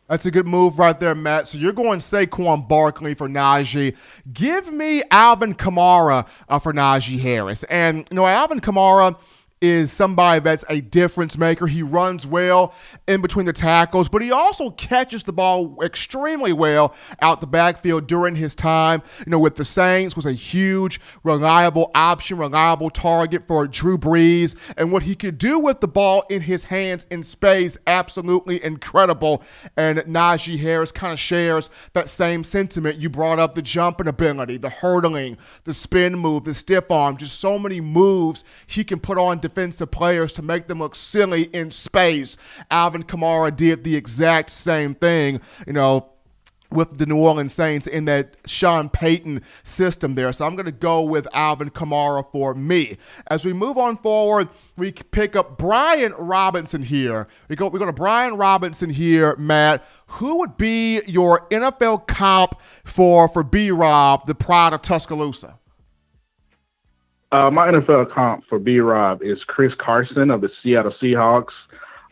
That's 0.08 0.26
a 0.26 0.32
good 0.32 0.48
move 0.48 0.80
right 0.80 0.98
there, 0.98 1.14
Matt. 1.14 1.46
So 1.46 1.58
you're 1.58 1.72
going 1.72 2.00
Saquon 2.00 2.66
Barkley 2.66 3.14
for 3.14 3.28
Najee. 3.28 3.96
Give 4.32 4.72
me 4.72 5.04
Alvin 5.12 5.54
Kamara 5.54 6.26
uh, 6.48 6.58
for 6.58 6.72
Najee 6.72 7.20
Harris. 7.20 7.62
And, 7.64 8.08
you 8.10 8.16
know, 8.16 8.26
Alvin 8.26 8.60
Kamara– 8.60 9.16
is 9.60 9.92
somebody 9.92 10.40
that's 10.40 10.64
a 10.70 10.80
difference 10.80 11.36
maker. 11.36 11.66
He 11.66 11.82
runs 11.82 12.26
well 12.26 12.72
in 13.06 13.20
between 13.20 13.44
the 13.44 13.52
tackles, 13.52 14.08
but 14.08 14.22
he 14.22 14.32
also 14.32 14.70
catches 14.70 15.22
the 15.22 15.32
ball 15.32 15.76
extremely 15.82 16.52
well 16.52 16.94
out 17.20 17.40
the 17.42 17.46
backfield 17.46 18.06
during 18.06 18.36
his 18.36 18.54
time. 18.54 19.02
You 19.18 19.30
know, 19.32 19.38
with 19.38 19.56
the 19.56 19.64
Saints 19.64 20.16
was 20.16 20.24
a 20.24 20.32
huge, 20.32 20.98
reliable 21.24 21.90
option, 21.94 22.38
reliable 22.38 22.88
target 22.88 23.46
for 23.46 23.66
Drew 23.66 23.98
Brees, 23.98 24.56
and 24.78 24.92
what 24.92 25.02
he 25.02 25.14
could 25.14 25.36
do 25.36 25.58
with 25.58 25.80
the 25.80 25.88
ball 25.88 26.24
in 26.30 26.40
his 26.40 26.64
hands 26.64 27.04
in 27.10 27.22
space, 27.22 27.76
absolutely 27.86 28.64
incredible. 28.64 29.42
And 29.76 29.98
Najee 30.00 30.58
Harris 30.58 30.92
kind 30.92 31.12
of 31.12 31.18
shares 31.18 31.68
that 31.92 32.08
same 32.08 32.44
sentiment. 32.44 32.98
You 32.98 33.10
brought 33.10 33.38
up 33.38 33.54
the 33.54 33.62
jumping 33.62 34.08
ability, 34.08 34.56
the 34.56 34.70
hurdling, 34.70 35.36
the 35.64 35.74
spin 35.74 36.16
move, 36.16 36.44
the 36.44 36.54
stiff 36.54 36.90
arm, 36.90 37.18
just 37.18 37.40
so 37.40 37.58
many 37.58 37.80
moves 37.80 38.44
he 38.66 38.84
can 38.84 38.98
put 38.98 39.18
on 39.18 39.38
defensive 39.50 39.90
players 39.90 40.32
to 40.34 40.42
make 40.42 40.66
them 40.66 40.78
look 40.78 40.94
silly 40.94 41.44
in 41.52 41.70
space. 41.70 42.36
Alvin 42.70 43.02
Kamara 43.02 43.54
did 43.54 43.84
the 43.84 43.96
exact 43.96 44.50
same 44.50 44.94
thing, 44.94 45.40
you 45.66 45.72
know, 45.72 46.10
with 46.70 46.98
the 46.98 47.06
New 47.06 47.18
Orleans 47.18 47.52
Saints 47.52 47.86
in 47.86 48.04
that 48.04 48.36
Sean 48.46 48.88
Payton 48.88 49.42
system 49.62 50.14
there. 50.14 50.32
So 50.32 50.46
I'm 50.46 50.54
going 50.54 50.66
to 50.66 50.72
go 50.72 51.02
with 51.02 51.26
Alvin 51.32 51.70
Kamara 51.70 52.24
for 52.30 52.54
me. 52.54 52.96
As 53.28 53.44
we 53.44 53.52
move 53.52 53.76
on 53.76 53.96
forward, 53.96 54.48
we 54.76 54.92
pick 54.92 55.34
up 55.34 55.58
Brian 55.58 56.12
Robinson 56.12 56.82
here. 56.82 57.26
We 57.48 57.56
go 57.56 57.68
we 57.68 57.78
go 57.78 57.86
to 57.86 57.92
Brian 57.92 58.36
Robinson 58.36 58.90
here, 58.90 59.34
Matt. 59.36 59.84
Who 60.06 60.38
would 60.38 60.56
be 60.56 61.02
your 61.06 61.46
NFL 61.48 62.06
comp 62.06 62.60
for 62.84 63.28
for 63.28 63.42
B 63.42 63.70
Rob, 63.70 64.26
the 64.26 64.34
pride 64.34 64.72
of 64.72 64.82
Tuscaloosa? 64.82 65.59
Uh, 67.32 67.50
my 67.50 67.68
NFL 67.68 68.12
comp 68.12 68.44
for 68.48 68.58
B 68.58 68.80
Rob 68.80 69.22
is 69.22 69.38
Chris 69.46 69.72
Carson 69.78 70.30
of 70.30 70.40
the 70.40 70.50
Seattle 70.62 70.94
Seahawks. 71.00 71.52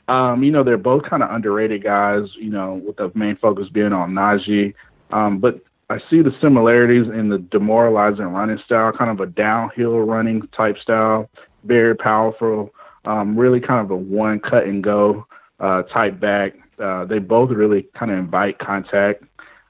Um, 0.07 0.43
you 0.43 0.51
know, 0.51 0.63
they're 0.63 0.79
both 0.79 1.03
kind 1.03 1.23
of 1.23 1.31
underrated 1.31 1.83
guys, 1.83 2.23
you 2.39 2.51
know, 2.51 2.81
with 2.87 2.97
the 2.97 3.11
main 3.15 3.37
focus 3.37 3.69
being 3.73 3.93
on 3.93 4.13
Najee. 4.13 4.75
Um, 5.11 5.39
but 5.39 5.61
I 5.91 5.99
see 6.09 6.23
the 6.23 6.31
similarities 6.41 7.07
in 7.13 7.29
the 7.29 7.39
demoralizing 7.39 8.27
running 8.27 8.59
style, 8.65 8.93
kind 8.93 9.11
of 9.11 9.21
a 9.21 9.31
downhill 9.31 9.99
running 10.01 10.43
type 10.57 10.79
style, 10.79 11.29
very 11.65 11.97
powerful, 11.97 12.71
um, 13.05 13.37
really 13.37 13.61
kind 13.61 13.85
of 13.85 13.91
a 13.91 13.97
one 13.97 14.39
cut 14.39 14.65
and 14.65 14.85
go 14.85 15.27
uh, 15.61 15.83
type 15.85 16.21
back. 16.21 16.53
Uh, 16.79 17.05
they 17.05 17.19
both 17.19 17.51
really 17.51 17.89
kind 17.99 18.11
of 18.11 18.19
invite 18.19 18.59
contact. 18.59 19.25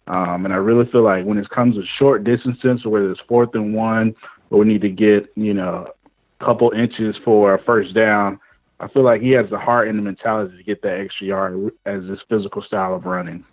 Um, 0.09 0.45
and 0.45 0.53
I 0.53 0.57
really 0.57 0.91
feel 0.91 1.03
like 1.03 1.25
when 1.25 1.39
it 1.39 1.49
comes 1.51 1.77
to 1.77 1.83
short 1.99 2.25
distances, 2.25 2.85
whether 2.85 3.11
it's 3.11 3.21
fourth 3.29 3.51
and 3.55 3.75
one, 3.75 4.15
or 4.51 4.61
we 4.61 4.67
need 4.67 4.83
to 4.83 4.89
get, 4.89 5.31
you 5.37 5.55
know, 5.55 5.89
a 6.41 6.45
couple 6.45 6.71
inches 6.71 7.17
for 7.25 7.55
a 7.55 7.63
first 7.63 7.95
down, 7.95 8.41
I 8.81 8.89
feel 8.89 9.03
like 9.03 9.21
he 9.21 9.31
has 9.33 9.51
the 9.51 9.59
heart 9.59 9.89
and 9.89 9.99
the 9.99 10.03
mentality 10.03 10.57
to 10.57 10.63
get 10.63 10.83
that 10.83 11.01
extra 11.01 11.27
yard 11.27 11.73
as 11.85 12.05
his 12.05 12.19
physical 12.29 12.63
style 12.63 12.95
of 12.95 13.07
running. 13.07 13.45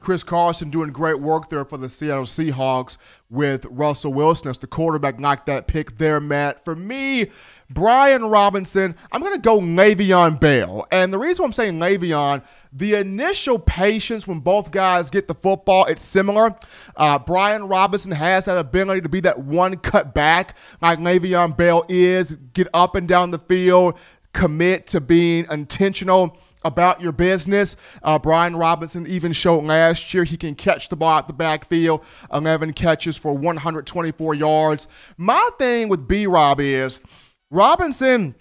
Chris 0.00 0.22
Carson 0.22 0.68
doing 0.68 0.90
great 0.90 1.18
work 1.18 1.48
there 1.48 1.64
for 1.64 1.78
the 1.78 1.88
Seattle 1.88 2.24
Seahawks 2.24 2.98
with 3.30 3.64
Russell 3.70 4.12
Wilson 4.12 4.50
as 4.50 4.58
the 4.58 4.66
quarterback 4.66 5.18
knocked 5.18 5.46
that 5.46 5.66
pick 5.66 5.96
there, 5.96 6.20
Matt. 6.20 6.62
For 6.62 6.76
me, 6.76 7.30
Brian 7.74 8.24
Robinson, 8.24 8.94
I'm 9.10 9.20
going 9.20 9.34
to 9.34 9.40
go 9.40 9.58
Le'Veon 9.58 10.38
Bell. 10.38 10.86
And 10.92 11.12
the 11.12 11.18
reason 11.18 11.44
I'm 11.44 11.52
saying 11.52 11.74
Le'Veon, 11.74 12.42
the 12.72 12.94
initial 12.94 13.58
patience 13.58 14.26
when 14.26 14.38
both 14.38 14.70
guys 14.70 15.10
get 15.10 15.26
the 15.26 15.34
football, 15.34 15.84
it's 15.86 16.02
similar. 16.02 16.56
Uh, 16.96 17.18
Brian 17.18 17.66
Robinson 17.66 18.12
has 18.12 18.44
that 18.44 18.56
ability 18.56 19.00
to 19.00 19.08
be 19.08 19.20
that 19.20 19.40
one 19.40 19.76
cut 19.76 20.14
back 20.14 20.56
like 20.80 21.00
Le'Veon 21.00 21.56
Bell 21.56 21.84
is, 21.88 22.32
get 22.52 22.68
up 22.72 22.94
and 22.94 23.08
down 23.08 23.32
the 23.32 23.40
field, 23.40 23.98
commit 24.32 24.86
to 24.88 25.00
being 25.00 25.46
intentional 25.50 26.38
about 26.64 27.00
your 27.00 27.12
business. 27.12 27.76
Uh, 28.02 28.18
Brian 28.18 28.56
Robinson 28.56 29.06
even 29.06 29.32
showed 29.32 29.64
last 29.64 30.14
year 30.14 30.24
he 30.24 30.36
can 30.36 30.54
catch 30.54 30.88
the 30.88 30.96
ball 30.96 31.18
at 31.18 31.26
the 31.26 31.32
backfield, 31.32 32.04
11 32.32 32.72
catches 32.72 33.16
for 33.16 33.36
124 33.36 34.34
yards. 34.34 34.88
My 35.16 35.50
thing 35.58 35.88
with 35.88 36.08
B 36.08 36.26
Rob 36.26 36.60
is 36.60 37.02
Robinson 37.50 38.34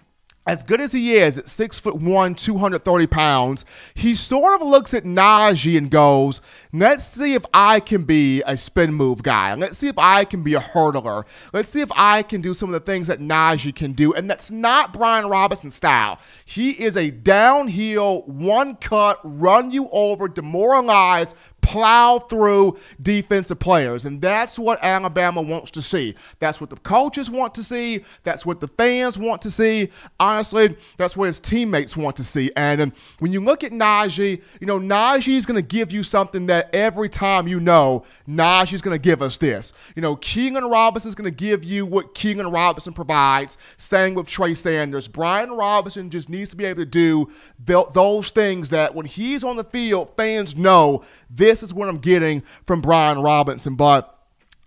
as 0.45 0.61
good 0.61 0.81
as 0.81 0.91
he 0.91 1.15
is 1.15 1.37
at 1.37 1.47
six 1.47 1.79
foot 1.79 1.95
one, 1.95 2.35
230 2.35 3.07
pounds, 3.07 3.63
he 3.93 4.13
sort 4.13 4.61
of 4.61 4.67
looks 4.67 4.93
at 4.93 5.05
Najee 5.05 5.77
and 5.77 5.89
goes, 5.89 6.41
Let's 6.73 7.05
see 7.05 7.33
if 7.33 7.45
I 7.53 7.79
can 7.79 8.03
be 8.03 8.43
a 8.45 8.57
spin 8.57 8.93
move 8.93 9.23
guy. 9.23 9.53
Let's 9.53 9.77
see 9.77 9.87
if 9.87 9.97
I 9.97 10.25
can 10.25 10.43
be 10.43 10.55
a 10.55 10.59
hurdler. 10.59 11.23
Let's 11.53 11.69
see 11.69 11.79
if 11.79 11.91
I 11.95 12.23
can 12.23 12.41
do 12.41 12.53
some 12.53 12.67
of 12.67 12.73
the 12.73 12.91
things 12.91 13.07
that 13.07 13.19
Najee 13.19 13.73
can 13.73 13.93
do. 13.93 14.13
And 14.13 14.29
that's 14.29 14.51
not 14.51 14.91
Brian 14.91 15.27
Robinson 15.27 15.71
style. 15.71 16.19
He 16.43 16.71
is 16.71 16.97
a 16.97 17.09
downhill, 17.09 18.23
one 18.23 18.75
cut, 18.75 19.21
run 19.23 19.71
you 19.71 19.87
over, 19.93 20.27
demoralize, 20.27 21.35
plow 21.63 22.19
through 22.19 22.77
defensive 23.01 23.57
players. 23.57 24.05
And 24.05 24.21
that's 24.21 24.59
what 24.59 24.77
Alabama 24.83 25.41
wants 25.41 25.71
to 25.71 25.81
see. 25.81 26.13
That's 26.39 26.61
what 26.61 26.69
the 26.69 26.75
coaches 26.75 27.31
want 27.31 27.55
to 27.55 27.63
see. 27.63 28.03
That's 28.23 28.45
what 28.45 28.59
the 28.59 28.67
fans 28.67 29.17
want 29.17 29.41
to 29.43 29.51
see. 29.51 29.89
Honestly, 30.19 30.75
that's 30.97 31.17
what 31.17 31.27
his 31.27 31.39
teammates 31.39 31.97
want 31.97 32.15
to 32.17 32.23
see. 32.23 32.51
And 32.55 32.81
um, 32.81 32.93
when 33.19 33.31
you 33.31 33.41
look 33.41 33.63
at 33.63 33.71
Najee, 33.71 34.41
you 34.59 34.67
know, 34.67 34.79
Najee 34.79 35.35
is 35.35 35.45
going 35.45 35.55
to 35.55 35.67
give 35.67 35.91
you 35.91 36.03
something 36.03 36.45
that 36.47 36.73
every 36.73 37.09
time 37.09 37.47
you 37.47 37.59
know 37.59 38.03
Najee's 38.27 38.81
going 38.81 38.95
to 38.95 39.01
give 39.01 39.21
us 39.21 39.37
this. 39.37 39.73
You 39.95 40.01
know, 40.01 40.15
Keilan 40.17 40.69
Robinson 40.69 41.09
is 41.09 41.15
going 41.15 41.31
to 41.31 41.35
give 41.35 41.63
you 41.63 41.85
what 41.85 42.13
Keilan 42.13 42.51
Robinson 42.51 42.93
provides. 42.93 43.57
Same 43.77 44.13
with 44.13 44.27
Trey 44.27 44.53
Sanders. 44.53 45.07
Brian 45.07 45.51
Robinson 45.51 46.09
just 46.09 46.29
needs 46.29 46.49
to 46.49 46.55
be 46.55 46.65
able 46.65 46.81
to 46.81 46.85
do 46.85 47.29
th- 47.65 47.87
those 47.93 48.29
things 48.31 48.69
that 48.71 48.93
when 48.93 49.05
he's 49.05 49.43
on 49.43 49.55
the 49.55 49.63
field, 49.63 50.11
fans 50.17 50.55
know 50.55 51.03
this 51.29 51.52
is 51.61 51.73
what 51.73 51.89
I'm 51.89 51.97
getting 51.97 52.41
from 52.65 52.81
Brian 52.81 53.19
Robinson. 53.19 53.75
But 53.75 54.09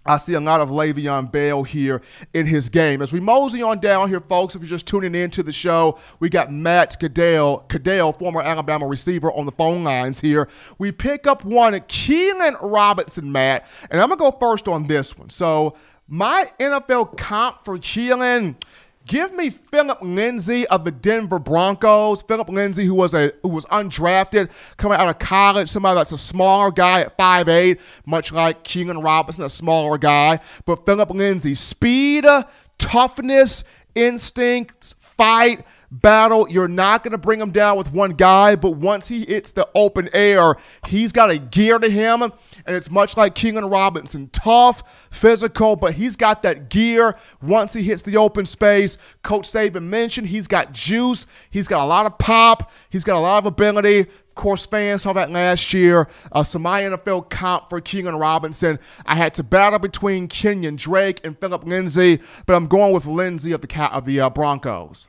I 0.06 0.18
see 0.18 0.34
a 0.34 0.40
lot 0.40 0.60
of 0.60 0.68
Le'Veon 0.68 1.32
Bell 1.32 1.64
here 1.64 2.00
in 2.32 2.46
his 2.46 2.68
game. 2.68 3.02
As 3.02 3.12
we 3.12 3.18
mosey 3.18 3.62
on 3.62 3.80
down 3.80 4.08
here, 4.08 4.20
folks, 4.20 4.54
if 4.54 4.62
you're 4.62 4.68
just 4.68 4.86
tuning 4.86 5.14
in 5.14 5.30
to 5.30 5.42
the 5.42 5.52
show, 5.52 5.98
we 6.20 6.28
got 6.28 6.52
Matt 6.52 6.98
Caddell, 7.00 7.64
Caddell, 7.68 8.12
former 8.12 8.40
Alabama 8.40 8.86
receiver, 8.86 9.32
on 9.32 9.46
the 9.46 9.52
phone 9.52 9.82
lines 9.82 10.20
here. 10.20 10.48
We 10.78 10.92
pick 10.92 11.26
up 11.26 11.44
one, 11.44 11.72
Keilan 11.74 12.56
Robinson, 12.62 13.32
Matt, 13.32 13.66
and 13.90 14.00
I'm 14.00 14.08
going 14.08 14.18
to 14.18 14.30
go 14.30 14.38
first 14.38 14.68
on 14.68 14.86
this 14.86 15.18
one. 15.18 15.30
So, 15.30 15.76
my 16.08 16.52
NFL 16.60 17.16
comp 17.16 17.64
for 17.64 17.78
Keilan– 17.78 18.54
Give 19.06 19.32
me 19.34 19.50
Phillip 19.50 19.98
Lindsay 20.02 20.66
of 20.66 20.84
the 20.84 20.90
Denver 20.90 21.38
Broncos. 21.38 22.22
Phillip 22.22 22.48
Lindsay, 22.48 22.84
who 22.84 22.94
was 22.94 23.14
a 23.14 23.32
who 23.42 23.50
was 23.50 23.64
undrafted, 23.66 24.50
coming 24.76 24.98
out 24.98 25.08
of 25.08 25.20
college, 25.20 25.68
somebody 25.68 25.94
that's 25.94 26.10
a 26.10 26.18
smaller 26.18 26.72
guy 26.72 27.02
at 27.02 27.16
5'8", 27.16 27.78
much 28.04 28.32
like 28.32 28.64
Keilan 28.64 29.04
Robinson, 29.04 29.44
a 29.44 29.48
smaller 29.48 29.96
guy. 29.96 30.40
But 30.64 30.84
Phillip 30.84 31.10
Lindsay, 31.10 31.54
speed, 31.54 32.24
toughness, 32.78 33.62
instincts, 33.94 34.96
fight, 34.98 35.64
battle. 35.90 36.48
You're 36.48 36.68
not 36.68 37.02
going 37.02 37.12
to 37.12 37.18
bring 37.18 37.40
him 37.40 37.50
down 37.50 37.76
with 37.76 37.92
one 37.92 38.12
guy, 38.12 38.56
but 38.56 38.72
once 38.72 39.08
he 39.08 39.24
hits 39.24 39.52
the 39.52 39.68
open 39.74 40.08
air, 40.12 40.54
he's 40.86 41.12
got 41.12 41.30
a 41.30 41.38
gear 41.38 41.78
to 41.78 41.88
him. 41.88 42.22
And 42.22 42.32
it's 42.66 42.90
much 42.90 43.16
like 43.16 43.34
Keilan 43.34 43.70
Robinson 43.70 44.28
tough, 44.32 45.08
physical, 45.10 45.76
but 45.76 45.94
he's 45.94 46.16
got 46.16 46.42
that 46.42 46.68
gear 46.70 47.16
once 47.42 47.72
he 47.72 47.82
hits 47.82 48.02
the 48.02 48.16
open 48.16 48.46
space. 48.46 48.98
Coach 49.22 49.48
Saban 49.48 49.84
mentioned 49.84 50.26
he's 50.28 50.46
got 50.46 50.72
juice, 50.72 51.26
he's 51.50 51.68
got 51.68 51.84
a 51.84 51.86
lot 51.86 52.06
of 52.06 52.18
pop, 52.18 52.70
he's 52.90 53.04
got 53.04 53.16
a 53.16 53.20
lot 53.20 53.38
of 53.38 53.46
ability. 53.46 54.00
Of 54.36 54.42
course, 54.42 54.66
fans 54.66 55.02
saw 55.02 55.14
that 55.14 55.30
last 55.30 55.72
year. 55.72 56.08
Uh, 56.30 56.42
so 56.42 56.58
my 56.58 56.82
NFL 56.82 57.30
comp 57.30 57.70
for 57.70 57.80
Keilan 57.80 58.20
Robinson, 58.20 58.78
I 59.06 59.14
had 59.14 59.32
to 59.34 59.42
battle 59.42 59.78
between 59.78 60.28
Kenyan 60.28 60.76
Drake 60.76 61.24
and 61.24 61.38
Phillip 61.38 61.64
Lindsay, 61.64 62.20
but 62.44 62.54
I'm 62.54 62.66
going 62.66 62.92
with 62.92 63.06
Lindsay 63.06 63.52
of 63.52 63.62
the 63.62 63.94
of 63.94 64.04
the 64.04 64.20
uh, 64.20 64.28
Broncos. 64.28 65.08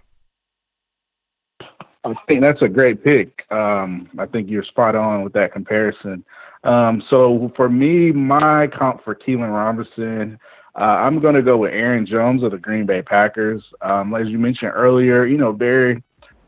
I 2.16 2.26
think 2.28 2.41
that's 2.41 2.62
a 2.62 2.68
great 2.68 3.03
pick. 3.03 3.43
Um, 3.51 4.10
I 4.18 4.26
think 4.26 4.49
you're 4.49 4.64
spot 4.64 4.95
on 4.95 5.24
with 5.24 5.34
that 5.34 5.51
comparison. 5.53 6.24
Um, 6.64 7.03
so 7.10 7.51
for 7.55 7.70
me, 7.70 8.12
my 8.12 8.68
comp 8.68 9.03
for 9.03 9.16
Keilan 9.16 9.51
Robinson, 9.53 10.39
uh, 10.76 10.84
I'm 10.84 11.20
going 11.20 11.36
to 11.36 11.41
go 11.41 11.58
with 11.58 11.74
Aaron 11.74 12.05
Jones 12.05 12.43
of 12.43 12.51
the 12.51 12.58
Green 12.58 12.86
Bay 12.86 13.01
Packers. 13.01 13.64
Um, 13.82 14.14
as 14.14 14.28
you 14.28 14.38
mentioned 14.38 14.72
earlier, 14.76 15.26
you 15.26 15.38
know, 15.38 15.51
very, 15.51 16.03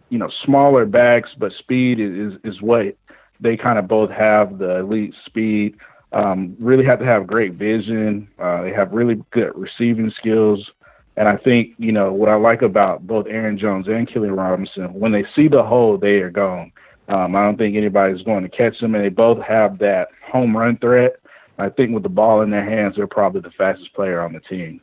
you 0.10 0.18
know, 0.18 0.30
smaller 0.46 0.86
backs, 0.86 1.30
but 1.38 1.52
speed 1.60 2.00
is 2.00 2.34
is 2.44 2.62
what 2.62 2.96
they 3.40 3.58
kind 3.58 3.80
of 3.80 3.88
both 3.88 4.12
have 4.12 4.58
the 4.58 4.80
elite 4.80 5.14
speed. 5.26 5.76
Um, 6.12 6.56
really 6.60 6.86
have 6.86 7.00
to 7.00 7.06
have 7.06 7.28
great 7.28 7.54
vision. 7.54 8.28
Uh, 8.40 8.64
they 8.64 8.74
have 8.74 8.92
really 8.92 9.22
good 9.32 9.52
receiving 9.56 10.12
skills. 10.18 10.68
And 11.20 11.28
I 11.28 11.36
think, 11.36 11.74
you 11.78 11.92
know, 11.92 12.14
what 12.14 12.30
I 12.30 12.36
like 12.36 12.62
about 12.62 13.06
both 13.06 13.28
Aaron 13.28 13.60
Jones 13.60 13.88
and 13.90 14.08
Keilan 14.08 14.38
Robinson, 14.38 14.94
when 14.94 15.12
they 15.12 15.26
see 15.36 15.50
the 15.50 15.62
hole, 15.62 15.98
they 15.98 16.20
are 16.22 16.32
gone. 16.32 16.72
Um, 17.10 17.36
I 17.36 17.44
don't 17.44 17.58
think 17.58 17.76
anybody's 17.76 18.22
going 18.22 18.44
to 18.44 18.50
catch 18.50 18.80
them, 18.80 18.96
and 18.96 19.04
they 19.04 19.10
both 19.10 19.44
have 19.44 19.80
that 19.80 20.08
home 20.26 20.56
run 20.56 20.78
threat. 20.78 21.18
I 21.58 21.68
think 21.68 21.92
with 21.92 22.04
the 22.04 22.10
ball 22.10 22.42
in 22.42 22.50
their 22.50 22.64
hands, 22.64 22.96
they're 22.96 23.06
probably 23.06 23.42
the 23.42 23.52
fastest 23.52 23.94
player 23.94 24.22
on 24.22 24.32
the 24.32 24.40
team. 24.40 24.80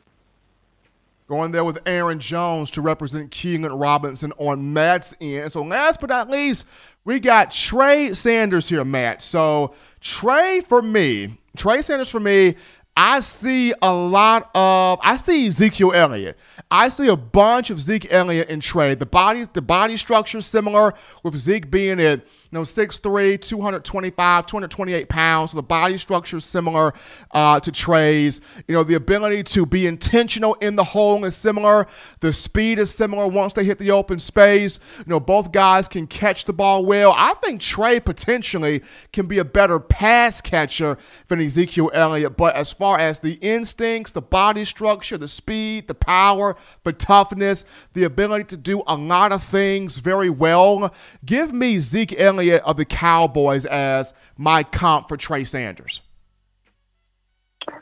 Going 1.27 1.51
there 1.51 1.63
with 1.63 1.79
Aaron 1.87 2.19
Jones 2.19 2.69
to 2.71 2.81
represent 2.81 3.31
Keilan 3.31 3.77
Robinson 3.77 4.31
on 4.37 4.73
Matt's 4.73 5.15
end. 5.19 5.51
So 5.51 5.63
last 5.63 5.99
but 5.99 6.11
not 6.11 6.29
least, 6.29 6.67
we 7.03 7.19
got 7.19 7.49
Trey 7.49 8.13
Sanders 8.13 8.69
here, 8.69 8.85
Matt. 8.85 9.23
So 9.23 9.73
Trey 10.01 10.61
for 10.61 10.83
me, 10.83 11.39
Trey 11.57 11.81
Sanders 11.81 12.11
for 12.11 12.19
me, 12.19 12.55
I 12.97 13.19
see 13.19 13.75
a 13.79 13.93
lot 13.93 14.49
of 14.55 14.99
I 15.03 15.17
see 15.17 15.45
Ezekiel 15.45 15.93
Elliott. 15.93 16.35
I 16.71 16.89
see 16.89 17.07
a 17.07 17.15
bunch 17.15 17.69
of 17.69 17.79
Zeke 17.79 18.11
Elliott 18.11 18.49
in 18.49 18.59
trade. 18.59 18.99
The 18.99 19.05
body 19.05 19.45
the 19.53 19.61
body 19.61 19.97
structure 19.97 20.41
similar 20.41 20.95
with 21.23 21.37
Zeke 21.37 21.69
being 21.69 21.99
at 22.01 22.25
you 22.51 22.59
know, 22.59 22.63
6'3", 22.63 23.41
225, 23.41 24.45
228 24.45 25.09
pounds. 25.09 25.51
So 25.51 25.57
the 25.57 25.63
body 25.63 25.97
structure 25.97 26.39
similar 26.39 26.93
uh, 27.31 27.59
to 27.59 27.71
Trey's. 27.71 28.39
You 28.67 28.75
know, 28.75 28.83
the 28.83 28.93
ability 28.93 29.43
to 29.43 29.65
be 29.65 29.85
intentional 29.85 30.53
in 30.55 30.77
the 30.77 30.83
hole 30.83 31.25
is 31.25 31.35
similar. 31.35 31.87
The 32.21 32.31
speed 32.31 32.79
is 32.79 32.93
similar 32.93 33.27
once 33.27 33.53
they 33.53 33.65
hit 33.65 33.79
the 33.79 33.91
open 33.91 34.19
space. 34.19 34.79
You 34.99 35.05
know, 35.07 35.19
both 35.19 35.51
guys 35.51 35.87
can 35.89 36.07
catch 36.07 36.45
the 36.45 36.53
ball 36.53 36.85
well. 36.85 37.13
I 37.15 37.33
think 37.43 37.59
Trey 37.59 37.99
potentially 37.99 38.81
can 39.11 39.27
be 39.27 39.39
a 39.39 39.45
better 39.45 39.79
pass 39.79 40.39
catcher 40.39 40.97
than 41.27 41.41
Ezekiel 41.41 41.91
Elliott. 41.93 42.37
But 42.37 42.55
as 42.55 42.71
far 42.71 42.86
as 42.95 43.19
the 43.19 43.33
instincts, 43.41 44.13
the 44.13 44.21
body 44.21 44.63
structure, 44.63 45.17
the 45.17 45.27
speed, 45.27 45.87
the 45.87 45.95
power, 45.95 46.55
the 46.83 46.93
toughness, 46.93 47.65
the 47.93 48.05
ability 48.05 48.45
to 48.45 48.57
do 48.57 48.83
a 48.87 48.95
lot 48.95 49.31
of 49.31 49.43
things 49.43 49.97
very 49.97 50.29
well, 50.29 50.93
give 51.25 51.53
me 51.53 51.79
Zeke 51.79 52.17
Elliott 52.17 52.37
Elliott 52.37 52.63
of 52.63 52.77
the 52.77 52.85
Cowboys 52.85 53.65
as 53.65 54.13
my 54.37 54.63
comp 54.63 55.09
for 55.09 55.17
Trey 55.17 55.43
Sanders? 55.43 56.01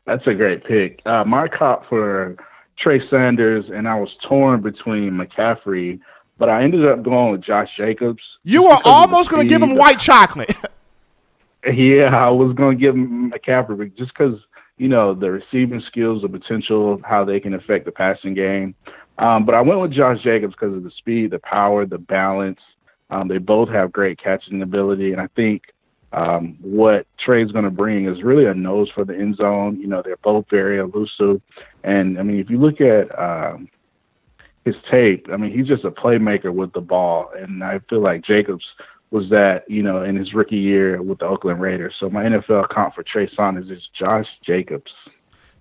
That's 0.05 0.25
a 0.27 0.33
great 0.33 0.63
pick. 0.63 1.01
Uh, 1.05 1.23
my 1.23 1.47
comp 1.47 1.83
for 1.89 2.35
Trey 2.79 3.01
Sanders, 3.09 3.65
and 3.73 3.87
I 3.87 3.99
was 3.99 4.09
torn 4.27 4.61
between 4.61 5.11
McCaffrey, 5.11 5.99
but 6.37 6.49
I 6.49 6.63
ended 6.63 6.85
up 6.85 7.03
going 7.03 7.33
with 7.33 7.41
Josh 7.41 7.69
Jacobs. 7.77 8.21
You 8.43 8.63
were 8.63 8.79
almost 8.85 9.29
going 9.29 9.43
to 9.43 9.49
give 9.49 9.61
him 9.61 9.75
white 9.75 9.99
chocolate. 9.99 10.55
Yeah, 11.67 12.15
I 12.15 12.29
was 12.29 12.55
going 12.55 12.77
to 12.77 12.79
give 12.79 12.93
him 12.93 13.31
McCaffrey 13.31 13.97
just 13.97 14.11
because 14.15 14.39
you 14.77 14.87
know 14.87 15.13
the 15.13 15.31
receiving 15.31 15.81
skills, 15.87 16.21
the 16.21 16.29
potential, 16.29 16.99
how 17.03 17.23
they 17.23 17.39
can 17.39 17.53
affect 17.53 17.85
the 17.85 17.91
passing 17.91 18.33
game. 18.33 18.75
Um, 19.17 19.45
but 19.45 19.55
I 19.55 19.61
went 19.61 19.79
with 19.79 19.93
Josh 19.93 20.21
Jacobs 20.23 20.53
because 20.53 20.75
of 20.75 20.83
the 20.83 20.91
speed, 20.97 21.31
the 21.31 21.39
power, 21.39 21.85
the 21.85 21.97
balance. 21.97 22.59
Um, 23.09 23.27
they 23.27 23.37
both 23.37 23.69
have 23.69 23.93
great 23.93 24.21
catching 24.21 24.61
ability, 24.61 25.11
and 25.13 25.21
I 25.21 25.27
think 25.35 25.61
um, 26.11 26.57
what 26.61 27.05
Trey's 27.23 27.51
going 27.51 27.65
to 27.65 27.71
bring 27.71 28.07
is 28.07 28.23
really 28.23 28.45
a 28.45 28.53
nose 28.53 28.89
for 28.93 29.05
the 29.05 29.13
end 29.13 29.37
zone. 29.37 29.79
You 29.79 29.87
know, 29.87 30.01
they're 30.03 30.17
both 30.17 30.45
very 30.49 30.79
elusive, 30.79 31.41
and 31.83 32.19
I 32.19 32.23
mean, 32.23 32.39
if 32.39 32.49
you 32.49 32.59
look 32.59 32.81
at 32.81 33.17
um, 33.17 33.69
his 34.65 34.75
tape, 34.91 35.27
I 35.31 35.37
mean, 35.37 35.55
he's 35.57 35.67
just 35.67 35.85
a 35.85 35.91
playmaker 35.91 36.53
with 36.53 36.73
the 36.73 36.81
ball, 36.81 37.29
and 37.37 37.63
I 37.63 37.79
feel 37.89 38.01
like 38.01 38.25
Jacobs 38.25 38.65
was 39.15 39.29
that, 39.29 39.63
you 39.69 39.81
know, 39.81 40.03
in 40.03 40.17
his 40.17 40.33
rookie 40.33 40.57
year 40.57 41.01
with 41.01 41.19
the 41.19 41.25
Oakland 41.25 41.61
Raiders. 41.61 41.93
So 42.01 42.09
my 42.09 42.23
NFL 42.25 42.67
comp 42.67 42.95
for 42.95 43.03
Trey 43.03 43.29
Sanders 43.33 43.69
is 43.69 43.81
Josh 43.97 44.27
Jacobs. 44.45 44.91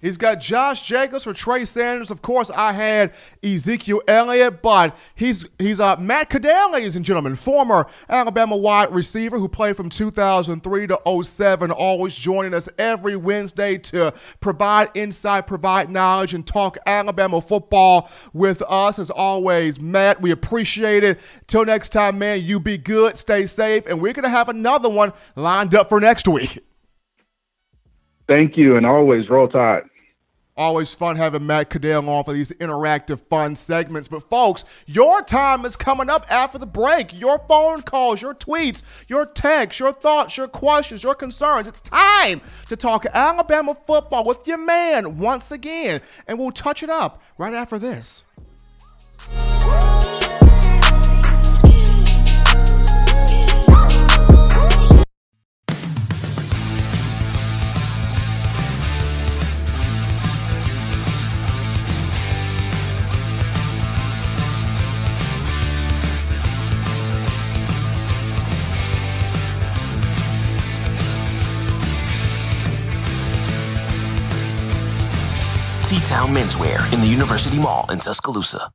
He's 0.05 0.19
got 0.19 0.39
Josh 0.39 0.83
Jacobs 0.83 1.25
for 1.25 1.33
Trey 1.33 1.65
Sanders. 1.65 2.11
Of 2.11 2.21
course, 2.21 2.51
I 2.51 2.75
had 2.75 3.15
Ezekiel 3.43 4.03
Elliott, 4.07 4.61
but 4.61 4.95
he's 5.15 5.47
he's 5.59 5.81
uh, 5.81 5.97
Matt 5.97 6.29
Caddell, 6.29 6.73
ladies 6.73 6.95
and 6.95 7.07
gentlemen, 7.07 7.35
former 7.37 7.87
Alabama 8.07 8.55
wide 8.55 8.95
receiver 8.95 9.39
who 9.39 9.49
played 9.49 9.79
from 9.79 9.89
2003 9.89 10.89
to 10.89 11.23
07, 11.23 11.71
always 11.71 12.15
joining 12.15 12.53
us 12.53 12.69
every 12.77 13.17
Wednesday 13.17 13.79
to 13.79 14.13
provide 14.41 14.91
insight, 14.93 15.47
provide 15.47 15.89
knowledge, 15.89 16.35
and 16.35 16.47
talk 16.47 16.77
Alabama 16.85 17.41
football 17.41 18.11
with 18.35 18.61
us. 18.69 18.99
As 18.99 19.11
always, 19.11 19.81
Matt, 19.81 20.21
we 20.21 20.33
appreciate 20.33 21.03
it. 21.03 21.19
Till 21.47 21.65
next 21.65 21.95
time, 21.95 22.19
man, 22.19 22.43
you 22.43 22.61
be 22.61 22.77
good, 22.77 23.17
stay 23.17 23.47
safe, 23.47 23.87
and 23.87 24.03
we're 24.03 24.13
going 24.13 24.25
to 24.25 24.29
have 24.29 24.51
another 24.51 24.91
one 24.91 25.15
lined 25.35 25.75
up 25.75 25.89
for 25.89 25.99
next 25.99 26.29
week. 26.29 26.63
Thank 28.29 28.59
you, 28.59 28.77
and 28.77 28.85
always 28.85 29.31
roll 29.31 29.49
tide. 29.49 29.85
Always 30.57 30.95
fun 30.95 31.17
having 31.17 31.47
Matt 31.47 31.71
Caddell 31.71 32.09
on 32.09 32.23
for 32.23 32.33
these 32.33 32.53
interactive, 32.53 33.19
fun 33.29 33.57
segments. 33.57 34.07
But, 34.07 34.31
folks, 34.31 34.65
your 34.87 35.21
time 35.21 35.65
is 35.65 35.75
coming 35.75 36.09
up 36.09 36.25
after 36.31 36.59
the 36.59 36.67
break. 36.67 37.19
Your 37.19 37.41
phone 37.49 37.83
calls, 37.83 38.23
your 38.23 38.35
tweets, 38.35 38.85
your 39.09 39.27
texts, 39.27 39.81
your 39.81 39.93
thoughts, 39.93 40.37
your 40.37 40.47
questions, 40.47 41.03
your 41.03 41.17
concerns. 41.17 41.67
It's 41.67 41.81
time 41.81 42.41
to 42.69 42.77
talk 42.77 43.05
Alabama 43.07 43.77
football 43.85 44.25
with 44.25 44.47
your 44.47 44.59
man 44.59 45.19
once 45.19 45.51
again. 45.51 46.01
And 46.29 46.39
we'll 46.39 46.53
touch 46.53 46.85
it 46.85 46.91
up 46.91 47.21
right 47.37 47.55
after 47.55 47.77
this. 47.77 48.23
T-Town 76.05 76.35
Menswear 76.35 76.93
in 76.93 77.01
the 77.01 77.07
University 77.07 77.59
Mall 77.59 77.91
in 77.91 77.99
Tuscaloosa. 77.99 78.71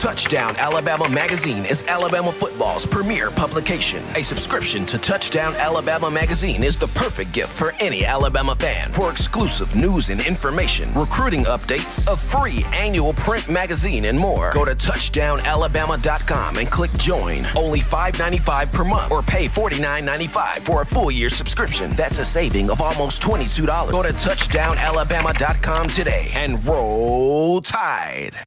Touchdown 0.00 0.56
Alabama 0.56 1.06
Magazine 1.10 1.66
is 1.66 1.84
Alabama 1.84 2.32
football's 2.32 2.86
premier 2.86 3.30
publication. 3.30 4.02
A 4.14 4.22
subscription 4.22 4.86
to 4.86 4.96
Touchdown 4.96 5.54
Alabama 5.56 6.10
Magazine 6.10 6.64
is 6.64 6.78
the 6.78 6.86
perfect 6.98 7.34
gift 7.34 7.50
for 7.50 7.74
any 7.80 8.06
Alabama 8.06 8.54
fan. 8.54 8.88
For 8.88 9.10
exclusive 9.10 9.76
news 9.76 10.08
and 10.08 10.26
information, 10.26 10.88
recruiting 10.94 11.44
updates, 11.44 12.10
a 12.10 12.16
free 12.16 12.64
annual 12.72 13.12
print 13.12 13.50
magazine, 13.50 14.06
and 14.06 14.18
more, 14.18 14.52
go 14.54 14.64
to 14.64 14.74
touchdownalabama.com 14.74 16.56
and 16.56 16.70
click 16.70 16.92
join. 16.94 17.36
Only 17.54 17.80
$5.95 17.80 18.72
per 18.72 18.84
month 18.84 19.12
or 19.12 19.20
pay 19.20 19.48
$49.95 19.48 20.60
for 20.60 20.80
a 20.80 20.86
full 20.86 21.10
year 21.10 21.28
subscription. 21.28 21.90
That's 21.90 22.18
a 22.18 22.24
saving 22.24 22.70
of 22.70 22.80
almost 22.80 23.20
$22. 23.20 23.92
Go 23.92 24.02
to 24.02 24.14
touchdownalabama.com 24.14 25.88
today 25.88 26.30
and 26.34 26.64
roll 26.64 27.60
tide. 27.60 28.38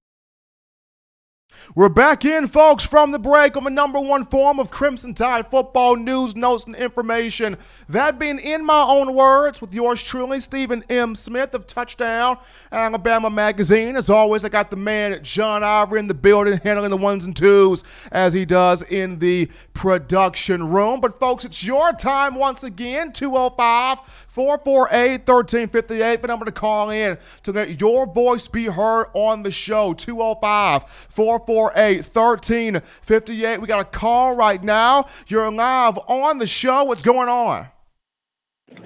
We're 1.75 1.89
back 1.89 2.25
in, 2.25 2.47
folks, 2.47 2.85
from 2.85 3.11
the 3.11 3.19
break 3.19 3.55
on 3.55 3.63
the 3.63 3.69
number 3.69 3.99
one 3.99 4.25
form 4.25 4.59
of 4.59 4.69
Crimson 4.69 5.13
Tide 5.13 5.49
football 5.49 5.95
news, 5.95 6.35
notes, 6.35 6.65
and 6.65 6.75
information. 6.75 7.57
That 7.89 8.19
being 8.19 8.37
in 8.37 8.65
my 8.65 8.83
own 8.83 9.15
words, 9.15 9.61
with 9.61 9.73
yours 9.73 10.03
truly, 10.03 10.39
Stephen 10.39 10.83
M. 10.89 11.15
Smith 11.15 11.55
of 11.55 11.65
Touchdown 11.65 12.37
Alabama 12.71 13.29
Magazine. 13.29 13.95
As 13.95 14.09
always, 14.09 14.45
I 14.45 14.49
got 14.49 14.69
the 14.69 14.77
man 14.77 15.23
John 15.23 15.63
Ivory 15.63 15.99
in 15.99 16.07
the 16.07 16.13
building, 16.13 16.59
handling 16.63 16.91
the 16.91 16.97
ones 16.97 17.23
and 17.25 17.35
twos 17.35 17.83
as 18.11 18.33
he 18.33 18.45
does 18.45 18.81
in 18.83 19.19
the 19.19 19.49
production 19.73 20.69
room. 20.69 20.99
But, 20.99 21.19
folks, 21.19 21.45
it's 21.45 21.63
your 21.63 21.93
time 21.93 22.35
once 22.35 22.63
again, 22.63 23.11
205- 23.13 23.99
448 24.33 25.27
1358, 25.27 26.21
the 26.23 26.27
number 26.27 26.45
to 26.45 26.51
call 26.51 26.89
in 26.89 27.19
to 27.43 27.51
let 27.51 27.79
your 27.79 28.11
voice 28.11 28.47
be 28.47 28.65
heard 28.65 29.05
on 29.13 29.43
the 29.43 29.51
show. 29.51 29.93
205 29.93 30.89
448 30.89 31.97
1358. 31.97 33.61
We 33.61 33.67
got 33.67 33.81
a 33.81 33.85
call 33.85 34.35
right 34.35 34.63
now. 34.63 35.05
You're 35.27 35.51
live 35.51 35.99
on 36.07 36.39
the 36.39 36.47
show. 36.47 36.83
What's 36.85 37.03
going 37.03 37.29
on? 37.29 37.67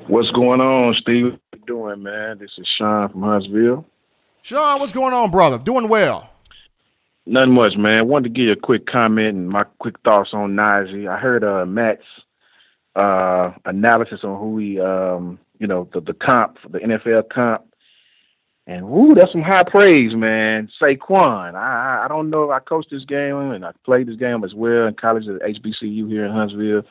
What's 0.07 0.29
going 0.31 0.59
on, 0.59 0.95
Steve? 0.99 1.39
Doing, 1.65 2.03
man? 2.03 2.39
This 2.39 2.51
is 2.57 2.67
Sean 2.77 3.07
from 3.09 3.21
Huntsville. 3.21 3.85
Sean, 4.41 4.81
what's 4.81 4.91
going 4.91 5.13
on, 5.13 5.31
brother? 5.31 5.57
Doing 5.57 5.87
well. 5.87 6.29
Nothing 7.25 7.53
much, 7.53 7.77
man. 7.77 8.09
Wanted 8.09 8.23
to 8.23 8.29
give 8.37 8.45
you 8.47 8.51
a 8.51 8.57
quick 8.57 8.85
comment 8.85 9.29
and 9.29 9.49
my 9.49 9.63
quick 9.79 9.95
thoughts 10.03 10.31
on 10.33 10.55
Najee. 10.55 11.09
I 11.09 11.17
heard 11.17 11.45
uh, 11.45 11.65
Matt's 11.65 12.03
uh, 12.97 13.53
analysis 13.65 14.21
on 14.23 14.39
who 14.39 14.57
he, 14.57 14.79
um, 14.79 15.39
you 15.59 15.67
know, 15.67 15.87
the, 15.93 16.01
the 16.01 16.13
comp, 16.13 16.57
the 16.69 16.79
NFL 16.79 17.29
comp. 17.29 17.63
And 18.65 18.89
woo, 18.89 19.15
that's 19.15 19.31
some 19.31 19.43
high 19.43 19.63
praise, 19.63 20.13
man. 20.13 20.69
Saquon. 20.81 21.55
I 21.55 22.03
I 22.03 22.07
don't 22.09 22.29
know 22.29 22.43
if 22.43 22.51
I 22.51 22.59
coached 22.59 22.89
this 22.91 23.05
game 23.05 23.37
and 23.37 23.63
I 23.63 23.71
played 23.85 24.07
this 24.07 24.17
game 24.17 24.43
as 24.43 24.53
well 24.53 24.87
in 24.87 24.93
college 24.93 25.23
at 25.27 25.41
HBCU 25.41 26.09
here 26.09 26.25
in 26.25 26.33
Huntsville. 26.33 26.83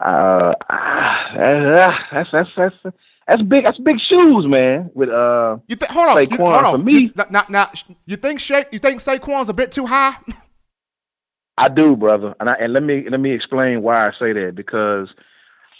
Uh, 0.00 0.54
ah, 0.70 2.04
that's 2.10 2.30
that's 2.32 2.48
that's 2.56 2.96
that's 3.28 3.42
big. 3.42 3.64
That's 3.64 3.78
big 3.78 3.96
shoes, 4.10 4.46
man. 4.48 4.90
With 4.94 5.10
uh, 5.10 5.58
you 5.68 5.76
th- 5.76 5.90
hold 5.90 6.08
on, 6.08 6.16
Saquon 6.16 6.30
you, 6.30 6.36
hold 6.38 6.64
on. 6.64 6.72
for 6.72 6.78
me. 6.78 6.98
You, 6.98 7.10
not, 7.30 7.50
not, 7.50 7.84
you 8.06 8.16
think 8.16 8.40
Sha- 8.40 8.64
you 8.72 8.78
think 8.78 9.00
Saquon's 9.00 9.50
a 9.50 9.54
bit 9.54 9.70
too 9.70 9.86
high? 9.86 10.16
I 11.58 11.68
do, 11.68 11.94
brother, 11.94 12.34
and 12.40 12.48
I, 12.48 12.54
and 12.54 12.72
let 12.72 12.82
me 12.82 13.04
let 13.10 13.20
me 13.20 13.32
explain 13.32 13.82
why 13.82 13.96
I 13.96 14.12
say 14.18 14.32
that 14.32 14.54
because 14.54 15.08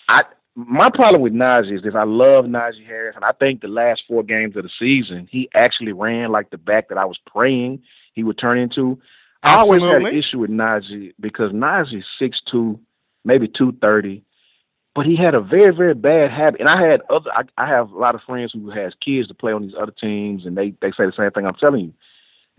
I 0.08 0.22
my 0.54 0.90
problem 0.90 1.22
with 1.22 1.32
Najee 1.32 1.76
is 1.76 1.82
this: 1.82 1.94
I 1.94 2.04
love 2.04 2.44
Najee 2.44 2.86
Harris, 2.86 3.16
and 3.16 3.24
I 3.24 3.32
think 3.32 3.60
the 3.60 3.68
last 3.68 4.02
four 4.06 4.22
games 4.22 4.56
of 4.56 4.64
the 4.64 4.70
season, 4.78 5.28
he 5.30 5.48
actually 5.54 5.92
ran 5.92 6.30
like 6.30 6.50
the 6.50 6.58
back 6.58 6.88
that 6.88 6.98
I 6.98 7.04
was 7.04 7.18
praying 7.26 7.82
he 8.12 8.22
would 8.22 8.38
turn 8.38 8.58
into. 8.58 9.00
I 9.42 9.56
always 9.56 9.82
had 9.82 10.02
an 10.02 10.14
issue 10.14 10.38
with 10.38 10.50
Najee 10.50 11.14
because 11.18 11.52
Najee's 11.52 12.04
six 12.18 12.40
two, 12.50 12.78
maybe 13.24 13.48
two 13.48 13.72
thirty, 13.80 14.24
but 14.94 15.06
he 15.06 15.16
had 15.16 15.34
a 15.34 15.40
very 15.40 15.74
very 15.74 15.94
bad 15.94 16.30
habit. 16.30 16.60
And 16.60 16.68
I 16.68 16.86
had 16.86 17.00
other, 17.10 17.30
I, 17.32 17.42
I 17.56 17.66
have 17.66 17.90
a 17.90 17.98
lot 17.98 18.14
of 18.14 18.20
friends 18.22 18.52
who 18.52 18.70
has 18.70 18.92
kids 19.04 19.28
to 19.28 19.34
play 19.34 19.52
on 19.52 19.62
these 19.62 19.74
other 19.80 19.92
teams, 19.92 20.46
and 20.46 20.56
they 20.56 20.74
they 20.80 20.90
say 20.90 21.06
the 21.06 21.12
same 21.16 21.30
thing 21.30 21.46
I'm 21.46 21.54
telling 21.54 21.86
you. 21.86 21.94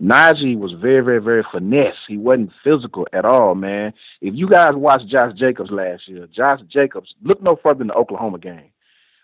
Najee 0.02 0.58
was 0.58 0.72
very, 0.72 1.04
very, 1.04 1.20
very 1.20 1.44
finesse. 1.52 1.96
He 2.08 2.16
wasn't 2.16 2.50
physical 2.64 3.06
at 3.12 3.24
all, 3.24 3.54
man. 3.54 3.92
If 4.20 4.34
you 4.34 4.48
guys 4.48 4.74
watched 4.74 5.08
Josh 5.08 5.34
Jacobs 5.38 5.70
last 5.70 6.08
year, 6.08 6.26
Josh 6.34 6.60
Jacobs, 6.68 7.14
look 7.22 7.42
no 7.42 7.56
further 7.62 7.78
than 7.78 7.88
the 7.88 7.94
Oklahoma 7.94 8.38
game. 8.38 8.70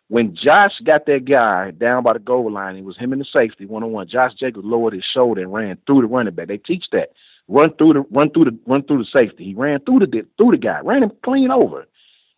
When 0.09 0.35
Josh 0.35 0.73
got 0.85 1.07
that 1.07 1.25
guy 1.25 1.71
down 1.73 2.03
by 2.03 2.15
the 2.15 2.19
goal 2.19 2.51
line, 2.51 2.77
it 2.77 2.85
was 2.85 2.97
him 2.97 3.13
and 3.13 3.21
the 3.21 3.27
safety 3.33 3.67
one 3.67 3.85
on 3.85 3.93
one. 3.93 4.09
Josh 4.09 4.33
Jacobs 4.35 4.65
lowered 4.65 4.93
his 4.93 5.05
shoulder 5.05 5.41
and 5.41 5.53
ran 5.53 5.79
through 5.87 6.03
the 6.03 6.09
running 6.09 6.35
back. 6.35 6.49
They 6.49 6.57
teach 6.57 6.87
that. 6.93 7.11
Run 7.47 7.75
through 7.77 7.95
the 7.95 8.01
run 8.11 8.31
through 8.31 8.47
the 8.47 8.59
run 8.67 8.83
through 8.85 9.05
the 9.05 9.19
safety. 9.19 9.45
He 9.45 9.55
ran 9.55 9.81
through 9.81 10.01
the 10.01 10.27
through 10.37 10.51
the 10.53 10.57
guy, 10.57 10.81
ran 10.83 11.03
him 11.03 11.13
clean 11.25 11.51
over. 11.51 11.87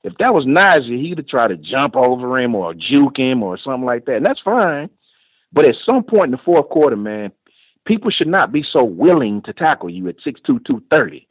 If 0.05 0.15
that 0.19 0.35
was 0.35 0.45
Najee, 0.47 1.01
he'd 1.01 1.19
have 1.19 1.29
tried 1.29 1.49
to 1.49 1.57
jump 1.57 1.97
over 1.97 2.39
him 2.39 2.55
or 2.55 2.75
juke 2.75 3.19
him 3.19 3.43
or 3.43 3.57
something 3.59 3.85
like 3.85 4.07
that. 4.07 4.17
And 4.17 4.27
that's 4.27 4.41
fine. 4.41 4.91
But 5.53 5.69
at 5.69 5.77
some 5.87 6.03
point 6.03 6.27
in 6.27 6.31
the 6.33 6.39
fourth 6.45 6.69
quarter, 6.71 6.97
man, 6.97 7.31
people 7.85 8.11
should 8.11 8.29
not 8.29 8.53
be 8.53 8.65
so 8.73 8.85
willing 8.85 9.43
to 9.43 9.53
tackle 9.53 9.91
you 9.91 10.09
at 10.09 10.17
6'2", 10.19 10.45
230. 10.45 11.27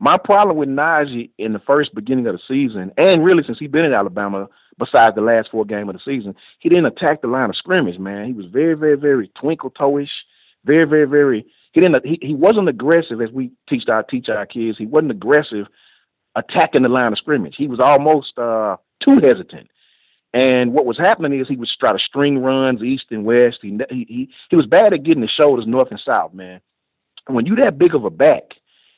My 0.00 0.18
problem 0.18 0.56
with 0.56 0.68
Najee 0.68 1.30
in 1.38 1.52
the 1.52 1.60
first 1.60 1.94
beginning 1.94 2.26
of 2.26 2.34
the 2.34 2.40
season, 2.48 2.92
and 2.96 3.24
really 3.24 3.42
since 3.46 3.58
he's 3.58 3.70
been 3.70 3.84
in 3.84 3.94
Alabama, 3.94 4.48
besides 4.78 5.14
the 5.14 5.20
last 5.20 5.50
four 5.50 5.64
games 5.64 5.88
of 5.88 5.94
the 5.94 6.00
season, 6.04 6.34
he 6.58 6.68
didn't 6.68 6.86
attack 6.86 7.22
the 7.22 7.28
line 7.28 7.48
of 7.48 7.56
scrimmage, 7.56 7.98
man. 7.98 8.26
He 8.26 8.32
was 8.32 8.46
very, 8.46 8.74
very, 8.74 8.96
very 8.96 9.28
twinkle 9.40 9.70
toeish, 9.70 10.08
very, 10.64 10.84
very, 10.84 11.06
very. 11.06 11.46
He 11.72 11.80
didn't. 11.80 12.04
He, 12.04 12.18
he 12.20 12.34
wasn't 12.34 12.68
aggressive 12.68 13.20
as 13.20 13.30
we 13.30 13.52
teach 13.68 13.88
our 13.88 14.02
teach 14.02 14.28
our 14.28 14.46
kids. 14.46 14.78
He 14.78 14.86
wasn't 14.86 15.12
aggressive 15.12 15.66
attacking 16.34 16.82
the 16.82 16.88
line 16.88 17.12
of 17.12 17.18
scrimmage. 17.18 17.54
He 17.56 17.68
was 17.68 17.80
almost 17.80 18.36
uh, 18.38 18.76
too 19.00 19.20
hesitant. 19.20 19.68
And 20.34 20.72
what 20.72 20.84
was 20.84 20.98
happening 20.98 21.38
is 21.38 21.46
he 21.46 21.54
would 21.54 21.68
try 21.78 21.92
to 21.92 21.98
string 21.98 22.38
runs 22.38 22.82
east 22.82 23.04
and 23.10 23.24
west. 23.24 23.58
He 23.62 23.78
he 23.88 24.28
he 24.50 24.56
was 24.56 24.66
bad 24.66 24.92
at 24.92 25.04
getting 25.04 25.20
the 25.20 25.28
shoulders 25.28 25.64
north 25.64 25.92
and 25.92 26.02
south, 26.04 26.34
man. 26.34 26.60
When 27.28 27.46
you 27.46 27.54
that 27.62 27.78
big 27.78 27.94
of 27.94 28.04
a 28.04 28.10
back, 28.10 28.42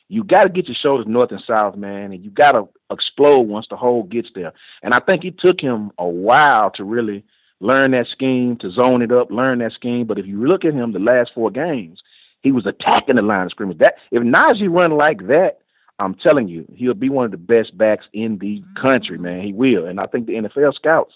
you 0.09 0.23
got 0.23 0.43
to 0.43 0.49
get 0.49 0.67
your 0.67 0.75
shoulders 0.81 1.05
north 1.07 1.31
and 1.31 1.43
south, 1.45 1.75
man, 1.77 2.11
and 2.11 2.25
you 2.25 2.31
got 2.31 2.53
to 2.53 2.67
explode 2.91 3.41
once 3.41 3.67
the 3.69 3.77
hole 3.77 4.01
gets 4.01 4.29
there. 4.33 4.51
And 4.81 4.95
I 4.95 4.99
think 4.99 5.25
it 5.25 5.37
took 5.37 5.61
him 5.61 5.91
a 5.99 6.07
while 6.07 6.71
to 6.71 6.83
really 6.83 7.23
learn 7.59 7.91
that 7.91 8.07
scheme, 8.11 8.57
to 8.57 8.71
zone 8.71 9.03
it 9.03 9.11
up, 9.11 9.29
learn 9.29 9.59
that 9.59 9.73
scheme. 9.73 10.07
But 10.07 10.17
if 10.17 10.25
you 10.25 10.43
look 10.47 10.65
at 10.65 10.73
him, 10.73 10.91
the 10.91 10.99
last 10.99 11.31
four 11.35 11.51
games, 11.51 12.01
he 12.41 12.51
was 12.51 12.65
attacking 12.65 13.17
the 13.17 13.21
line 13.21 13.45
of 13.45 13.51
scrimmage. 13.51 13.77
That 13.77 13.93
if 14.11 14.23
Najee 14.23 14.73
run 14.73 14.97
like 14.97 15.27
that, 15.27 15.59
I'm 15.99 16.15
telling 16.15 16.47
you, 16.47 16.65
he'll 16.75 16.95
be 16.95 17.09
one 17.09 17.25
of 17.25 17.31
the 17.31 17.37
best 17.37 17.77
backs 17.77 18.05
in 18.11 18.39
the 18.39 18.63
country, 18.79 19.19
man. 19.19 19.43
He 19.43 19.53
will. 19.53 19.85
And 19.85 19.99
I 19.99 20.07
think 20.07 20.25
the 20.25 20.33
NFL 20.33 20.73
scouts 20.73 21.13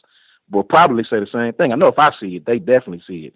will 0.51 0.63
probably 0.63 1.03
say 1.03 1.19
the 1.19 1.27
same 1.31 1.53
thing. 1.53 1.71
I 1.71 1.75
know 1.75 1.87
if 1.87 1.99
I 1.99 2.11
see 2.19 2.35
it, 2.37 2.45
they 2.45 2.59
definitely 2.59 3.03
see 3.07 3.25
it. 3.27 3.33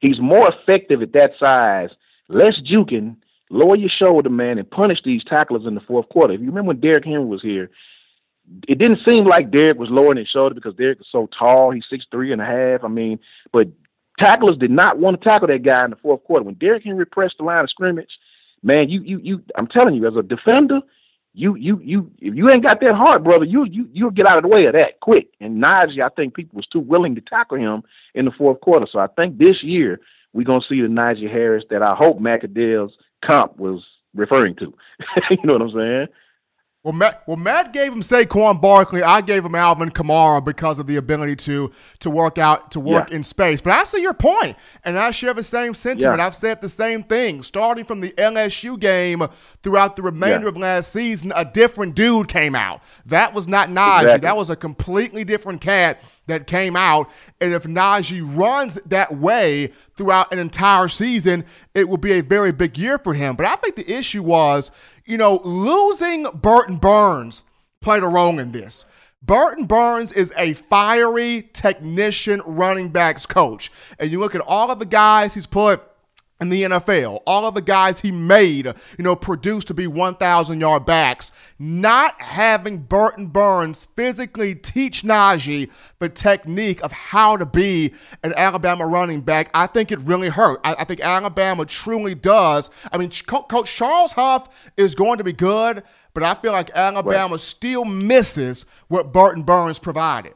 He's 0.00 0.20
more 0.20 0.48
effective 0.52 1.02
at 1.02 1.12
that 1.14 1.32
size, 1.42 1.90
less 2.28 2.60
juking, 2.60 3.16
lower 3.50 3.76
your 3.76 3.90
shoulder, 3.90 4.30
man, 4.30 4.58
and 4.58 4.70
punish 4.70 4.98
these 5.04 5.24
tacklers 5.24 5.66
in 5.66 5.74
the 5.74 5.80
fourth 5.80 6.08
quarter. 6.08 6.34
If 6.34 6.40
you 6.40 6.46
remember 6.46 6.68
when 6.68 6.80
Derrick 6.80 7.04
Henry 7.04 7.24
was 7.24 7.42
here, 7.42 7.70
it 8.66 8.78
didn't 8.78 9.00
seem 9.08 9.24
like 9.24 9.50
Derrick 9.50 9.78
was 9.78 9.90
lowering 9.90 10.18
his 10.18 10.28
shoulder 10.28 10.54
because 10.54 10.74
Derrick 10.74 11.00
is 11.00 11.06
so 11.10 11.28
tall. 11.38 11.70
He's 11.70 11.84
six 11.90 12.06
three 12.10 12.32
and 12.32 12.40
a 12.40 12.46
half. 12.46 12.84
I 12.84 12.88
mean, 12.88 13.18
but 13.52 13.68
tacklers 14.18 14.56
did 14.58 14.70
not 14.70 14.98
want 14.98 15.20
to 15.20 15.28
tackle 15.28 15.48
that 15.48 15.62
guy 15.62 15.84
in 15.84 15.90
the 15.90 15.96
fourth 15.96 16.24
quarter. 16.24 16.44
When 16.44 16.54
Derrick 16.54 16.84
Henry 16.84 17.06
pressed 17.06 17.36
the 17.38 17.44
line 17.44 17.64
of 17.64 17.70
scrimmage, 17.70 18.10
man, 18.62 18.88
you 18.88 19.02
you 19.02 19.18
you 19.18 19.42
I'm 19.56 19.66
telling 19.66 19.94
you, 19.94 20.06
as 20.06 20.16
a 20.16 20.22
defender, 20.22 20.80
you 21.38 21.54
you 21.54 21.80
you 21.84 22.10
if 22.18 22.34
you 22.34 22.50
ain't 22.50 22.66
got 22.66 22.80
that 22.80 22.92
heart, 22.92 23.22
brother, 23.22 23.44
you 23.44 23.64
you 23.64 23.88
you'll 23.92 24.10
get 24.10 24.26
out 24.26 24.38
of 24.38 24.42
the 24.42 24.48
way 24.48 24.66
of 24.66 24.72
that 24.72 24.98
quick. 25.00 25.28
And 25.40 25.62
Najee, 25.62 26.02
I 26.04 26.08
think 26.08 26.34
people 26.34 26.56
was 26.56 26.66
too 26.66 26.80
willing 26.80 27.14
to 27.14 27.20
tackle 27.20 27.58
him 27.58 27.84
in 28.14 28.24
the 28.24 28.32
fourth 28.32 28.60
quarter. 28.60 28.86
So 28.90 28.98
I 28.98 29.06
think 29.06 29.38
this 29.38 29.62
year 29.62 30.00
we're 30.32 30.44
gonna 30.44 30.64
see 30.68 30.80
the 30.80 30.88
Najee 30.88 31.30
Harris 31.30 31.64
that 31.70 31.82
I 31.82 31.94
hope 31.94 32.20
Matt 32.20 32.40
Caddell's 32.40 32.92
comp 33.24 33.56
was 33.56 33.84
referring 34.14 34.56
to. 34.56 34.74
you 35.30 35.38
know 35.44 35.54
what 35.54 35.62
I'm 35.62 35.70
saying? 35.70 36.06
Well, 36.88 36.96
Matt, 36.96 37.22
well, 37.26 37.36
Matt 37.36 37.74
gave 37.74 37.92
him 37.92 38.00
Saquon 38.00 38.62
Barkley. 38.62 39.02
I 39.02 39.20
gave 39.20 39.44
him 39.44 39.54
Alvin 39.54 39.90
Kamara 39.90 40.42
because 40.42 40.78
of 40.78 40.86
the 40.86 40.96
ability 40.96 41.36
to 41.36 41.70
to 41.98 42.08
work 42.08 42.38
out 42.38 42.70
to 42.70 42.80
work 42.80 43.10
yeah. 43.10 43.16
in 43.16 43.24
space. 43.24 43.60
But 43.60 43.74
I 43.74 43.84
see 43.84 44.00
your 44.00 44.14
point, 44.14 44.56
and 44.86 44.98
I 44.98 45.10
share 45.10 45.34
the 45.34 45.42
same 45.42 45.74
sentiment. 45.74 46.18
Yeah. 46.18 46.26
I've 46.26 46.34
said 46.34 46.62
the 46.62 46.68
same 46.70 47.02
thing. 47.02 47.42
Starting 47.42 47.84
from 47.84 48.00
the 48.00 48.12
LSU 48.12 48.80
game 48.80 49.22
throughout 49.62 49.96
the 49.96 50.02
remainder 50.02 50.44
yeah. 50.44 50.48
of 50.48 50.56
last 50.56 50.90
season, 50.90 51.30
a 51.36 51.44
different 51.44 51.94
dude 51.94 52.28
came 52.28 52.54
out. 52.54 52.80
That 53.04 53.34
was 53.34 53.46
not 53.46 53.68
Najee. 53.68 54.04
Exactly. 54.04 54.26
That 54.26 54.36
was 54.38 54.48
a 54.48 54.56
completely 54.56 55.24
different 55.24 55.60
cat 55.60 56.00
that 56.28 56.46
came 56.46 56.76
out. 56.76 57.10
And 57.40 57.52
if 57.52 57.64
Najee 57.64 58.36
runs 58.36 58.78
that 58.86 59.12
way 59.12 59.72
throughout 59.96 60.32
an 60.32 60.38
entire 60.38 60.88
season, 60.88 61.44
it 61.74 61.88
will 61.88 61.98
be 61.98 62.12
a 62.12 62.22
very 62.22 62.52
big 62.52 62.78
year 62.78 62.98
for 62.98 63.12
him. 63.12 63.36
But 63.36 63.46
I 63.46 63.56
think 63.56 63.76
the 63.76 63.90
issue 63.90 64.22
was 64.22 64.70
you 65.08 65.16
know, 65.16 65.40
losing 65.42 66.24
Burton 66.34 66.76
Burns 66.76 67.42
played 67.80 68.02
a 68.02 68.06
role 68.06 68.38
in 68.38 68.52
this. 68.52 68.84
Burton 69.22 69.64
Burns 69.64 70.12
is 70.12 70.32
a 70.36 70.52
fiery 70.52 71.48
technician 71.54 72.42
running 72.44 72.90
backs 72.90 73.24
coach. 73.24 73.72
And 73.98 74.10
you 74.10 74.20
look 74.20 74.34
at 74.34 74.42
all 74.42 74.70
of 74.70 74.78
the 74.78 74.84
guys 74.84 75.32
he's 75.34 75.46
put 75.46 75.82
in 76.40 76.50
the 76.50 76.62
NFL, 76.62 77.20
all 77.26 77.46
of 77.46 77.54
the 77.54 77.62
guys 77.62 78.00
he 78.00 78.12
made, 78.12 78.66
you 78.66 79.04
know, 79.04 79.16
produced 79.16 79.66
to 79.68 79.74
be 79.74 79.88
1,000 79.88 80.60
yard 80.60 80.86
backs, 80.86 81.32
not 81.58 82.20
having 82.20 82.78
Burton 82.78 83.26
Burns 83.26 83.88
physically 83.96 84.54
teach 84.54 85.02
Najee 85.02 85.68
the 85.98 86.08
technique 86.08 86.80
of 86.82 86.92
how 86.92 87.36
to 87.36 87.44
be 87.44 87.92
an 88.22 88.32
Alabama 88.36 88.86
running 88.86 89.20
back, 89.20 89.50
I 89.52 89.66
think 89.66 89.90
it 89.90 89.98
really 90.00 90.28
hurt. 90.28 90.60
I, 90.62 90.76
I 90.78 90.84
think 90.84 91.00
Alabama 91.00 91.64
truly 91.64 92.14
does. 92.14 92.70
I 92.92 92.98
mean, 92.98 93.10
Co- 93.26 93.42
Coach 93.42 93.74
Charles 93.74 94.12
Huff 94.12 94.70
is 94.76 94.94
going 94.94 95.18
to 95.18 95.24
be 95.24 95.32
good, 95.32 95.82
but 96.14 96.22
I 96.22 96.34
feel 96.34 96.52
like 96.52 96.70
Alabama 96.70 97.38
still 97.38 97.84
misses 97.84 98.64
what 98.86 99.12
Burton 99.12 99.42
Burns 99.42 99.80
provided. 99.80 100.34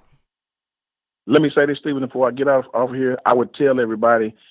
Let 1.28 1.40
me 1.40 1.52
say 1.54 1.66
this, 1.66 1.78
Stephen, 1.78 2.04
before 2.04 2.26
I 2.26 2.32
get 2.32 2.48
off, 2.48 2.64
off 2.74 2.90
here. 2.90 3.16
I 3.24 3.34
would 3.34 3.54
tell 3.54 3.78
everybody– 3.78 4.34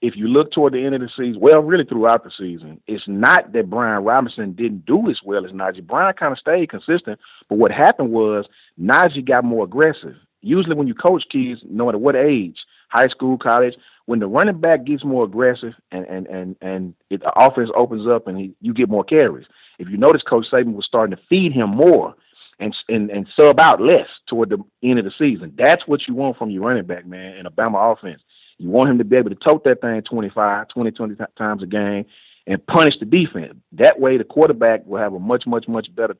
if 0.00 0.14
you 0.16 0.28
look 0.28 0.52
toward 0.52 0.74
the 0.74 0.84
end 0.84 0.94
of 0.94 1.00
the 1.00 1.08
season, 1.16 1.40
well, 1.40 1.60
really 1.60 1.84
throughout 1.84 2.22
the 2.22 2.30
season, 2.38 2.80
it's 2.86 3.04
not 3.08 3.52
that 3.52 3.68
Brian 3.68 4.04
Robinson 4.04 4.52
didn't 4.52 4.86
do 4.86 5.10
as 5.10 5.18
well 5.24 5.44
as 5.44 5.50
Najee. 5.50 5.86
Brian 5.86 6.14
kind 6.14 6.32
of 6.32 6.38
stayed 6.38 6.70
consistent, 6.70 7.18
but 7.48 7.58
what 7.58 7.72
happened 7.72 8.10
was 8.10 8.46
Najee 8.80 9.26
got 9.26 9.44
more 9.44 9.64
aggressive. 9.64 10.14
Usually, 10.40 10.76
when 10.76 10.86
you 10.86 10.94
coach 10.94 11.24
kids, 11.30 11.60
no 11.68 11.86
matter 11.86 11.98
what 11.98 12.14
age, 12.14 12.58
high 12.90 13.08
school, 13.08 13.38
college, 13.38 13.74
when 14.06 14.20
the 14.20 14.26
running 14.26 14.60
back 14.60 14.84
gets 14.84 15.04
more 15.04 15.24
aggressive 15.24 15.74
and 15.90 16.06
and 16.06 16.26
and 16.28 16.56
and 16.62 16.94
it, 17.10 17.20
the 17.20 17.32
offense 17.36 17.70
opens 17.74 18.06
up 18.08 18.28
and 18.28 18.38
he, 18.38 18.54
you 18.60 18.72
get 18.72 18.88
more 18.88 19.04
carries. 19.04 19.46
If 19.78 19.88
you 19.88 19.96
notice, 19.96 20.22
Coach 20.22 20.46
Saban 20.50 20.74
was 20.74 20.86
starting 20.86 21.16
to 21.16 21.22
feed 21.28 21.52
him 21.52 21.70
more 21.70 22.14
and 22.60 22.74
and 22.88 23.10
and 23.10 23.28
sub 23.38 23.60
out 23.60 23.80
less 23.80 24.08
toward 24.26 24.50
the 24.50 24.58
end 24.82 24.98
of 24.98 25.04
the 25.04 25.12
season. 25.18 25.52
That's 25.58 25.86
what 25.86 26.06
you 26.06 26.14
want 26.14 26.38
from 26.38 26.50
your 26.50 26.62
running 26.62 26.86
back, 26.86 27.04
man, 27.04 27.36
in 27.36 27.46
a 27.46 27.50
Bama 27.50 27.92
offense. 27.92 28.22
You 28.58 28.68
want 28.68 28.90
him 28.90 28.98
to 28.98 29.04
be 29.04 29.16
able 29.16 29.30
to 29.30 29.36
tote 29.36 29.64
that 29.64 29.80
thing 29.80 30.02
25, 30.02 30.68
20, 30.68 30.90
20 30.90 31.14
times 31.36 31.62
a 31.62 31.66
game 31.66 32.04
and 32.46 32.66
punish 32.66 32.94
the 32.98 33.06
defense. 33.06 33.54
That 33.72 34.00
way, 34.00 34.18
the 34.18 34.24
quarterback 34.24 34.84
will 34.84 35.00
have 35.00 35.14
a 35.14 35.18
much, 35.18 35.44
much, 35.46 35.66
much 35.68 35.88
better 35.94 36.16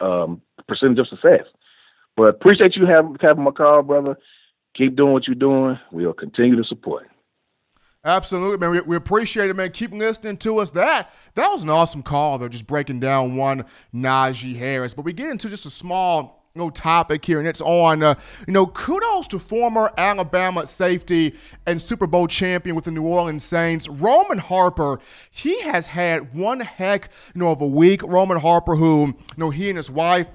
um, 0.00 0.42
percentage 0.68 0.98
of 0.98 1.08
success. 1.08 1.46
But 2.16 2.24
appreciate 2.24 2.76
you 2.76 2.86
having, 2.86 3.16
having 3.20 3.44
my 3.44 3.52
call, 3.52 3.82
brother. 3.82 4.18
Keep 4.74 4.96
doing 4.96 5.12
what 5.12 5.26
you're 5.26 5.34
doing. 5.34 5.78
We'll 5.90 6.12
continue 6.12 6.56
to 6.56 6.64
support. 6.64 7.08
Absolutely, 8.04 8.58
man. 8.58 8.70
We, 8.70 8.80
we, 8.80 8.96
appreciate 8.96 9.48
it, 9.48 9.54
man. 9.54 9.70
Keep 9.70 9.92
listening 9.92 10.36
to 10.38 10.58
us. 10.58 10.72
That 10.72 11.14
that 11.36 11.48
was 11.48 11.62
an 11.62 11.70
awesome 11.70 12.02
call, 12.02 12.38
though, 12.38 12.48
just 12.48 12.66
breaking 12.66 12.98
down 12.98 13.36
one 13.36 13.64
Najee 13.94 14.56
Harris. 14.56 14.92
But 14.92 15.04
we 15.04 15.12
get 15.12 15.30
into 15.30 15.48
just 15.48 15.66
a 15.66 15.70
small 15.70 16.41
no 16.54 16.68
topic 16.68 17.24
here, 17.24 17.38
and 17.38 17.48
it's 17.48 17.62
on, 17.62 18.02
uh, 18.02 18.14
you 18.46 18.52
know, 18.52 18.66
kudos 18.66 19.26
to 19.28 19.38
former 19.38 19.90
Alabama 19.96 20.66
safety 20.66 21.34
and 21.66 21.80
Super 21.80 22.06
Bowl 22.06 22.26
champion 22.26 22.76
with 22.76 22.84
the 22.84 22.90
New 22.90 23.06
Orleans 23.06 23.42
Saints, 23.42 23.88
Roman 23.88 24.38
Harper. 24.38 25.00
He 25.30 25.60
has 25.62 25.86
had 25.86 26.34
one 26.34 26.60
heck, 26.60 27.08
you 27.34 27.40
know, 27.40 27.50
of 27.50 27.60
a 27.60 27.66
week. 27.66 28.02
Roman 28.02 28.38
Harper, 28.38 28.74
who, 28.74 29.06
you 29.06 29.14
know, 29.38 29.50
he 29.50 29.70
and 29.70 29.78
his 29.78 29.90
wife 29.90 30.26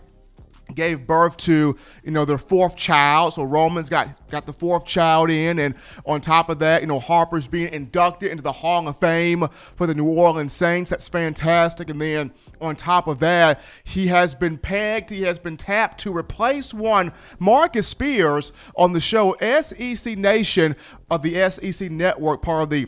gave 0.75 1.07
birth 1.07 1.37
to 1.37 1.75
you 2.03 2.11
know 2.11 2.25
their 2.25 2.37
fourth 2.37 2.75
child. 2.75 3.33
So 3.33 3.43
romans 3.43 3.89
got 3.89 4.07
got 4.29 4.45
the 4.45 4.53
fourth 4.53 4.85
child 4.85 5.29
in. 5.29 5.59
And 5.59 5.75
on 6.05 6.21
top 6.21 6.49
of 6.49 6.59
that 6.59 6.81
you 6.81 6.87
know 6.87 6.99
harper's 6.99 7.47
being 7.47 7.73
inducted 7.73 8.31
into 8.31 8.43
the 8.43 8.51
hall 8.51 8.87
of 8.87 8.99
fame 8.99 9.47
for 9.75 9.87
the 9.87 9.95
new 9.95 10.07
orleans 10.07 10.53
saints. 10.53 10.89
That's 10.89 11.09
fantastic. 11.09 11.89
And 11.89 12.01
then 12.01 12.31
on 12.61 12.75
top 12.75 13.07
of 13.07 13.19
that 13.19 13.61
he 13.83 14.07
has 14.07 14.35
been 14.35 14.57
pegged 14.57 15.09
he 15.09 15.21
has 15.23 15.39
been 15.39 15.57
tapped 15.57 15.99
to 15.99 16.15
replace 16.15 16.73
one 16.73 17.11
marcus 17.39 17.87
spears 17.87 18.51
on 18.75 18.93
the 18.93 18.99
show 18.99 19.35
sec 19.39 20.17
nation 20.17 20.75
of 21.09 21.21
the 21.21 21.49
sec 21.49 21.91
network 21.91 22.41
part 22.41 22.63
of 22.63 22.69
the 22.69 22.87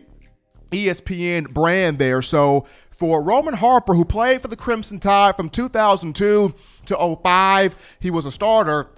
espn 0.72 1.52
brand 1.54 2.00
there. 2.00 2.22
So 2.22 2.66
for 3.00 3.24
Roman 3.24 3.54
Harper, 3.54 3.94
who 3.94 4.04
played 4.04 4.42
for 4.42 4.50
the 4.50 4.58
Crimson 4.58 5.00
Tide 5.00 5.38
from 5.38 5.50
2002 5.50 6.54
to 6.86 7.18
05. 7.24 7.98
He 8.02 8.12
was 8.12 8.26
a 8.26 8.32
starter 8.32 8.90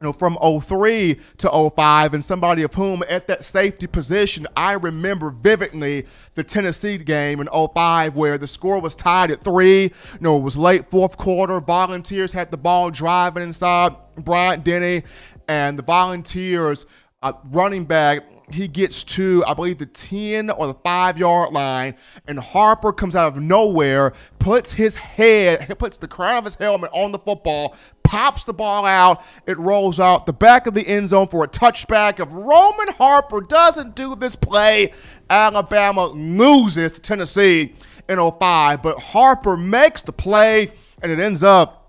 you 0.00 0.06
know, 0.08 0.12
from 0.12 0.36
03 0.62 1.18
to 1.38 1.70
05, 1.76 2.14
and 2.14 2.24
somebody 2.24 2.62
of 2.62 2.74
whom 2.74 3.02
at 3.08 3.26
that 3.28 3.44
safety 3.44 3.86
position, 3.86 4.46
I 4.56 4.72
remember 4.72 5.30
vividly 5.30 6.06
the 6.34 6.42
Tennessee 6.42 6.98
game 6.98 7.40
in 7.40 7.48
05 7.48 8.16
where 8.16 8.36
the 8.36 8.46
score 8.46 8.80
was 8.80 8.94
tied 8.94 9.30
at 9.30 9.42
three. 9.42 9.84
You 9.84 10.20
know, 10.20 10.38
it 10.38 10.42
was 10.42 10.56
late 10.56 10.90
fourth 10.90 11.16
quarter. 11.16 11.60
Volunteers 11.60 12.32
had 12.32 12.50
the 12.50 12.56
ball 12.56 12.90
driving 12.90 13.42
inside 13.42 13.94
Bryant 14.18 14.64
Denny, 14.64 15.04
and 15.48 15.78
the 15.78 15.82
Volunteers 15.82 16.86
uh, 17.22 17.32
running 17.44 17.84
back, 17.84 18.24
he 18.52 18.68
gets 18.68 19.04
to, 19.04 19.42
I 19.46 19.54
believe, 19.54 19.78
the 19.78 19.86
10 19.86 20.50
or 20.50 20.66
the 20.66 20.74
5 20.74 21.18
yard 21.18 21.52
line, 21.52 21.94
and 22.26 22.38
Harper 22.38 22.92
comes 22.92 23.16
out 23.16 23.28
of 23.28 23.42
nowhere, 23.42 24.12
puts 24.38 24.72
his 24.72 24.96
head, 24.96 25.66
puts 25.78 25.96
the 25.96 26.08
crown 26.08 26.38
of 26.38 26.44
his 26.44 26.54
helmet 26.56 26.90
on 26.92 27.12
the 27.12 27.18
football, 27.18 27.74
pops 28.02 28.44
the 28.44 28.52
ball 28.52 28.84
out, 28.84 29.24
it 29.46 29.58
rolls 29.58 29.98
out 29.98 30.26
the 30.26 30.32
back 30.32 30.66
of 30.66 30.74
the 30.74 30.86
end 30.86 31.08
zone 31.08 31.26
for 31.28 31.44
a 31.44 31.48
touchback. 31.48 32.20
If 32.20 32.28
Roman 32.32 32.88
Harper 32.94 33.40
doesn't 33.40 33.94
do 33.94 34.14
this 34.14 34.36
play, 34.36 34.92
Alabama 35.30 36.06
loses 36.06 36.92
to 36.92 37.00
Tennessee 37.00 37.74
in 38.08 38.18
05, 38.18 38.82
but 38.82 38.98
Harper 38.98 39.56
makes 39.56 40.02
the 40.02 40.12
play, 40.12 40.70
and 41.02 41.10
it 41.10 41.18
ends 41.18 41.42
up 41.42 41.83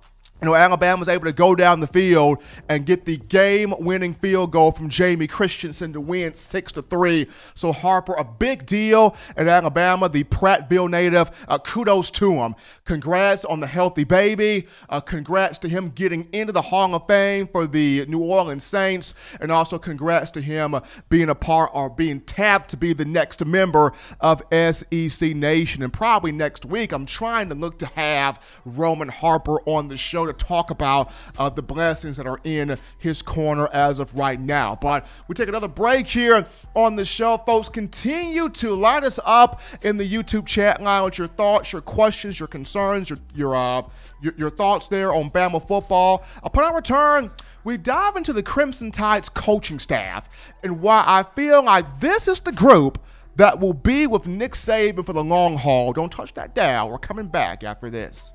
you 0.46 0.52
know, 0.52 0.56
Alabama 0.56 1.00
was 1.00 1.10
able 1.10 1.26
to 1.26 1.34
go 1.34 1.56
down 1.56 1.80
the 1.80 1.88
field 1.88 2.38
and 2.70 2.86
get 2.86 3.06
the 3.06 3.18
game-winning 3.18 4.14
field 4.14 4.52
goal 4.52 4.72
from 4.72 4.89
Jamie 4.89 5.26
Christensen 5.26 5.91
to 5.93 6.00
win 6.00 6.36
six 6.36 6.72
to 6.74 6.84
three. 6.84 7.26
So 7.56 7.72
Harper, 7.72 8.14
a 8.14 8.24
big 8.24 8.68
deal 8.68 9.18
at 9.36 9.48
Alabama, 9.48 10.08
the 10.08 10.24
Prattville 10.26 10.88
native. 10.88 11.32
Uh, 11.48 11.58
kudos 11.58 12.12
to 12.12 12.32
him. 12.34 12.54
Congrats 12.84 13.43
on 13.43 13.60
the 13.60 13.66
healthy 13.66 14.04
baby. 14.04 14.68
Uh, 14.88 15.00
congrats 15.00 15.58
to 15.58 15.68
him 15.68 15.89
getting 15.89 16.30
into 16.32 16.54
the 16.54 16.62
Hall 16.62 16.93
of 16.93 17.08
Fame 17.08 17.48
for 17.48 17.66
the 17.66 18.06
New 18.06 18.22
Orleans 18.22 18.64
Saints, 18.64 19.16
and 19.41 19.52
also 19.52 19.80
congrats 19.80 20.30
to 20.30 20.41
him 20.41 20.76
being 21.10 21.30
a 21.30 21.36
part 21.36 21.72
or 21.74 21.89
being 21.89 22.20
tapped 22.20 22.70
to 22.70 22.78
be 22.78 22.93
the 22.93 23.04
next 23.04 23.43
member 23.43 23.93
of 24.22 24.43
SEC 24.52 25.36
Nation. 25.36 25.82
And 25.82 25.91
probably 25.91 26.32
next 26.32 26.68
week, 26.68 26.91
I'm 26.91 27.08
trying 27.08 27.50
to 27.50 27.56
look 27.56 27.80
to 27.80 27.88
have 27.88 28.39
Roman 28.64 29.10
Harper 29.10 29.60
on 29.66 29.88
the 29.88 29.98
show 29.98 30.28
to 30.28 30.35
talk 30.38 30.72
about 30.72 31.12
uh, 31.38 31.50
the 31.50 31.64
blessings 31.64 32.18
that 32.18 32.28
are 32.28 32.40
in 32.44 32.78
his 33.00 33.22
corner 33.22 33.68
as 33.74 34.00
of 34.00 34.16
right 34.16 34.40
now. 34.40 34.78
But 34.82 35.08
we 35.28 35.36
take 35.36 35.50
another 35.50 35.68
break 35.68 36.08
here 36.08 36.46
on 36.76 36.96
the 36.96 37.06
show, 37.06 37.38
folks. 37.38 37.70
Continue 37.70 38.50
to 38.50 38.72
light 38.72 39.04
us 39.04 39.20
up 39.26 39.62
in 39.82 39.98
the 39.98 40.08
YouTube 40.08 40.46
chat 40.46 40.82
line 40.82 41.04
with 41.04 41.18
your 41.18 41.28
thoughts, 41.28 41.72
your 41.72 41.82
questions, 41.82 42.40
your 42.40 42.48
concerns, 42.48 43.10
your 43.10 43.20
your 43.34 43.56
uh, 43.56 43.82
your, 44.22 44.34
your 44.38 44.50
thoughts 44.50 44.88
there 44.88 45.14
on 45.14 45.30
Bama 45.30 45.66
football. 45.66 46.24
Upon 46.44 46.64
our 46.64 46.76
return, 46.76 47.32
we 47.64 47.78
dive 47.78 48.16
into 48.16 48.34
the 48.34 48.44
Crimson 48.44 48.92
Tide's 48.92 49.30
coaching 49.30 49.80
staff 49.80 50.30
and 50.64 50.82
why 50.82 51.04
I 51.06 51.24
feel 51.36 51.64
like 51.64 52.00
this 52.00 52.28
is 52.28 52.40
the 52.40 52.52
group 52.52 53.00
that 53.36 53.60
will 53.60 53.74
be 53.74 54.08
with 54.08 54.28
Nick 54.28 54.54
Saban 54.54 55.06
for 55.06 55.14
the 55.14 55.24
long 55.24 55.58
haul. 55.58 55.94
Don't 55.94 56.12
touch 56.12 56.34
that 56.36 56.56
dial. 56.56 56.90
We're 56.90 56.98
coming 56.98 57.28
back 57.28 57.64
after 57.64 57.90
this. 57.90 58.32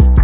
If 0.00 0.23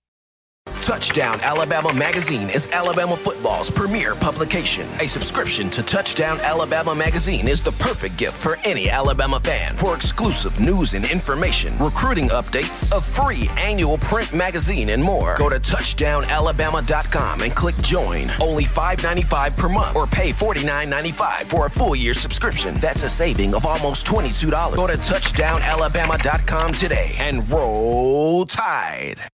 Touchdown 0.91 1.39
Alabama 1.41 1.93
Magazine 1.93 2.49
is 2.49 2.67
Alabama 2.69 3.15
football's 3.15 3.69
premier 3.71 4.13
publication. 4.13 4.85
A 4.99 5.07
subscription 5.07 5.69
to 5.69 5.81
Touchdown 5.81 6.39
Alabama 6.41 6.93
Magazine 6.93 7.47
is 7.47 7.63
the 7.63 7.71
perfect 7.81 8.17
gift 8.17 8.33
for 8.33 8.57
any 8.65 8.89
Alabama 8.89 9.39
fan. 9.39 9.73
For 9.73 9.95
exclusive 9.95 10.59
news 10.59 10.93
and 10.93 11.09
information, 11.09 11.77
recruiting 11.79 12.27
updates, 12.27 12.91
a 12.91 12.99
free 12.99 13.49
annual 13.57 13.99
print 13.99 14.33
magazine, 14.33 14.89
and 14.89 15.01
more, 15.01 15.37
go 15.37 15.49
to 15.49 15.61
touchdownalabama.com 15.61 17.41
and 17.41 17.55
click 17.55 17.77
join. 17.77 18.29
Only 18.41 18.65
$5.95 18.65 19.57
per 19.57 19.69
month 19.69 19.95
or 19.95 20.05
pay 20.07 20.31
$49.95 20.31 21.45
for 21.45 21.67
a 21.67 21.69
full 21.69 21.95
year 21.95 22.13
subscription. 22.13 22.75
That's 22.75 23.03
a 23.03 23.09
saving 23.09 23.55
of 23.55 23.65
almost 23.65 24.05
$22. 24.05 24.75
Go 24.75 24.87
to 24.87 24.93
touchdownalabama.com 24.93 26.73
today 26.73 27.13
and 27.17 27.49
roll 27.49 28.45
tide. 28.45 29.30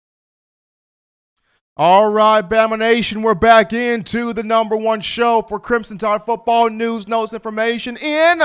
All 1.79 2.11
right, 2.11 2.41
Bama 2.41 2.79
Nation, 2.79 3.21
we're 3.21 3.35
back 3.35 3.71
into 3.71 4.33
the 4.33 4.41
number 4.41 4.75
one 4.75 4.99
show 4.99 5.43
for 5.43 5.59
Crimson 5.59 5.99
Tide 5.99 6.25
football 6.25 6.71
news, 6.71 7.07
notes, 7.07 7.35
information 7.35 7.97
in 7.97 8.41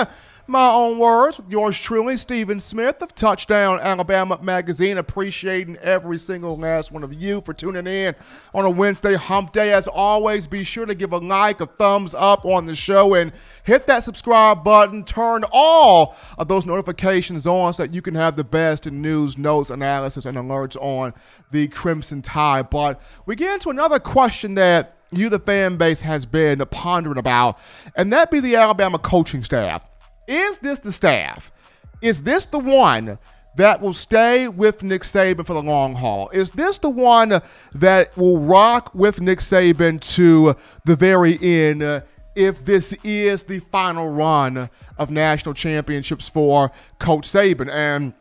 my 0.46 0.70
own 0.70 0.98
words 0.98 1.38
with 1.38 1.50
yours 1.50 1.78
truly, 1.78 2.16
Stephen 2.16 2.58
Smith 2.58 3.00
of 3.00 3.14
Touchdown 3.14 3.78
Alabama 3.80 4.38
Magazine. 4.42 4.98
Appreciating 4.98 5.76
every 5.76 6.18
single 6.18 6.56
last 6.58 6.90
one 6.90 7.02
of 7.02 7.14
you 7.14 7.40
for 7.42 7.54
tuning 7.54 7.86
in 7.86 8.14
on 8.52 8.64
a 8.64 8.70
Wednesday 8.70 9.14
hump 9.14 9.52
day. 9.52 9.72
As 9.72 9.86
always, 9.86 10.46
be 10.46 10.64
sure 10.64 10.84
to 10.84 10.94
give 10.94 11.12
a 11.12 11.18
like, 11.18 11.60
a 11.60 11.66
thumbs 11.66 12.14
up 12.14 12.44
on 12.44 12.66
the 12.66 12.74
show, 12.74 13.14
and 13.14 13.32
hit 13.62 13.86
that 13.86 14.02
subscribe 14.02 14.64
button. 14.64 15.04
Turn 15.04 15.44
all 15.52 16.16
of 16.38 16.48
those 16.48 16.66
notifications 16.66 17.46
on 17.46 17.72
so 17.72 17.84
that 17.84 17.94
you 17.94 18.02
can 18.02 18.14
have 18.14 18.36
the 18.36 18.44
best 18.44 18.86
in 18.86 19.00
news, 19.00 19.38
notes, 19.38 19.70
analysis, 19.70 20.26
and 20.26 20.36
alerts 20.36 20.76
on 20.80 21.14
the 21.50 21.68
Crimson 21.68 22.20
Tide. 22.20 22.68
But 22.68 23.00
we 23.26 23.36
get 23.36 23.54
into 23.54 23.70
another 23.70 23.98
question 23.98 24.54
that 24.56 24.96
you, 25.12 25.28
the 25.28 25.38
fan 25.38 25.76
base, 25.76 26.00
has 26.00 26.26
been 26.26 26.58
pondering 26.70 27.18
about, 27.18 27.58
and 27.94 28.12
that 28.12 28.30
be 28.30 28.40
the 28.40 28.56
Alabama 28.56 28.98
coaching 28.98 29.44
staff. 29.44 29.88
Is 30.26 30.58
this 30.58 30.78
the 30.78 30.92
staff? 30.92 31.52
Is 32.00 32.22
this 32.22 32.44
the 32.46 32.58
one 32.58 33.18
that 33.56 33.80
will 33.80 33.92
stay 33.92 34.48
with 34.48 34.82
Nick 34.82 35.02
Saban 35.02 35.46
for 35.46 35.54
the 35.54 35.62
long 35.62 35.94
haul? 35.94 36.30
Is 36.30 36.50
this 36.50 36.78
the 36.78 36.90
one 36.90 37.40
that 37.74 38.16
will 38.16 38.38
rock 38.38 38.94
with 38.94 39.20
Nick 39.20 39.40
Saban 39.40 40.00
to 40.14 40.56
the 40.84 40.96
very 40.96 41.38
end? 41.42 41.82
uh, 41.82 42.00
if 42.34 42.64
this 42.64 42.92
is 43.04 43.42
the 43.42 43.60
final 43.70 44.10
run 44.10 44.70
of 44.98 45.10
national 45.10 45.54
championships 45.54 46.28
for 46.28 46.70
Coach 46.98 47.24
Saban. 47.28 47.70
And 47.70 48.14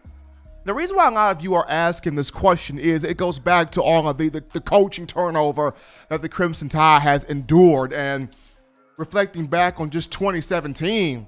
the 0.64 0.74
reason 0.74 0.97
why 0.97 1.08
a 1.08 1.12
lot 1.12 1.36
of 1.36 1.43
you 1.43 1.56
are 1.56 1.66
asking 1.70 2.16
this 2.16 2.30
question 2.30 2.78
is 2.78 3.04
it 3.04 3.18
goes 3.18 3.39
back 3.39 3.72
to 3.72 3.82
all 3.82 4.08
of 4.08 4.18
the, 4.18 4.30
the, 4.30 4.43
the 4.54 4.62
coaching 4.62 5.08
turnover 5.08 5.74
that 6.10 6.22
the 6.22 6.30
Crimson 6.30 6.70
Tide 6.70 7.02
has 7.02 7.24
endured. 7.26 7.93
And 7.93 8.30
reflecting 8.97 9.47
back 9.47 9.80
on 9.80 9.89
just 9.89 10.12
2017, 10.12 11.26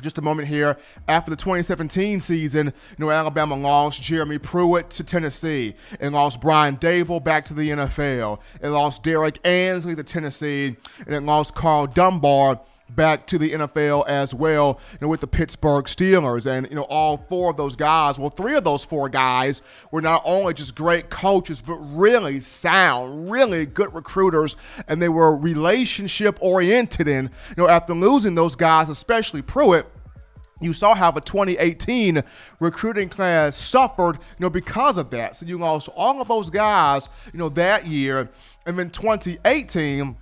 just 0.00 0.18
a 0.18 0.22
moment 0.22 0.48
here. 0.48 0.76
After 1.08 1.30
the 1.30 1.36
2017 1.36 2.20
season, 2.20 2.66
you 2.66 2.72
know, 2.98 3.10
Alabama 3.10 3.56
lost 3.56 4.02
Jeremy 4.02 4.38
Pruitt 4.38 4.90
to 4.90 5.04
Tennessee 5.04 5.74
and 6.00 6.14
lost 6.14 6.40
Brian 6.40 6.76
Daboll 6.76 7.22
back 7.22 7.44
to 7.46 7.54
the 7.54 7.70
NFL. 7.70 8.40
It 8.60 8.68
lost 8.68 9.02
Derrick 9.02 9.38
Ansley 9.44 9.94
to 9.96 10.02
Tennessee 10.02 10.76
and 11.06 11.14
it 11.14 11.22
lost 11.22 11.54
Karl 11.54 11.86
Dunbar 11.86 12.60
back 12.94 13.26
to 13.26 13.38
the 13.38 13.52
NFL 13.52 14.06
as 14.06 14.32
well, 14.32 14.80
you 14.92 14.98
know, 15.00 15.08
with 15.08 15.20
the 15.20 15.26
Pittsburgh 15.26 15.86
Steelers. 15.86 16.46
And, 16.46 16.68
you 16.70 16.76
know, 16.76 16.84
all 16.84 17.16
four 17.28 17.50
of 17.50 17.56
those 17.56 17.76
guys, 17.76 18.18
well, 18.18 18.30
three 18.30 18.54
of 18.54 18.64
those 18.64 18.84
four 18.84 19.08
guys 19.08 19.62
were 19.90 20.02
not 20.02 20.22
only 20.24 20.54
just 20.54 20.74
great 20.74 21.10
coaches, 21.10 21.60
but 21.60 21.76
really 21.76 22.40
sound, 22.40 23.30
really 23.30 23.66
good 23.66 23.92
recruiters. 23.94 24.56
And 24.88 25.02
they 25.02 25.08
were 25.08 25.36
relationship 25.36 26.38
oriented. 26.40 27.08
And, 27.08 27.30
you 27.56 27.62
know, 27.62 27.68
after 27.68 27.94
losing 27.94 28.34
those 28.34 28.54
guys, 28.54 28.88
especially 28.88 29.42
Pruitt, 29.42 29.86
you 30.60 30.72
saw 30.72 30.94
how 30.94 31.10
the 31.10 31.20
2018 31.20 32.22
recruiting 32.60 33.10
class 33.10 33.56
suffered, 33.56 34.16
you 34.16 34.40
know, 34.40 34.48
because 34.48 34.96
of 34.96 35.10
that. 35.10 35.36
So 35.36 35.44
you 35.44 35.58
lost 35.58 35.88
all 35.94 36.20
of 36.20 36.28
those 36.28 36.48
guys, 36.48 37.10
you 37.32 37.38
know, 37.38 37.50
that 37.50 37.86
year. 37.86 38.30
And 38.64 38.78
then 38.78 38.88
2018, 38.88 40.16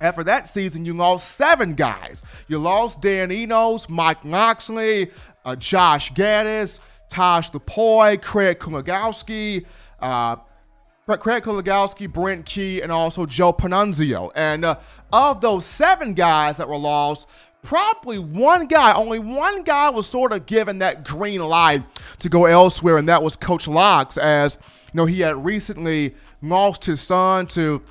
after 0.00 0.24
that 0.24 0.46
season, 0.46 0.84
you 0.84 0.92
lost 0.92 1.32
seven 1.32 1.74
guys. 1.74 2.22
You 2.48 2.58
lost 2.58 3.00
Dan 3.00 3.32
Enos, 3.32 3.88
Mike 3.88 4.24
Locksley, 4.24 5.10
uh, 5.44 5.56
Josh 5.56 6.12
Gattis, 6.12 6.80
Tosh 7.08 7.50
Lupoi, 7.50 8.20
Craig 8.20 8.58
Kuligowski, 8.58 9.64
uh, 10.00 10.36
Craig 11.06 11.44
Kuligowski, 11.44 12.12
Brent 12.12 12.44
Key, 12.44 12.82
and 12.82 12.90
also 12.90 13.26
Joe 13.26 13.52
Pannunzio. 13.52 14.30
And 14.34 14.64
uh, 14.64 14.76
of 15.12 15.40
those 15.40 15.64
seven 15.64 16.14
guys 16.14 16.56
that 16.56 16.68
were 16.68 16.76
lost, 16.76 17.28
probably 17.62 18.18
one 18.18 18.66
guy, 18.66 18.92
only 18.92 19.18
one 19.18 19.62
guy 19.62 19.90
was 19.90 20.06
sort 20.06 20.32
of 20.32 20.46
given 20.46 20.80
that 20.80 21.04
green 21.04 21.40
light 21.40 21.82
to 22.18 22.28
go 22.28 22.46
elsewhere, 22.46 22.98
and 22.98 23.08
that 23.08 23.22
was 23.22 23.36
Coach 23.36 23.66
Locks, 23.68 24.18
as 24.18 24.58
you 24.92 24.98
know, 24.98 25.06
he 25.06 25.20
had 25.20 25.44
recently 25.44 26.14
lost 26.42 26.84
his 26.84 27.00
son 27.00 27.46
to 27.48 27.82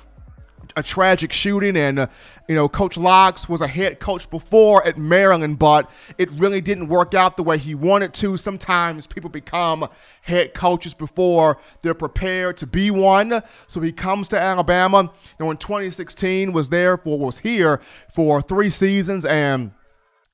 a 0.76 0.82
tragic 0.82 1.32
shooting 1.32 1.76
and 1.76 1.98
uh, 1.98 2.06
you 2.48 2.54
know 2.54 2.68
coach 2.68 2.96
locks 2.96 3.48
was 3.48 3.60
a 3.60 3.66
head 3.66 3.98
coach 3.98 4.28
before 4.28 4.86
at 4.86 4.98
maryland 4.98 5.58
but 5.58 5.90
it 6.18 6.30
really 6.32 6.60
didn't 6.60 6.88
work 6.88 7.14
out 7.14 7.36
the 7.36 7.42
way 7.42 7.58
he 7.58 7.74
wanted 7.74 8.12
to. 8.14 8.36
Sometimes 8.36 9.06
people 9.06 9.30
become 9.30 9.88
head 10.22 10.54
coaches 10.54 10.94
before 10.94 11.58
they're 11.82 11.94
prepared 11.94 12.56
to 12.58 12.66
be 12.66 12.90
one. 12.90 13.42
So 13.66 13.80
he 13.80 13.92
comes 13.92 14.28
to 14.28 14.40
alabama. 14.40 15.02
You 15.38 15.44
know 15.44 15.50
in 15.50 15.56
2016 15.56 16.52
was 16.52 16.68
there 16.68 16.96
for 16.96 17.18
was 17.18 17.38
here 17.38 17.80
for 18.14 18.40
three 18.40 18.70
seasons 18.70 19.24
and 19.24 19.72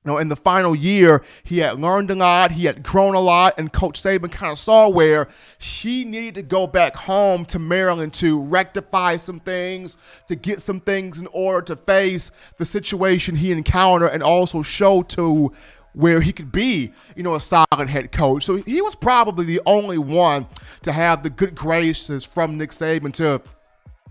you 0.04 0.10
know, 0.10 0.18
in 0.18 0.28
the 0.28 0.36
final 0.36 0.74
year, 0.74 1.22
he 1.44 1.58
had 1.58 1.80
learned 1.80 2.10
a 2.10 2.14
lot, 2.16 2.50
he 2.50 2.64
had 2.64 2.82
grown 2.82 3.14
a 3.14 3.20
lot, 3.20 3.54
and 3.56 3.72
Coach 3.72 4.02
Saban 4.02 4.32
kind 4.32 4.50
of 4.50 4.58
saw 4.58 4.88
where 4.88 5.28
he 5.58 6.04
needed 6.04 6.34
to 6.34 6.42
go 6.42 6.66
back 6.66 6.96
home 6.96 7.44
to 7.46 7.60
Maryland 7.60 8.12
to 8.14 8.42
rectify 8.42 9.16
some 9.16 9.38
things, 9.38 9.96
to 10.26 10.34
get 10.34 10.60
some 10.60 10.80
things 10.80 11.20
in 11.20 11.28
order 11.28 11.62
to 11.62 11.76
face 11.76 12.32
the 12.58 12.64
situation 12.64 13.36
he 13.36 13.52
encountered, 13.52 14.08
and 14.08 14.24
also 14.24 14.60
show 14.60 15.02
to 15.04 15.52
where 15.94 16.20
he 16.20 16.32
could 16.32 16.50
be, 16.50 16.92
you 17.14 17.22
know, 17.22 17.34
a 17.34 17.40
solid 17.40 17.88
head 17.88 18.10
coach. 18.10 18.44
So 18.44 18.56
he 18.56 18.80
was 18.80 18.96
probably 18.96 19.44
the 19.44 19.60
only 19.66 19.98
one 19.98 20.46
to 20.82 20.90
have 20.90 21.22
the 21.22 21.30
good 21.30 21.54
graces 21.54 22.24
from 22.24 22.58
Nick 22.58 22.70
Saban 22.70 23.12
to 23.14 23.40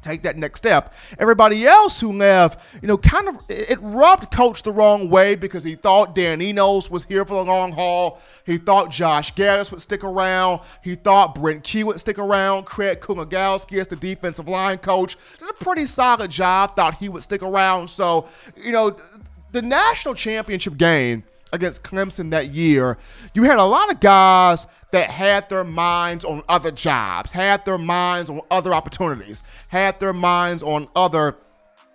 take 0.02 0.24
that 0.24 0.38
next 0.38 0.60
step. 0.60 0.94
Everybody 1.20 1.66
else 1.66 2.00
who 2.00 2.12
left, 2.12 2.82
you 2.82 2.88
know, 2.88 2.98
kind 2.98 3.28
of 3.28 3.38
it 3.50 3.80
rubbed 3.82 4.32
coach 4.32 4.64
the 4.64 4.72
wrong 4.72 5.10
way 5.10 5.36
because 5.36 5.64
he 5.64 5.76
thought 5.76 6.16
Dan 6.16 6.42
Enos 6.42 6.90
was 6.90 7.06
here 7.06 7.26
for 7.26 7.34
the 7.36 7.44
long 7.44 7.72
haul. 7.72 8.20
He 8.46 8.58
thought 8.58 8.92
Josh 8.92 9.34
Gattis 9.34 9.72
would 9.72 9.82
stick 9.82 10.04
around. 10.04 10.62
He 10.84 10.96
thought 10.96 11.36
Brent 11.36 11.64
Key 11.64 11.84
would 11.84 12.00
stick 12.00 12.20
around. 12.20 12.66
Craig 12.66 13.00
Kuligowski 13.02 13.80
as 13.80 13.88
the 13.88 13.96
defensive 13.96 14.48
line 14.48 14.78
coach 14.78 15.18
did 15.38 15.50
a 15.50 15.54
pretty 15.54 15.86
solid 15.86 16.32
job. 16.32 16.76
Thought 16.76 16.96
he 16.96 17.10
would 17.10 17.24
stick 17.24 17.44
around. 17.44 17.90
So, 17.90 18.28
you 18.56 18.72
know, 18.72 18.96
the 19.52 19.62
national 19.62 20.16
championship 20.16 20.78
game 20.78 21.24
against 21.54 21.84
Clemson 21.84 22.32
that 22.32 22.48
year, 22.48 22.98
you 23.34 23.44
had 23.44 23.60
a 23.60 23.64
lot 23.64 23.92
of 23.92 24.00
guys 24.00 24.68
that 24.92 25.10
had 25.10 25.50
their 25.50 25.64
minds 25.64 26.26
on 26.26 26.44
other 26.50 26.72
jobs, 26.72 27.32
had 27.32 27.64
their 27.66 27.78
minds 27.78 28.30
on 28.30 28.42
other 28.50 28.74
opportunities, 28.74 29.44
had 29.70 30.00
their 30.00 30.14
minds 30.14 30.64
on 30.64 30.88
other 30.96 31.36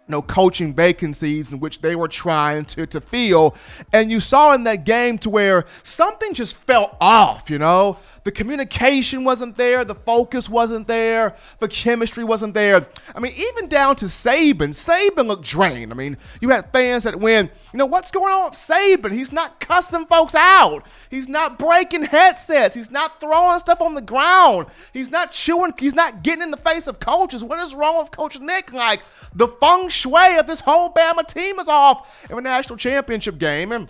you 0.08 0.12
know, 0.12 0.22
coaching 0.22 0.72
vacancies 0.72 1.50
in 1.50 1.58
which 1.58 1.80
they 1.80 1.96
were 1.96 2.06
trying 2.06 2.64
to, 2.64 2.86
to 2.86 3.00
fill. 3.00 3.56
And 3.92 4.08
you 4.10 4.20
saw 4.20 4.54
in 4.54 4.62
that 4.64 4.84
game 4.84 5.18
to 5.18 5.30
where 5.30 5.64
something 5.82 6.32
just 6.32 6.56
fell 6.56 6.96
off, 7.00 7.50
you 7.50 7.58
know? 7.58 7.98
The 8.26 8.32
communication 8.32 9.22
wasn't 9.22 9.54
there, 9.54 9.84
the 9.84 9.94
focus 9.94 10.48
wasn't 10.48 10.88
there, 10.88 11.36
the 11.60 11.68
chemistry 11.68 12.24
wasn't 12.24 12.54
there. 12.54 12.84
I 13.14 13.20
mean, 13.20 13.32
even 13.36 13.68
down 13.68 13.94
to 13.96 14.06
Saban, 14.06 14.70
Saban 14.70 15.28
looked 15.28 15.44
drained. 15.44 15.92
I 15.92 15.94
mean, 15.94 16.16
you 16.40 16.48
had 16.48 16.72
fans 16.72 17.04
that 17.04 17.20
went, 17.20 17.52
you 17.72 17.78
know, 17.78 17.86
what's 17.86 18.10
going 18.10 18.32
on 18.32 18.46
with 18.46 18.54
Saban? 18.54 19.12
He's 19.12 19.30
not 19.30 19.60
cussing 19.60 20.06
folks 20.06 20.34
out. 20.34 20.84
He's 21.08 21.28
not 21.28 21.56
breaking 21.56 22.02
headsets. 22.02 22.74
He's 22.74 22.90
not 22.90 23.20
throwing 23.20 23.60
stuff 23.60 23.80
on 23.80 23.94
the 23.94 24.02
ground. 24.02 24.66
He's 24.92 25.12
not 25.12 25.30
chewing, 25.30 25.74
he's 25.78 25.94
not 25.94 26.24
getting 26.24 26.42
in 26.42 26.50
the 26.50 26.56
face 26.56 26.88
of 26.88 26.98
coaches. 26.98 27.44
What 27.44 27.60
is 27.60 27.76
wrong 27.76 27.96
with 28.02 28.10
Coach 28.10 28.40
Nick? 28.40 28.72
Like, 28.72 29.02
the 29.36 29.46
feng 29.60 29.88
shui 29.88 30.36
of 30.36 30.48
this 30.48 30.58
whole 30.58 30.92
Bama 30.92 31.24
team 31.24 31.60
is 31.60 31.68
off 31.68 32.28
in 32.28 32.36
a 32.36 32.40
national 32.40 32.76
championship 32.76 33.38
game. 33.38 33.70
And 33.70 33.88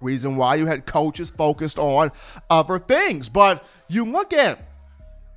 Reason 0.00 0.36
why 0.36 0.54
you 0.54 0.66
had 0.66 0.86
coaches 0.86 1.30
focused 1.30 1.78
on 1.78 2.10
other 2.48 2.78
things. 2.78 3.28
But 3.28 3.64
you 3.88 4.04
look 4.04 4.32
at 4.32 4.58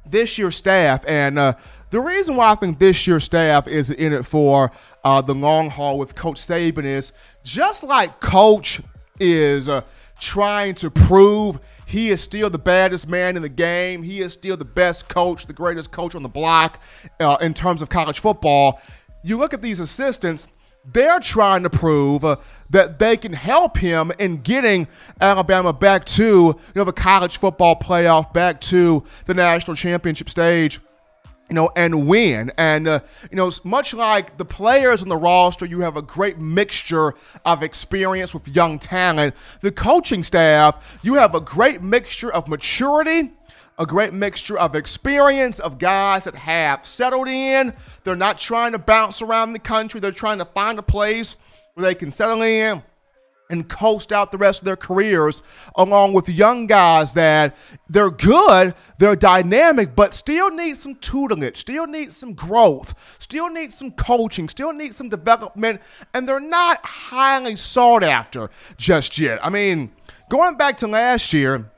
this 0.05 0.37
year's 0.37 0.55
staff, 0.55 1.03
and 1.07 1.37
uh, 1.37 1.53
the 1.89 1.99
reason 1.99 2.35
why 2.35 2.51
I 2.51 2.55
think 2.55 2.79
this 2.79 3.05
year's 3.05 3.23
staff 3.23 3.67
is 3.67 3.91
in 3.91 4.13
it 4.13 4.25
for 4.25 4.71
uh, 5.03 5.21
the 5.21 5.35
long 5.35 5.69
haul 5.69 5.97
with 5.97 6.15
Coach 6.15 6.37
Saban 6.37 6.85
is 6.85 7.13
just 7.43 7.83
like 7.83 8.19
Coach 8.19 8.81
is 9.19 9.69
uh, 9.69 9.81
trying 10.19 10.75
to 10.75 10.89
prove 10.89 11.59
he 11.85 12.09
is 12.09 12.21
still 12.21 12.49
the 12.49 12.57
baddest 12.57 13.07
man 13.07 13.35
in 13.35 13.41
the 13.41 13.49
game. 13.49 14.01
He 14.01 14.19
is 14.19 14.33
still 14.33 14.57
the 14.57 14.65
best 14.65 15.09
coach, 15.09 15.45
the 15.45 15.53
greatest 15.53 15.91
coach 15.91 16.15
on 16.15 16.23
the 16.23 16.29
block 16.29 16.81
uh, 17.19 17.37
in 17.41 17.53
terms 17.53 17.81
of 17.81 17.89
college 17.89 18.19
football. 18.19 18.81
You 19.23 19.37
look 19.37 19.53
at 19.53 19.61
these 19.61 19.79
assistants 19.79 20.47
they're 20.85 21.19
trying 21.19 21.63
to 21.63 21.69
prove 21.69 22.25
uh, 22.25 22.35
that 22.69 22.99
they 22.99 23.15
can 23.17 23.33
help 23.33 23.77
him 23.77 24.11
in 24.19 24.37
getting 24.37 24.87
Alabama 25.21 25.71
back 25.71 26.05
to 26.05 26.23
you 26.23 26.59
know 26.75 26.83
the 26.83 26.93
college 26.93 27.37
football 27.37 27.75
playoff, 27.79 28.33
back 28.33 28.59
to 28.61 29.03
the 29.25 29.33
national 29.33 29.75
championship 29.75 30.29
stage. 30.29 30.79
You 31.49 31.55
know, 31.55 31.69
and 31.75 32.07
win. 32.07 32.51
And, 32.57 32.87
uh, 32.87 33.01
you 33.29 33.35
know, 33.35 33.51
much 33.65 33.93
like 33.93 34.37
the 34.37 34.45
players 34.45 35.03
on 35.03 35.09
the 35.09 35.17
roster, 35.17 35.65
you 35.65 35.81
have 35.81 35.97
a 35.97 36.01
great 36.01 36.39
mixture 36.39 37.13
of 37.45 37.61
experience 37.61 38.33
with 38.33 38.47
young 38.47 38.79
talent. 38.79 39.35
The 39.59 39.71
coaching 39.71 40.23
staff, 40.23 40.99
you 41.03 41.15
have 41.15 41.35
a 41.35 41.41
great 41.41 41.81
mixture 41.81 42.31
of 42.31 42.47
maturity 42.47 43.33
a 43.83 43.85
great 43.85 44.13
mixture 44.13 44.57
of 44.57 44.75
experience 44.75 45.59
of 45.59 45.77
guys 45.77 46.23
that 46.23 46.35
have 46.35 46.85
settled 46.85 47.27
in. 47.27 47.73
They're 48.03 48.15
not 48.15 48.37
trying 48.37 48.71
to 48.71 48.79
bounce 48.79 49.21
around 49.21 49.53
the 49.53 49.59
country. 49.59 49.99
They're 49.99 50.11
trying 50.11 50.39
to 50.39 50.45
find 50.45 50.79
a 50.79 50.83
place 50.83 51.37
where 51.73 51.85
they 51.85 51.93
can 51.93 52.09
settle 52.09 52.41
in 52.41 52.81
and 53.49 53.67
coast 53.67 54.13
out 54.13 54.31
the 54.31 54.37
rest 54.37 54.61
of 54.61 54.65
their 54.65 54.77
careers, 54.77 55.43
along 55.75 56.13
with 56.13 56.29
young 56.29 56.65
guys 56.65 57.13
that 57.13 57.55
they're 57.89 58.09
good, 58.09 58.73
they're 58.97 59.17
dynamic, 59.17 59.95
but 59.95 60.13
still 60.13 60.49
need 60.49 60.77
some 60.77 60.95
tutelage, 60.95 61.57
still 61.57 61.85
need 61.85 62.11
some 62.11 62.33
growth, 62.33 63.17
still 63.19 63.49
need 63.49 63.71
some 63.73 63.91
coaching, 63.91 64.47
still 64.47 64.71
need 64.71 64.95
some 64.95 65.09
development, 65.09 65.81
and 66.13 66.27
they're 66.27 66.39
not 66.39 66.79
highly 66.85 67.55
sought 67.55 68.03
after 68.03 68.49
just 68.77 69.19
yet. 69.19 69.45
I 69.45 69.49
mean, 69.49 69.91
going 70.29 70.55
back 70.55 70.77
to 70.77 70.87
last 70.87 71.33
year, 71.33 71.69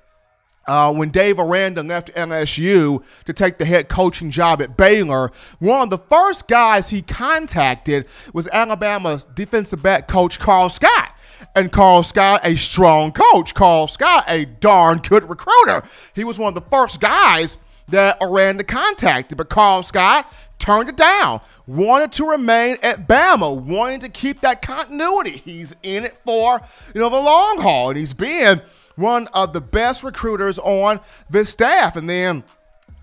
uh, 0.68 0.94
when 0.94 1.10
Dave 1.10 1.40
Aranda 1.40 1.84
left 1.84 2.14
LSU 2.16 3.04
to 3.26 3.34
take 3.34 3.58
the 3.58 3.66
head 3.66 3.90
coaching 3.90 4.32
job 4.32 4.62
at 4.62 4.76
Baylor, 4.76 5.32
one 5.60 5.82
of 5.82 5.90
the 5.90 5.98
first 5.98 6.48
guys 6.48 6.90
he 6.90 7.02
contacted 7.02 8.06
was 8.34 8.48
Alabama's 8.50 9.26
defensive 9.36 9.84
back 9.84 10.08
coach 10.08 10.40
Karl 10.40 10.70
Scott. 10.70 11.12
And 11.54 11.72
Karl 11.72 12.04
Scott, 12.04 12.42
a 12.44 12.56
strong 12.56 13.12
coach. 13.12 13.54
Karl 13.54 13.88
Scott, 13.88 14.26
a 14.28 14.46
darn 14.46 15.00
good 15.00 15.30
recruiter. 15.30 15.84
He 16.14 16.24
was 16.24 16.40
one 16.40 16.56
of 16.56 16.56
the 16.56 16.70
first 16.70 17.00
guys 17.00 17.58
that 17.90 18.18
Aranda 18.22 18.64
contacted, 18.64 19.38
but 19.38 19.50
Karl 19.50 19.84
Scott 19.84 20.32
turned 20.58 20.90
it 20.90 20.98
down. 20.98 21.42
Wanted 21.68 22.12
to 22.14 22.26
remain 22.26 22.78
at 22.82 23.08
Bama, 23.08 23.62
wanting 23.62 24.00
to 24.00 24.10
keep 24.10 24.42
that 24.42 24.62
continuity. 24.62 25.38
He's 25.38 25.76
in 25.84 26.06
it 26.06 26.20
for, 26.22 26.60
you 26.94 27.02
know, 27.02 27.10
the 27.10 27.20
long 27.20 27.60
haul, 27.60 27.90
and 27.90 27.98
he's 27.98 28.14
been– 28.14 28.62
one 28.96 29.28
of 29.34 29.54
the 29.54 29.62
best 29.62 30.04
recruiters 30.04 30.60
on 30.60 31.00
this 31.30 31.50
staff. 31.50 31.96
And 31.96 32.10
then 32.10 32.44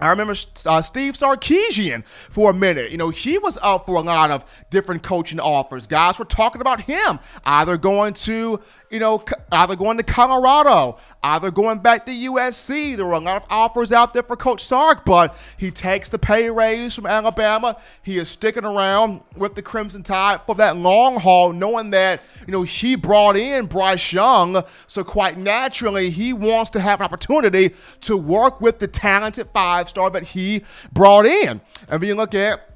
I 0.02 0.10
remember 0.10 0.34
uh, 0.66 0.82
Steve 0.82 1.14
Sarkisian 1.14 2.04
for 2.04 2.50
a 2.50 2.54
minute. 2.54 2.90
You 2.90 2.98
know, 2.98 3.10
he 3.10 3.38
was 3.38 3.58
up 3.62 3.86
for 3.86 3.94
a 3.94 4.00
lot 4.00 4.30
of 4.30 4.44
different 4.70 5.02
coaching 5.02 5.38
offers. 5.38 5.86
Guys 5.86 6.18
were 6.18 6.24
talking 6.24 6.60
about 6.60 6.80
him 6.80 7.20
either 7.44 7.76
going 7.76 8.14
to, 8.14 8.60
you 8.90 8.98
know, 8.98 9.24
either 9.52 9.76
going 9.76 9.98
to 9.98 10.02
Colorado, 10.02 10.98
either 11.22 11.50
going 11.50 11.78
back 11.78 12.04
to 12.06 12.10
USC. 12.10 12.96
There 12.96 13.06
were 13.06 13.12
a 13.12 13.20
lot 13.20 13.36
of 13.36 13.46
offers 13.48 13.92
out 13.92 14.12
there 14.12 14.24
for 14.24 14.36
Coach 14.36 14.64
Sark, 14.64 15.04
but 15.04 15.36
he 15.56 15.70
takes 15.70 16.08
the 16.08 16.18
pay 16.18 16.50
raise 16.50 16.94
from 16.94 17.06
Alabama. 17.06 17.76
He 18.02 18.18
is 18.18 18.28
sticking 18.28 18.64
around 18.64 19.20
with 19.36 19.54
the 19.54 19.62
Crimson 19.62 20.02
Tide 20.02 20.40
for 20.46 20.56
that 20.56 20.76
long 20.76 21.20
haul, 21.20 21.52
knowing 21.52 21.90
that, 21.90 22.22
you 22.46 22.52
know, 22.52 22.62
he 22.62 22.96
brought 22.96 23.36
in 23.36 23.66
Bryce 23.66 24.12
Young. 24.12 24.64
So 24.88 25.04
quite 25.04 25.38
naturally, 25.38 26.10
he 26.10 26.32
wants 26.32 26.70
to 26.70 26.80
have 26.80 27.00
an 27.00 27.04
opportunity 27.04 27.74
to 28.00 28.16
work 28.16 28.60
with 28.60 28.80
the 28.80 28.88
talented 28.88 29.48
five 29.54 29.88
star 29.92 30.10
that 30.10 30.24
he 30.24 30.64
brought 30.92 31.26
in. 31.26 31.60
And 31.88 32.00
when 32.00 32.08
you 32.08 32.14
look 32.14 32.34
at 32.34 32.72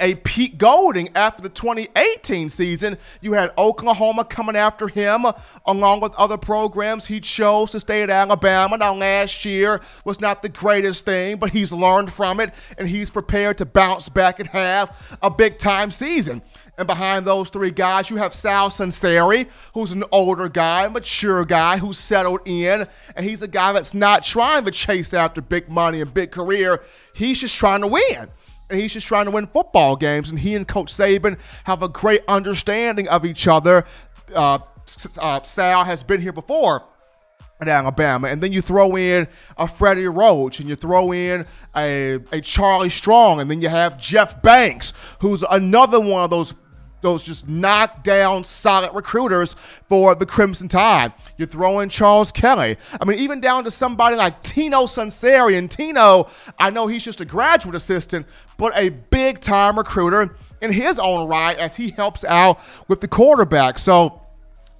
a 0.00 0.14
Pete 0.16 0.58
Golding 0.58 1.10
after 1.14 1.42
the 1.42 1.48
2018 1.48 2.48
season. 2.48 2.96
You 3.20 3.32
had 3.34 3.52
Oklahoma 3.58 4.24
coming 4.24 4.56
after 4.56 4.88
him, 4.88 5.24
along 5.66 6.00
with 6.00 6.14
other 6.14 6.38
programs. 6.38 7.06
He 7.06 7.20
chose 7.20 7.70
to 7.72 7.80
stay 7.80 8.02
at 8.02 8.10
Alabama. 8.10 8.78
Now, 8.78 8.94
last 8.94 9.44
year 9.44 9.80
was 10.04 10.20
not 10.20 10.42
the 10.42 10.48
greatest 10.48 11.04
thing, 11.04 11.36
but 11.36 11.50
he's 11.50 11.72
learned 11.72 12.12
from 12.12 12.40
it 12.40 12.54
and 12.78 12.88
he's 12.88 13.10
prepared 13.10 13.58
to 13.58 13.66
bounce 13.66 14.08
back 14.08 14.40
and 14.40 14.48
have 14.48 15.18
a 15.22 15.30
big 15.30 15.58
time 15.58 15.90
season. 15.90 16.42
And 16.78 16.86
behind 16.86 17.26
those 17.26 17.50
three 17.50 17.70
guys, 17.70 18.08
you 18.08 18.16
have 18.16 18.32
Sal 18.32 18.70
Sunseri, 18.70 19.48
who's 19.74 19.92
an 19.92 20.04
older 20.10 20.48
guy, 20.48 20.88
mature 20.88 21.44
guy 21.44 21.76
who's 21.76 21.98
settled 21.98 22.40
in, 22.46 22.86
and 23.14 23.26
he's 23.26 23.42
a 23.42 23.48
guy 23.48 23.72
that's 23.72 23.92
not 23.92 24.22
trying 24.22 24.64
to 24.64 24.70
chase 24.70 25.12
after 25.12 25.42
big 25.42 25.68
money 25.68 26.00
and 26.00 26.12
big 26.12 26.30
career. 26.30 26.82
He's 27.14 27.40
just 27.40 27.56
trying 27.56 27.82
to 27.82 27.88
win 27.88 28.28
and 28.72 28.80
he's 28.80 28.94
just 28.94 29.06
trying 29.06 29.26
to 29.26 29.30
win 29.30 29.46
football 29.46 29.96
games. 29.96 30.30
And 30.30 30.38
he 30.38 30.54
and 30.54 30.66
Coach 30.66 30.92
Saban 30.92 31.38
have 31.64 31.82
a 31.82 31.88
great 31.88 32.22
understanding 32.26 33.06
of 33.06 33.26
each 33.26 33.46
other. 33.46 33.84
Uh, 34.34 34.58
uh, 35.20 35.42
Sal 35.42 35.84
has 35.84 36.02
been 36.02 36.22
here 36.22 36.32
before 36.32 36.82
at 37.60 37.68
Alabama, 37.68 38.28
and 38.28 38.42
then 38.42 38.52
you 38.52 38.60
throw 38.60 38.96
in 38.96 39.28
a 39.56 39.68
Freddie 39.68 40.08
Roach, 40.08 40.58
and 40.58 40.68
you 40.68 40.74
throw 40.74 41.12
in 41.12 41.46
a, 41.76 42.14
a 42.32 42.40
Charlie 42.40 42.90
Strong, 42.90 43.40
and 43.40 43.48
then 43.48 43.62
you 43.62 43.68
have 43.68 44.00
Jeff 44.00 44.42
Banks, 44.42 44.92
who's 45.20 45.44
another 45.48 46.00
one 46.00 46.24
of 46.24 46.30
those 46.30 46.54
those 47.02 47.22
just 47.22 47.48
knockdown 47.48 48.44
solid 48.44 48.94
recruiters 48.94 49.54
for 49.54 50.14
the 50.14 50.24
Crimson 50.24 50.68
Tide. 50.68 51.12
You 51.36 51.46
throw 51.46 51.80
in 51.80 51.88
Charles 51.88 52.32
Kelly. 52.32 52.76
I 53.00 53.04
mean, 53.04 53.18
even 53.18 53.40
down 53.40 53.64
to 53.64 53.70
somebody 53.70 54.16
like 54.16 54.42
Tino 54.42 54.84
Sunseri. 54.84 55.58
And 55.58 55.70
Tino, 55.70 56.30
I 56.58 56.70
know 56.70 56.86
he's 56.86 57.04
just 57.04 57.20
a 57.20 57.24
graduate 57.24 57.74
assistant, 57.74 58.26
but 58.56 58.72
a 58.76 58.88
big 58.88 59.40
time 59.40 59.76
recruiter 59.76 60.34
in 60.60 60.72
his 60.72 60.98
own 60.98 61.28
right 61.28 61.58
as 61.58 61.76
he 61.76 61.90
helps 61.90 62.24
out 62.24 62.60
with 62.88 63.00
the 63.00 63.08
quarterback. 63.08 63.78
So 63.78 64.22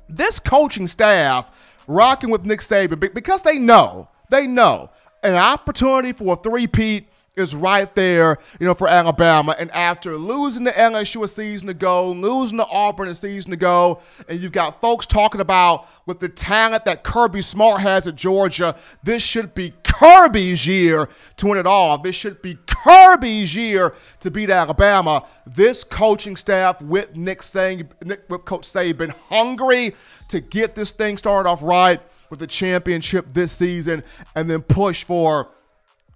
this 0.08 0.38
coaching 0.38 0.86
staff 0.86 1.50
rocking 1.86 2.30
with 2.30 2.44
Nick 2.44 2.60
Saban 2.60 3.12
because 3.12 3.42
they 3.42 3.58
know, 3.58 4.08
they 4.30 4.46
know 4.46 4.90
an 5.22 5.34
opportunity 5.34 6.12
for 6.12 6.34
a 6.34 6.36
three-peat 6.36 7.08
is 7.34 7.54
right 7.54 7.94
there, 7.94 8.36
you 8.60 8.66
know, 8.66 8.74
for 8.74 8.88
Alabama. 8.88 9.56
And 9.58 9.70
after 9.70 10.16
losing 10.16 10.66
to 10.66 10.72
LSU 10.72 11.24
a 11.24 11.28
season 11.28 11.68
ago, 11.70 12.12
losing 12.12 12.58
to 12.58 12.66
Auburn 12.66 13.08
a 13.08 13.14
season 13.14 13.52
ago, 13.52 14.00
and 14.28 14.38
you've 14.38 14.52
got 14.52 14.80
folks 14.80 15.06
talking 15.06 15.40
about 15.40 15.88
with 16.06 16.20
the 16.20 16.28
talent 16.28 16.84
that 16.84 17.04
Kirby 17.04 17.40
Smart 17.40 17.80
has 17.80 18.06
at 18.06 18.16
Georgia, 18.16 18.76
this 19.02 19.22
should 19.22 19.54
be 19.54 19.72
Kirby's 19.82 20.66
year 20.66 21.08
to 21.36 21.46
win 21.46 21.58
it 21.58 21.66
all. 21.66 21.96
This 21.96 22.16
should 22.16 22.42
be 22.42 22.58
Kirby's 22.66 23.54
year 23.54 23.94
to 24.20 24.30
beat 24.30 24.50
Alabama. 24.50 25.24
This 25.46 25.84
coaching 25.84 26.36
staff 26.36 26.82
with 26.82 27.16
Nick 27.16 27.40
Saban, 27.40 28.18
with 28.28 28.44
Coach 28.44 28.62
Saban, 28.62 29.10
hungry 29.28 29.94
to 30.28 30.40
get 30.40 30.74
this 30.74 30.90
thing 30.90 31.16
started 31.16 31.48
off 31.48 31.62
right 31.62 32.02
with 32.28 32.40
the 32.40 32.46
championship 32.46 33.26
this 33.32 33.52
season, 33.52 34.02
and 34.34 34.50
then 34.50 34.62
push 34.62 35.04
for 35.04 35.48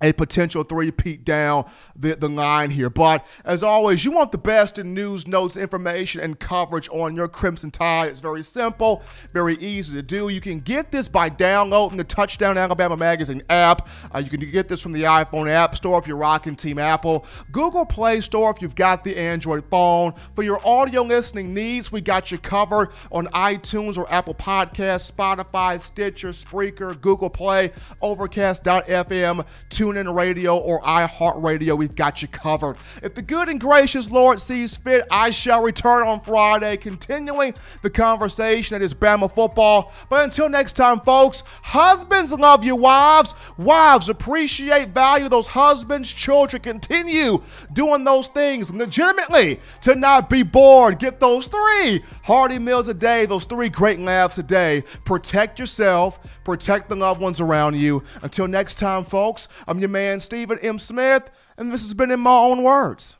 a 0.02 0.12
potential 0.12 0.62
three-peat 0.62 1.24
down 1.24 1.68
the, 1.94 2.14
the 2.16 2.28
line 2.28 2.70
here. 2.70 2.90
But 2.90 3.26
as 3.44 3.62
always, 3.62 4.04
you 4.04 4.12
want 4.12 4.32
the 4.32 4.38
best 4.38 4.78
in 4.78 4.94
news, 4.94 5.26
notes, 5.26 5.56
information, 5.56 6.20
and 6.20 6.38
coverage 6.38 6.88
on 6.90 7.16
your 7.16 7.28
Crimson 7.28 7.70
Tide. 7.70 8.08
It's 8.08 8.20
very 8.20 8.42
simple, 8.42 9.02
very 9.32 9.54
easy 9.56 9.94
to 9.94 10.02
do. 10.02 10.28
You 10.28 10.40
can 10.40 10.58
get 10.58 10.92
this 10.92 11.08
by 11.08 11.28
downloading 11.28 11.96
the 11.96 12.04
Touchdown 12.04 12.58
Alabama 12.58 12.96
Magazine 12.96 13.42
app. 13.48 13.88
Uh, 14.14 14.18
you 14.18 14.30
can 14.30 14.40
get 14.50 14.68
this 14.68 14.80
from 14.80 14.92
the 14.92 15.04
iPhone 15.04 15.48
App 15.48 15.76
Store 15.76 15.98
if 15.98 16.06
you're 16.06 16.16
rocking 16.16 16.56
Team 16.56 16.78
Apple, 16.78 17.26
Google 17.52 17.86
Play 17.86 18.20
Store 18.20 18.50
if 18.50 18.60
you've 18.60 18.74
got 18.74 19.04
the 19.04 19.16
Android 19.16 19.64
phone. 19.70 20.12
For 20.34 20.42
your 20.42 20.60
audio 20.66 21.02
listening 21.02 21.54
needs, 21.54 21.90
we 21.90 22.00
got 22.00 22.30
you 22.30 22.38
covered 22.38 22.90
on 23.10 23.26
iTunes 23.28 23.96
or 23.96 24.12
Apple 24.12 24.34
Podcasts, 24.34 25.10
Spotify, 25.10 25.80
Stitcher, 25.80 26.30
Spreaker, 26.30 27.00
Google 27.00 27.30
Play, 27.30 27.72
Overcast.fm, 28.02 29.46
TuneIn 29.86 30.14
Radio, 30.14 30.56
or 30.56 30.80
iHeartRadio. 30.82 31.76
We've 31.78 31.94
got 31.94 32.22
you 32.22 32.28
covered. 32.28 32.76
If 33.02 33.14
the 33.14 33.22
good 33.22 33.48
and 33.48 33.60
gracious 33.60 34.10
Lord 34.10 34.40
sees 34.40 34.76
fit, 34.76 35.06
I 35.10 35.30
shall 35.30 35.62
return 35.62 36.06
on 36.06 36.20
Friday, 36.20 36.76
continuing 36.76 37.54
the 37.82 37.90
conversation 37.90 38.74
that 38.74 38.84
is 38.84 38.94
Bama 38.94 39.30
football. 39.30 39.92
But 40.08 40.24
until 40.24 40.48
next 40.48 40.74
time, 40.74 41.00
folks, 41.00 41.42
husbands 41.62 42.32
love 42.32 42.64
your 42.64 42.76
wives. 42.76 43.34
Wives 43.58 44.08
appreciate, 44.08 44.88
value 44.88 45.28
those 45.28 45.46
husbands. 45.46 46.12
Children 46.12 46.62
continue 46.62 47.42
doing 47.72 48.04
those 48.04 48.28
things 48.28 48.70
legitimately 48.70 49.60
to 49.82 49.94
not 49.94 50.28
be 50.28 50.42
bored. 50.42 50.98
Get 50.98 51.20
those 51.20 51.46
three 51.46 52.02
hearty 52.24 52.58
meals 52.58 52.88
a 52.88 52.94
day, 52.94 53.26
those 53.26 53.44
three 53.44 53.68
great 53.68 54.00
laughs 54.00 54.38
a 54.38 54.42
day. 54.42 54.82
Protect 55.04 55.58
yourself, 55.58 56.18
protect 56.46 56.88
the 56.88 56.96
loved 56.96 57.20
ones 57.20 57.40
around 57.40 57.76
you. 57.76 58.02
Until 58.22 58.46
next 58.46 58.76
time, 58.76 59.04
folks, 59.04 59.48
I'm 59.66 59.80
your 59.80 59.88
man, 59.88 60.20
Stephen 60.20 60.58
M. 60.60 60.78
Smith, 60.78 61.28
and 61.58 61.72
this 61.72 61.82
has 61.82 61.92
been 61.92 62.12
in 62.12 62.20
my 62.20 62.38
own 62.38 62.62
words. 62.62 63.16